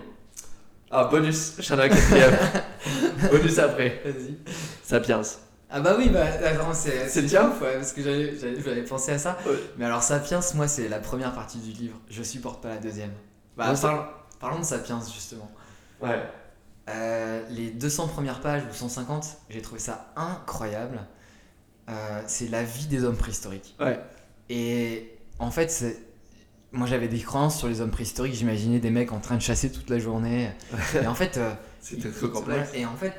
[0.89, 1.89] Ah, bonus, j'en ai
[3.31, 4.01] bonus après.
[4.05, 4.37] Vas-y.
[4.83, 5.21] Sapiens.
[5.69, 6.25] Ah bah oui, bah
[6.73, 9.37] c'est ouf, ouais, parce que j'avais- pensé à ça.
[9.45, 9.51] Ouais.
[9.77, 11.99] Mais alors Sapiens, moi c'est la première partie du livre.
[12.09, 13.11] Je supporte pas la deuxième.
[13.57, 14.05] Bah Ouais, parlons,
[14.39, 15.51] parlons de Sapiens justement.
[16.01, 16.23] Ouais.
[16.89, 21.01] Euh, les 200 premières pages ou 150, j'ai trouvé ça incroyable.
[21.89, 23.75] Euh, c'est la vie des hommes préhistoriques.
[23.79, 23.99] Ouais.
[24.49, 25.99] Et en fait, c'est-
[26.71, 29.71] moi j'avais des croyances sur les hommes préhistoriques, j'imaginais des mecs en train de chasser
[29.71, 30.49] toute la journée.
[31.01, 32.69] Et en fait, euh, C'était trop complexe.
[32.73, 33.13] Et en fait,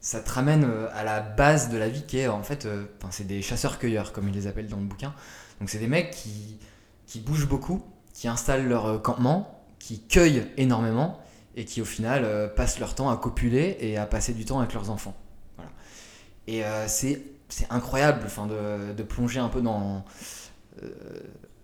[0.00, 2.66] ça te ramène à la base de la vie qui est en fait,
[3.10, 5.12] c'est des chasseurs-cueilleurs comme ils les appellent dans le bouquin.
[5.60, 6.58] Donc c'est des mecs qui,
[7.06, 7.82] qui bougent beaucoup,
[8.14, 11.20] qui installent leur campement, qui cueillent énormément
[11.56, 14.60] et qui au final euh, passent leur temps à copuler et à passer du temps
[14.60, 15.16] avec leurs enfants.
[15.56, 15.70] Voilà.
[16.46, 17.22] Et euh, c'est
[17.70, 20.04] incroyable enfin, de, de plonger un peu dans,
[20.82, 20.88] euh,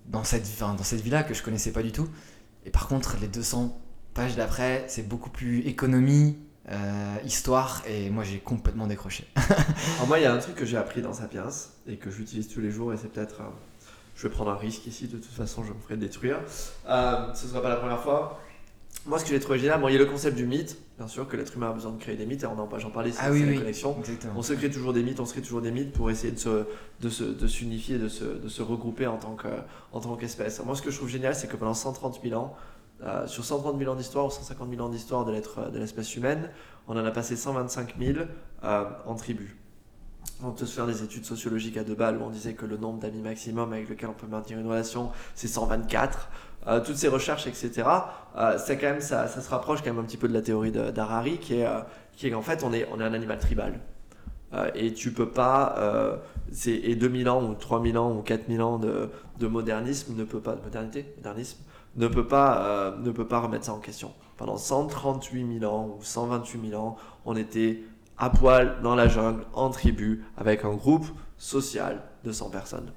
[0.07, 2.09] dans cette, cette vie-là que je connaissais pas du tout.
[2.65, 3.81] Et par contre, les 200
[4.15, 6.37] pages d'après, c'est beaucoup plus économie,
[6.71, 9.27] euh, histoire, et moi j'ai complètement décroché.
[9.37, 11.49] Alors moi, il y a un truc que j'ai appris dans Sapiens
[11.87, 13.43] et que j'utilise tous les jours et c'est peut-être...
[14.17, 16.39] je vais prendre un risque ici, de toute façon, je me ferai détruire.
[16.49, 18.41] Ce ne sera pas la première fois.
[19.07, 21.07] Moi, ce que j'ai trouvé génial, bon, il y a le concept du mythe, bien
[21.07, 23.13] sûr, que l'être humain a besoin de créer des mythes, et on en, j'en parlais,
[23.13, 23.59] c'est Ah oui, la oui.
[23.59, 23.97] connexion.
[24.01, 24.33] Exactement.
[24.37, 26.39] On se crée toujours des mythes, on se crée toujours des mythes pour essayer de
[26.39, 26.65] se,
[27.01, 29.47] de se, de s'unifier, de se, de se regrouper en tant que,
[29.93, 30.61] en tant qu'espèce.
[30.65, 32.57] Moi, ce que je trouve génial, c'est que pendant 130 000 ans,
[33.05, 36.17] euh, sur 130 000 ans d'histoire ou 150 000 ans d'histoire de l'être, de l'espèce
[36.17, 36.51] humaine,
[36.89, 38.19] on en a passé 125 000
[38.65, 39.51] euh, en tribus.
[40.43, 42.77] On peut se faire des études sociologiques à deux balles où on disait que le
[42.77, 46.29] nombre d'amis maximum avec lequel on peut maintenir une relation, c'est 124.
[46.67, 47.89] Euh, toutes ces recherches, etc.,
[48.37, 50.73] euh, c'est quand même, ça, se rapproche quand même un petit peu de la théorie
[50.73, 51.81] d'Harari, qui est, euh,
[52.17, 53.81] qui est qu'en fait, on est, on est un animal tribal.
[54.53, 56.17] Euh, et tu peux pas, euh,
[56.67, 60.55] et 2000 ans ou 3000 ans ou 4000 ans de, de modernisme ne peut pas,
[60.55, 61.59] de modernité, modernisme,
[61.97, 64.13] ne peut pas, euh, ne peut pas remettre ça en question.
[64.37, 67.83] Pendant 138 000 ans ou 128 000 ans, on était
[68.19, 71.07] à poil dans la jungle, en tribu, avec un groupe
[71.39, 72.93] social de 100 personnes.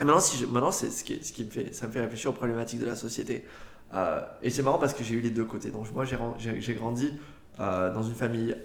[0.00, 2.34] Et maintenant, si je- maintenant c'est ce qui, me fait, ça me fait réfléchir aux
[2.34, 3.44] problématiques de la société.
[3.94, 5.70] Euh, et c'est marrant parce que j'ai eu les deux côtés.
[5.70, 7.12] Donc moi, j'ai grandi
[7.60, 8.56] euh, dans une famille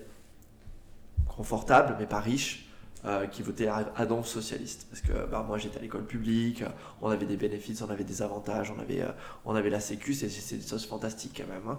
[1.27, 2.69] confortable, mais pas riche,
[3.05, 4.87] euh, qui votait à, donc socialiste.
[4.89, 6.63] Parce que bah, moi, j'étais à l'école publique,
[7.01, 9.03] on avait des bénéfices, on avait des avantages, on avait,
[9.45, 11.77] on avait la sécu, c'est des choses fantastiques quand même.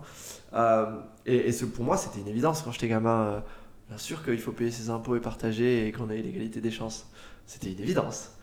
[0.53, 1.03] hein.
[1.27, 3.43] Et pour moi, c'était une évidence quand j'étais gamin.
[3.89, 7.07] bien sûr qu'il faut payer ses impôts et partager et qu'on ait l'égalité des chances.
[7.47, 8.36] C'était une évidence.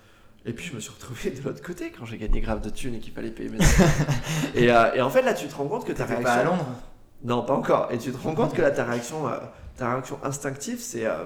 [0.45, 2.95] Et puis je me suis retrouvé de l'autre côté quand j'ai gagné grave de thunes
[2.95, 3.59] et qu'il fallait payer mes
[4.55, 6.23] et, euh, et en fait là tu te rends compte que ta réaction...
[6.25, 6.65] pas à Londres
[7.23, 7.89] Non, pas encore.
[7.91, 9.37] Et tu te rends compte que là, ta réaction, euh,
[9.77, 11.05] ta réaction instinctive, c'est.
[11.05, 11.23] euh,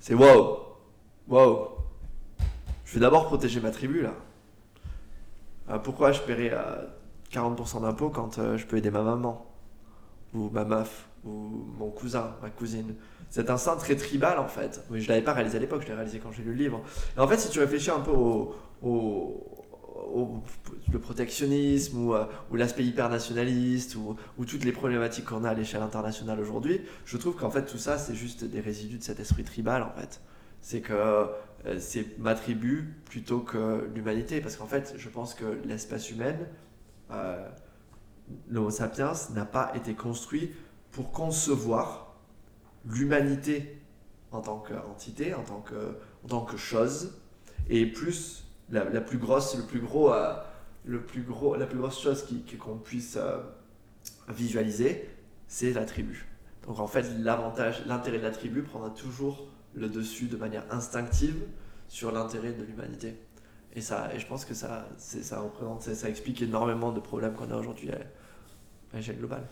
[0.00, 0.58] c'est wow.
[1.28, 1.68] Wow.
[2.84, 4.14] Je vais d'abord protéger ma tribu, là.
[5.70, 6.84] Euh, pourquoi je paierais euh,
[7.32, 9.46] 40% d'impôts quand je peux aider ma maman
[10.34, 11.08] Ou ma meuf?
[11.24, 12.94] Ou mon cousin, ma cousine
[13.30, 14.84] Cet instinct très tribal, en fait.
[14.90, 16.82] Mais je l'avais pas réalisé à l'époque, je l'ai réalisé quand j'ai lu le livre.
[17.16, 18.54] Et en fait, si tu réfléchis un peu au.
[18.82, 19.50] au
[20.12, 20.42] au-
[20.92, 25.50] le protectionnisme ou, euh, ou l'aspect hyper nationaliste ou, ou toutes les problématiques qu'on a
[25.50, 29.02] à l'échelle internationale aujourd'hui, je trouve qu'en fait tout ça c'est juste des résidus de
[29.02, 30.20] cet esprit tribal en fait.
[30.60, 31.26] C'est que euh,
[31.78, 36.46] c'est ma tribu plutôt que l'humanité parce qu'en fait je pense que l'espèce humaine,
[37.10, 37.48] euh,
[38.50, 40.52] l'Homo sapiens n'a pas été construit
[40.94, 42.14] pour concevoir
[42.86, 43.80] l'humanité
[44.30, 47.12] en tant qu'entité, en tant que, chose
[47.68, 50.34] et plus la, plus grosse, le plus gros, euh,
[50.84, 52.24] le plus gros, la plus grosse chose
[52.58, 53.38] qu'on puisse euh,
[54.28, 55.08] visualiser,
[55.48, 56.26] c'est la tribu.
[56.66, 61.42] Donc en fait, l'avantage, l'intérêt de la tribu prendra toujours le dessus de manière instinctive
[61.88, 63.16] sur l'intérêt de l'humanité.
[63.74, 65.42] Et ça, et je pense que ça, ça
[65.80, 69.44] ça, ça explique énormément de problèmes qu'on a aujourd'hui à l'échelle globale.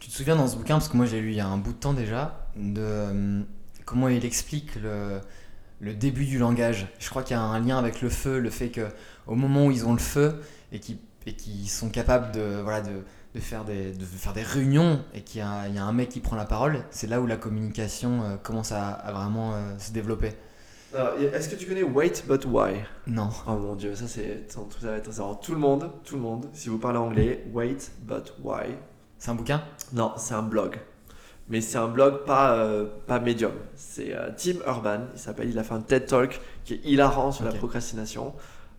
[0.00, 1.58] Tu te souviens dans ce bouquin, parce que moi j'ai lu il y a un
[1.58, 3.42] bout de temps déjà, de euh,
[3.84, 5.20] comment il explique le,
[5.78, 6.88] le début du langage.
[6.98, 8.88] Je crois qu'il y a un lien avec le feu, le fait que
[9.26, 10.40] au moment où ils ont le feu
[10.72, 13.04] et qu'ils et sont capables de, voilà, de,
[13.34, 15.92] de faire des, de faire des réunions et qu'il y, a il y a un
[15.92, 19.52] mec qui prend la parole, c'est là où la communication euh, commence à, à vraiment
[19.52, 20.32] euh, se développer.
[20.94, 22.76] Alors, Est-ce que tu connais Wait But Why?
[23.06, 23.28] Non.
[23.46, 25.22] Oh mon dieu, ça c'est ça va être ça.
[25.22, 28.76] Alors, tout le monde, tout le monde, si vous parlez anglais, Wait But Why?
[29.18, 29.62] C'est un bouquin?
[29.92, 30.78] Non, c'est un blog.
[31.48, 33.52] Mais c'est un blog pas, euh, pas médium.
[33.74, 37.32] C'est euh, Tim Urban, il s'appelle, il a fait un TED Talk qui est hilarant
[37.32, 38.34] sur la procrastination.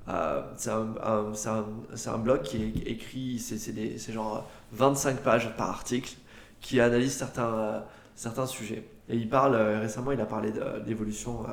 [0.08, 6.14] Euh, c'est un, un- blog qui est écrit, c'est genre 25 pages par article,
[6.62, 7.84] qui analyse certains,
[8.16, 8.88] certains sujets.
[9.10, 10.54] Et il parle, récemment, il a parlé
[10.86, 11.44] d'évolution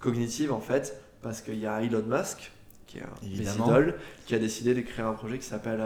[0.00, 2.50] cognitive en fait, parce qu'il y a Elon Musk,
[2.86, 3.26] qui est un
[3.64, 3.94] idoles,
[4.26, 5.82] qui a décidé de créer un projet qui s'appelle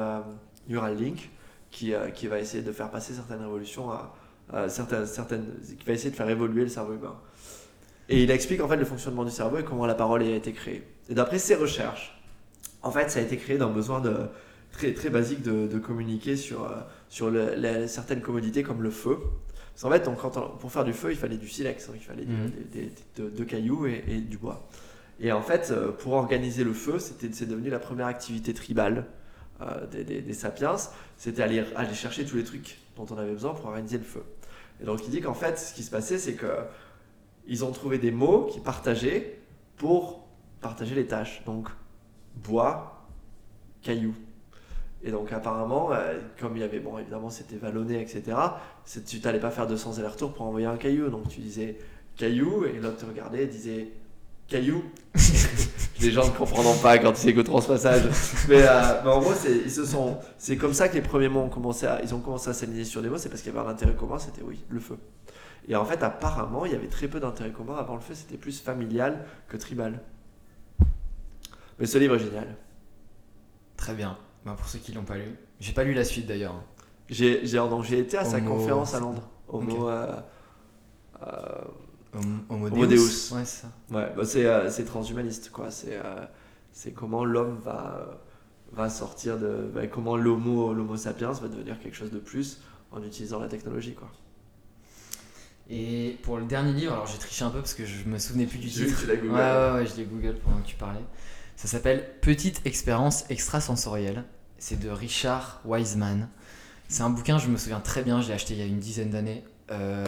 [0.68, 1.30] Neuralink,
[1.70, 4.14] qui, euh, qui va essayer de faire passer certaines révolutions à,
[4.52, 5.44] à certaines, certaines,
[5.78, 7.16] qui va essayer de faire évoluer le cerveau humain.
[8.08, 10.52] Et il explique en fait le fonctionnement du cerveau et comment la parole a été
[10.52, 10.82] créée.
[11.10, 12.18] Et d'après ses recherches,
[12.82, 14.14] en fait, ça a été créé d'un besoin de,
[14.72, 16.76] très, très basique de, de communiquer sur, euh,
[17.08, 19.18] sur le- les- certaines commodités comme le feu.
[19.74, 21.96] Parce qu'en fait, donc, quand on- pour faire du feu, il fallait du silex, donc
[21.98, 22.50] il fallait Mhm.
[22.72, 22.92] des, des-
[23.22, 24.68] de, de cailloux et, et du bois.
[25.20, 29.04] Et en fait, euh, pour organiser le feu, c'est devenu la première activité tribale
[29.60, 30.76] euh, des, sapiens.
[31.16, 31.64] C'était aller,
[31.94, 34.22] chercher tous les trucs dont on avait besoin pour organiser le feu.
[34.80, 36.46] Et donc il dit qu'en fait, ce qui se passait, c'est que
[37.46, 39.40] ils ont trouvé des mots qui partageaient
[39.76, 40.26] pour
[40.60, 41.42] partager les tâches.
[41.44, 41.68] Donc
[42.36, 43.08] bois,
[43.82, 44.14] cailloux.
[45.02, 48.36] Et donc apparemment, euh, comme il y avait, bon évidemment c'était vallonné, etc.,
[49.06, 51.08] tu n'allais pas faire 200 allers-retours pour envoyer un caillou.
[51.08, 51.78] Donc tu disais
[52.16, 53.88] caillou, et l'autre te regardait et disait
[54.48, 54.82] caillou.
[56.00, 58.02] les gens ne comprendront pas quand c'est que transpassage.
[58.48, 61.28] Mais, euh, mais en gros, c'est, ils se sont, c'est comme ça que les premiers
[61.28, 63.52] mots ont commencé à, ils ont commencé à s'aligner sur des mots, c'est parce qu'il
[63.52, 64.96] y avait un intérêt commun, c'était oui, le feu.
[65.68, 67.76] Et en fait, apparemment, il y avait très peu d'intérêt commun.
[67.76, 70.00] Avant le feu, c'était plus familial que tribal.
[71.78, 72.56] Mais ce livre est génial.
[73.76, 74.16] Très bien.
[74.46, 75.36] Bah, pour ceux qui l'ont pas lu.
[75.60, 76.54] J'ai pas lu la suite d'ailleurs.
[77.10, 79.28] J'ai, j'ai, donc, j'ai été à sa conférence à Londres.
[79.48, 79.78] Homo, Ok.
[79.88, 80.16] euh,
[81.22, 81.64] euh,
[82.48, 83.32] Homo, Deus.
[83.32, 83.68] Ouais, c'est ça.
[83.90, 85.70] Ouais, bah c'est, euh, c'est transhumaniste, quoi.
[85.70, 86.24] C'est, euh,
[86.72, 88.14] c'est comment l'homme va, euh,
[88.72, 89.70] va sortir de.
[89.74, 92.60] bah, comment l'homo, l'homo sapiens va devenir quelque chose de plus
[92.92, 94.10] en utilisant la technologie, quoi.
[95.70, 98.46] Et pour le dernier livre, alors j'ai triché un peu parce que je me souvenais
[98.46, 99.00] plus du titre.
[99.00, 99.34] tu l'as Ouais, googlé.
[99.34, 101.04] ouais, ouais, je l'ai Google pendant que tu parlais.
[101.56, 104.24] Ça s'appelle Petite expérience extrasensorielle.
[104.58, 106.28] C'est de Richard Wiseman.
[106.88, 108.78] C'est un bouquin, je me souviens très bien, je l'ai acheté il y a une
[108.78, 110.06] dizaine d'années euh,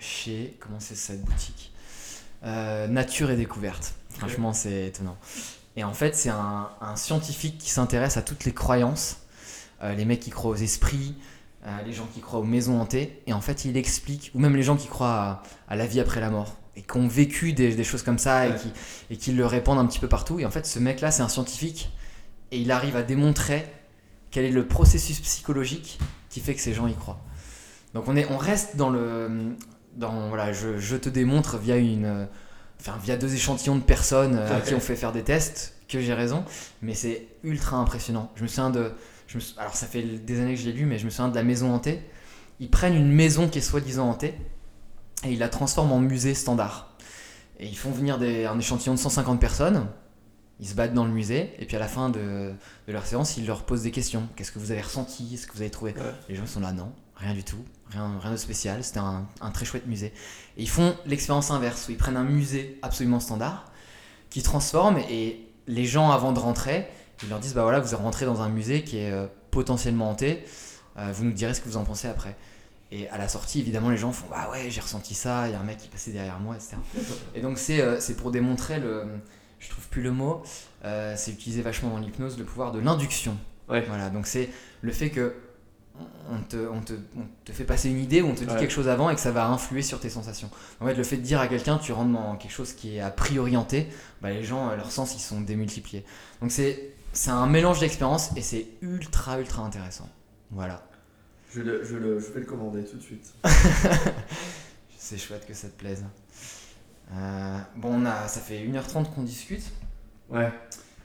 [0.00, 0.56] chez.
[0.60, 1.72] Comment c'est cette boutique
[2.44, 3.94] Euh, Nature et Découverte.
[4.18, 5.16] Franchement, c'est étonnant.
[5.76, 9.18] Et en fait, c'est un, un scientifique qui s'intéresse à toutes les croyances.
[9.82, 11.14] Euh, les mecs qui croient aux esprits,
[11.66, 13.22] euh, les gens qui croient aux maisons hantées.
[13.26, 16.00] Et en fait, il explique, ou même les gens qui croient à, à la vie
[16.00, 18.56] après la mort, et qui ont vécu des, des choses comme ça, et Ouais.
[18.58, 18.72] qui,
[19.10, 20.38] et qui le répandent un petit peu partout.
[20.40, 21.90] Et en fait, ce mec-là, c'est un scientifique,
[22.50, 23.64] et il arrive à démontrer
[24.30, 25.98] quel est le processus psychologique
[26.28, 27.20] qui fait que ces gens y croient.
[27.94, 29.56] Donc on, est, on reste dans le...
[29.96, 32.04] Dans, voilà, je, je te démontre via une...
[32.04, 32.26] euh,
[32.80, 36.00] Enfin, via deux échantillons de personnes euh, à qui on fait faire des tests que
[36.00, 36.46] j'ai raison,
[36.80, 38.32] mais c'est ultra impressionnant.
[38.36, 38.92] Je me souviens de...
[39.26, 41.28] Je me alors ça fait des années que je l'ai lu, mais je me souviens
[41.28, 42.00] de la maison hantée.
[42.58, 44.32] Ils prennent une maison qui est soi-disant hantée
[45.24, 46.96] et ils la transforment en musée standard.
[47.58, 49.86] Et ils font venir des- un échantillon de 150 personnes,
[50.58, 52.52] ils se battent dans le musée, et puis à la fin de,
[52.88, 54.26] de leur séance, ils leur posent des questions.
[54.36, 55.28] Qu'est-ce que vous avez ressenti?
[55.34, 55.92] Est-ce que vous avez trouvé?
[55.92, 56.00] Ouais.
[56.30, 56.90] Les gens sont là, non,
[57.20, 60.12] rien du tout, rien, rien de spécial, c'était un, un très chouette musée.
[60.56, 63.70] Et ils font l'expérience inverse, où ils prennent un musée absolument standard,
[64.30, 66.86] qui transforment, et les gens, avant de rentrer,
[67.22, 70.10] ils leur disent, bah voilà, vous êtes rentré dans un musée qui est euh, potentiellement
[70.10, 70.44] hanté,
[70.98, 72.36] Euh, vous nous direz ce que vous en pensez après.
[72.90, 75.54] Et à la sortie, évidemment, les gens font Bah ouais, j'ai ressenti ça, il y
[75.54, 76.76] a un mec qui passait derrière moi, etc.
[77.36, 79.04] Et donc, c'est euh, pour démontrer le.
[79.60, 80.42] Je trouve plus le mot,
[80.84, 83.36] euh, c'est utilisé vachement dans l'hypnose, le pouvoir de l'induction.
[83.68, 83.82] Ouais.
[83.86, 84.48] Voilà, donc c'est
[84.82, 85.34] le fait que
[86.30, 88.58] on te, on, te, on te fait passer une idée ou on te dit Ouais.
[88.58, 90.50] quelque chose avant et que ça va influer sur tes sensations.
[90.80, 93.00] En fait, le fait de dire à quelqu'un tu rentres dans quelque chose qui est
[93.00, 93.88] a priorienté,
[94.22, 96.04] bah, les gens, euh, leurs sens, ils sont démultipliés.
[96.40, 100.08] Donc c'est c'est un mélange d'expériences et c'est ultra, ultra intéressant.
[100.52, 100.82] Voilà.
[101.52, 103.32] Je, le, je, le, je vais le commander tout de suite.
[104.98, 106.04] C'est chouette que ça te plaise.
[107.12, 109.64] Euh, bon, on a, ça fait 1h30 qu'on discute.
[110.28, 110.52] Ouais.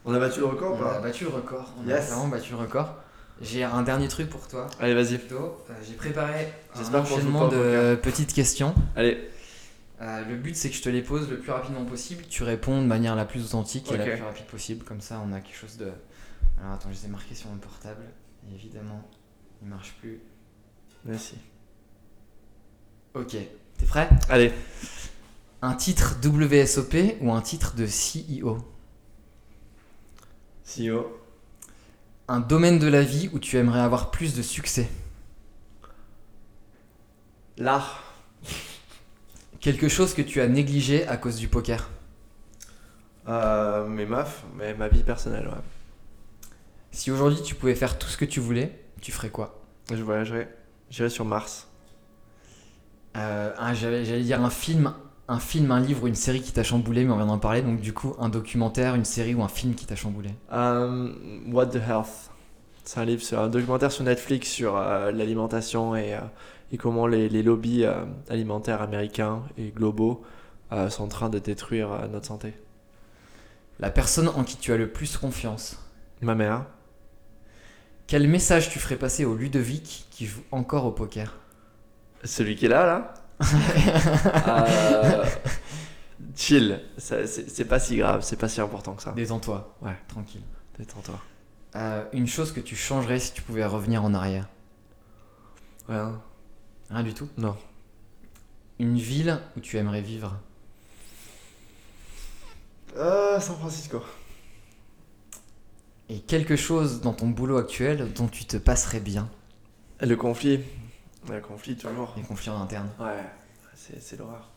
[0.06, 1.74] On a battu le record ou On a pas battu le record.
[1.84, 2.12] On Yes.
[2.12, 2.96] a vraiment battu le record.
[3.42, 4.68] J'ai un dernier truc pour toi.
[4.80, 5.16] Allez, vas-y.
[5.16, 5.50] Euh,
[5.86, 8.74] J'ai préparé un enchaînement de petites questions.
[8.96, 9.30] Allez.
[10.02, 12.24] Euh, le but, c'est que je te les pose le plus rapidement possible.
[12.30, 14.84] Tu réponds de manière la plus authentique et la plus rapide possible.
[14.86, 15.92] Comme ça, on a quelque chose de.
[16.62, 18.04] Alors attends, je les ai marqués sur mon portable.
[18.50, 19.08] Et évidemment,
[19.62, 20.20] il marche plus.
[21.04, 21.36] Merci.
[23.14, 23.36] Ok,
[23.78, 24.10] t'es prêt?
[24.30, 24.52] Allez.
[25.62, 28.58] Un titre WSOP ou un titre de CEO
[30.66, 31.25] CEO.
[32.28, 34.90] Un domaine de la vie où tu aimerais avoir plus de succès
[37.58, 38.04] L'art.
[39.60, 41.90] Quelque chose que tu as négligé à cause du poker
[43.28, 46.50] Euh, mes meufs, mais ma vie personnelle, ouais.
[46.92, 49.62] Si aujourd'hui tu pouvais faire tout ce que tu voulais, tu ferais quoi?
[49.92, 50.48] Je voyagerai.
[50.90, 51.68] J'irai sur Mars.
[53.18, 54.94] Euh, j'allais dire un film,
[55.28, 57.62] un film, un livre ou une série qui t'a chamboulé, mais on vient d'en parler.
[57.62, 60.30] Donc du coup, un documentaire, une série ou un film qui t'a chamboulé.
[60.52, 61.14] Euh,
[61.52, 62.32] What the Health.
[62.84, 66.20] C'est un livre, sur un documentaire sur Netflix sur euh, l'alimentation et, euh,
[66.72, 70.24] et comment les, les lobbies euh, alimentaires américains et globaux
[70.90, 72.54] sont en train de détruire notre santé.
[73.80, 75.80] La personne en qui tu as le plus confiance.
[76.22, 76.66] Ma mère.
[78.08, 81.38] Quel message tu ferais passer au Ludovic qui joue encore au poker?
[82.24, 83.14] Celui qui est là, là?
[84.48, 85.26] Euh,
[86.36, 86.82] Chill.
[86.98, 89.12] C'est pas si grave, c'est pas si important que ça.
[89.12, 89.76] Détends-toi.
[89.82, 89.96] Ouais.
[90.08, 90.42] Tranquille.
[90.78, 91.20] Détends-toi.
[91.76, 94.48] Euh, une chose que tu changerais si tu pouvais revenir en arrière?
[95.88, 96.22] Rien.
[96.90, 97.28] Rien du tout?
[97.38, 97.56] Non.
[98.80, 100.38] Une ville où tu aimerais vivre?
[102.98, 104.02] Euh, San Francisco.
[106.10, 109.30] Et quelque chose dans ton boulot actuel dont tu te passerais bien?
[110.02, 110.62] Le conflit.
[111.30, 112.14] Le conflit, toujours.
[112.18, 112.90] Les conflits en interne.
[113.00, 113.24] Ouais,
[113.74, 114.52] c'est l'horreur.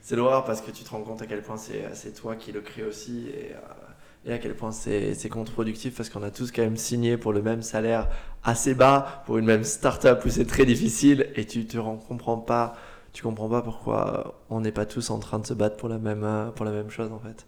[0.00, 2.50] C'est l'horreur parce que tu te rends compte à quel point c'est c'est toi qui
[2.50, 6.50] le crée aussi et, euh, et à quel point c'est contre-productif parce qu'on a tous
[6.50, 8.08] quand même signé pour le même salaire
[8.42, 12.38] assez bas pour une même start-up où c'est très difficile et tu te rends, comprends
[12.38, 12.74] pas
[13.12, 15.98] tu comprends pas pourquoi on n'est pas tous en train de se battre pour la
[15.98, 17.46] même euh, pour la même chose en fait.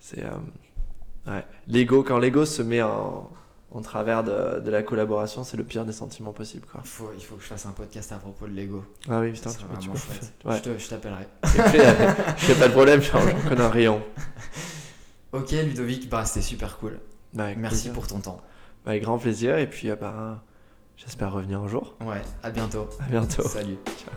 [0.00, 0.30] C'est euh,
[1.26, 3.30] ouais, l'ego quand l'ego se met en
[3.74, 6.80] en travers de, de la collaboration, c'est le pire des sentiments possibles quoi.
[6.84, 8.84] Il faut, il faut que je fasse un podcast à propos de Lego.
[9.08, 10.48] Ah oui, putain, tu peux, tu peux.
[10.48, 10.56] Ouais.
[10.58, 11.26] Je te- Je t'appellerai.
[12.36, 14.02] Je fais pas de problème, j'en connais un rayon.
[15.32, 17.00] Ok Ludovic, bah c'était super cool.
[17.32, 17.92] Bah, Merci plaisir.
[17.94, 18.40] pour ton temps.
[18.84, 20.42] Bah, avec grand plaisir, et puis euh, bah,
[20.96, 21.94] j'espère revenir un jour.
[22.04, 22.88] Ouais, à bientôt.
[23.00, 23.42] À bientôt.
[23.48, 23.78] Salut.
[23.86, 24.14] Ciao.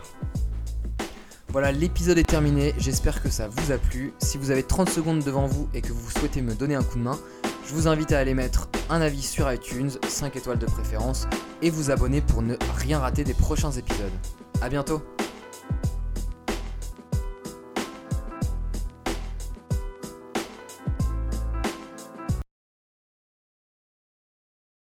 [1.48, 2.74] Voilà, l'épisode est terminé.
[2.76, 4.12] J'espère que ça vous a plu.
[4.18, 6.98] Si vous avez 30 secondes devant vous et que vous souhaitez me donner un coup
[6.98, 7.18] de main,
[7.66, 11.26] je vous invite à aller mettre un avis sur iTunes, 5 étoiles de préférence,
[11.62, 14.12] et vous abonner pour ne rien rater des prochains épisodes.
[14.60, 15.02] À bientôt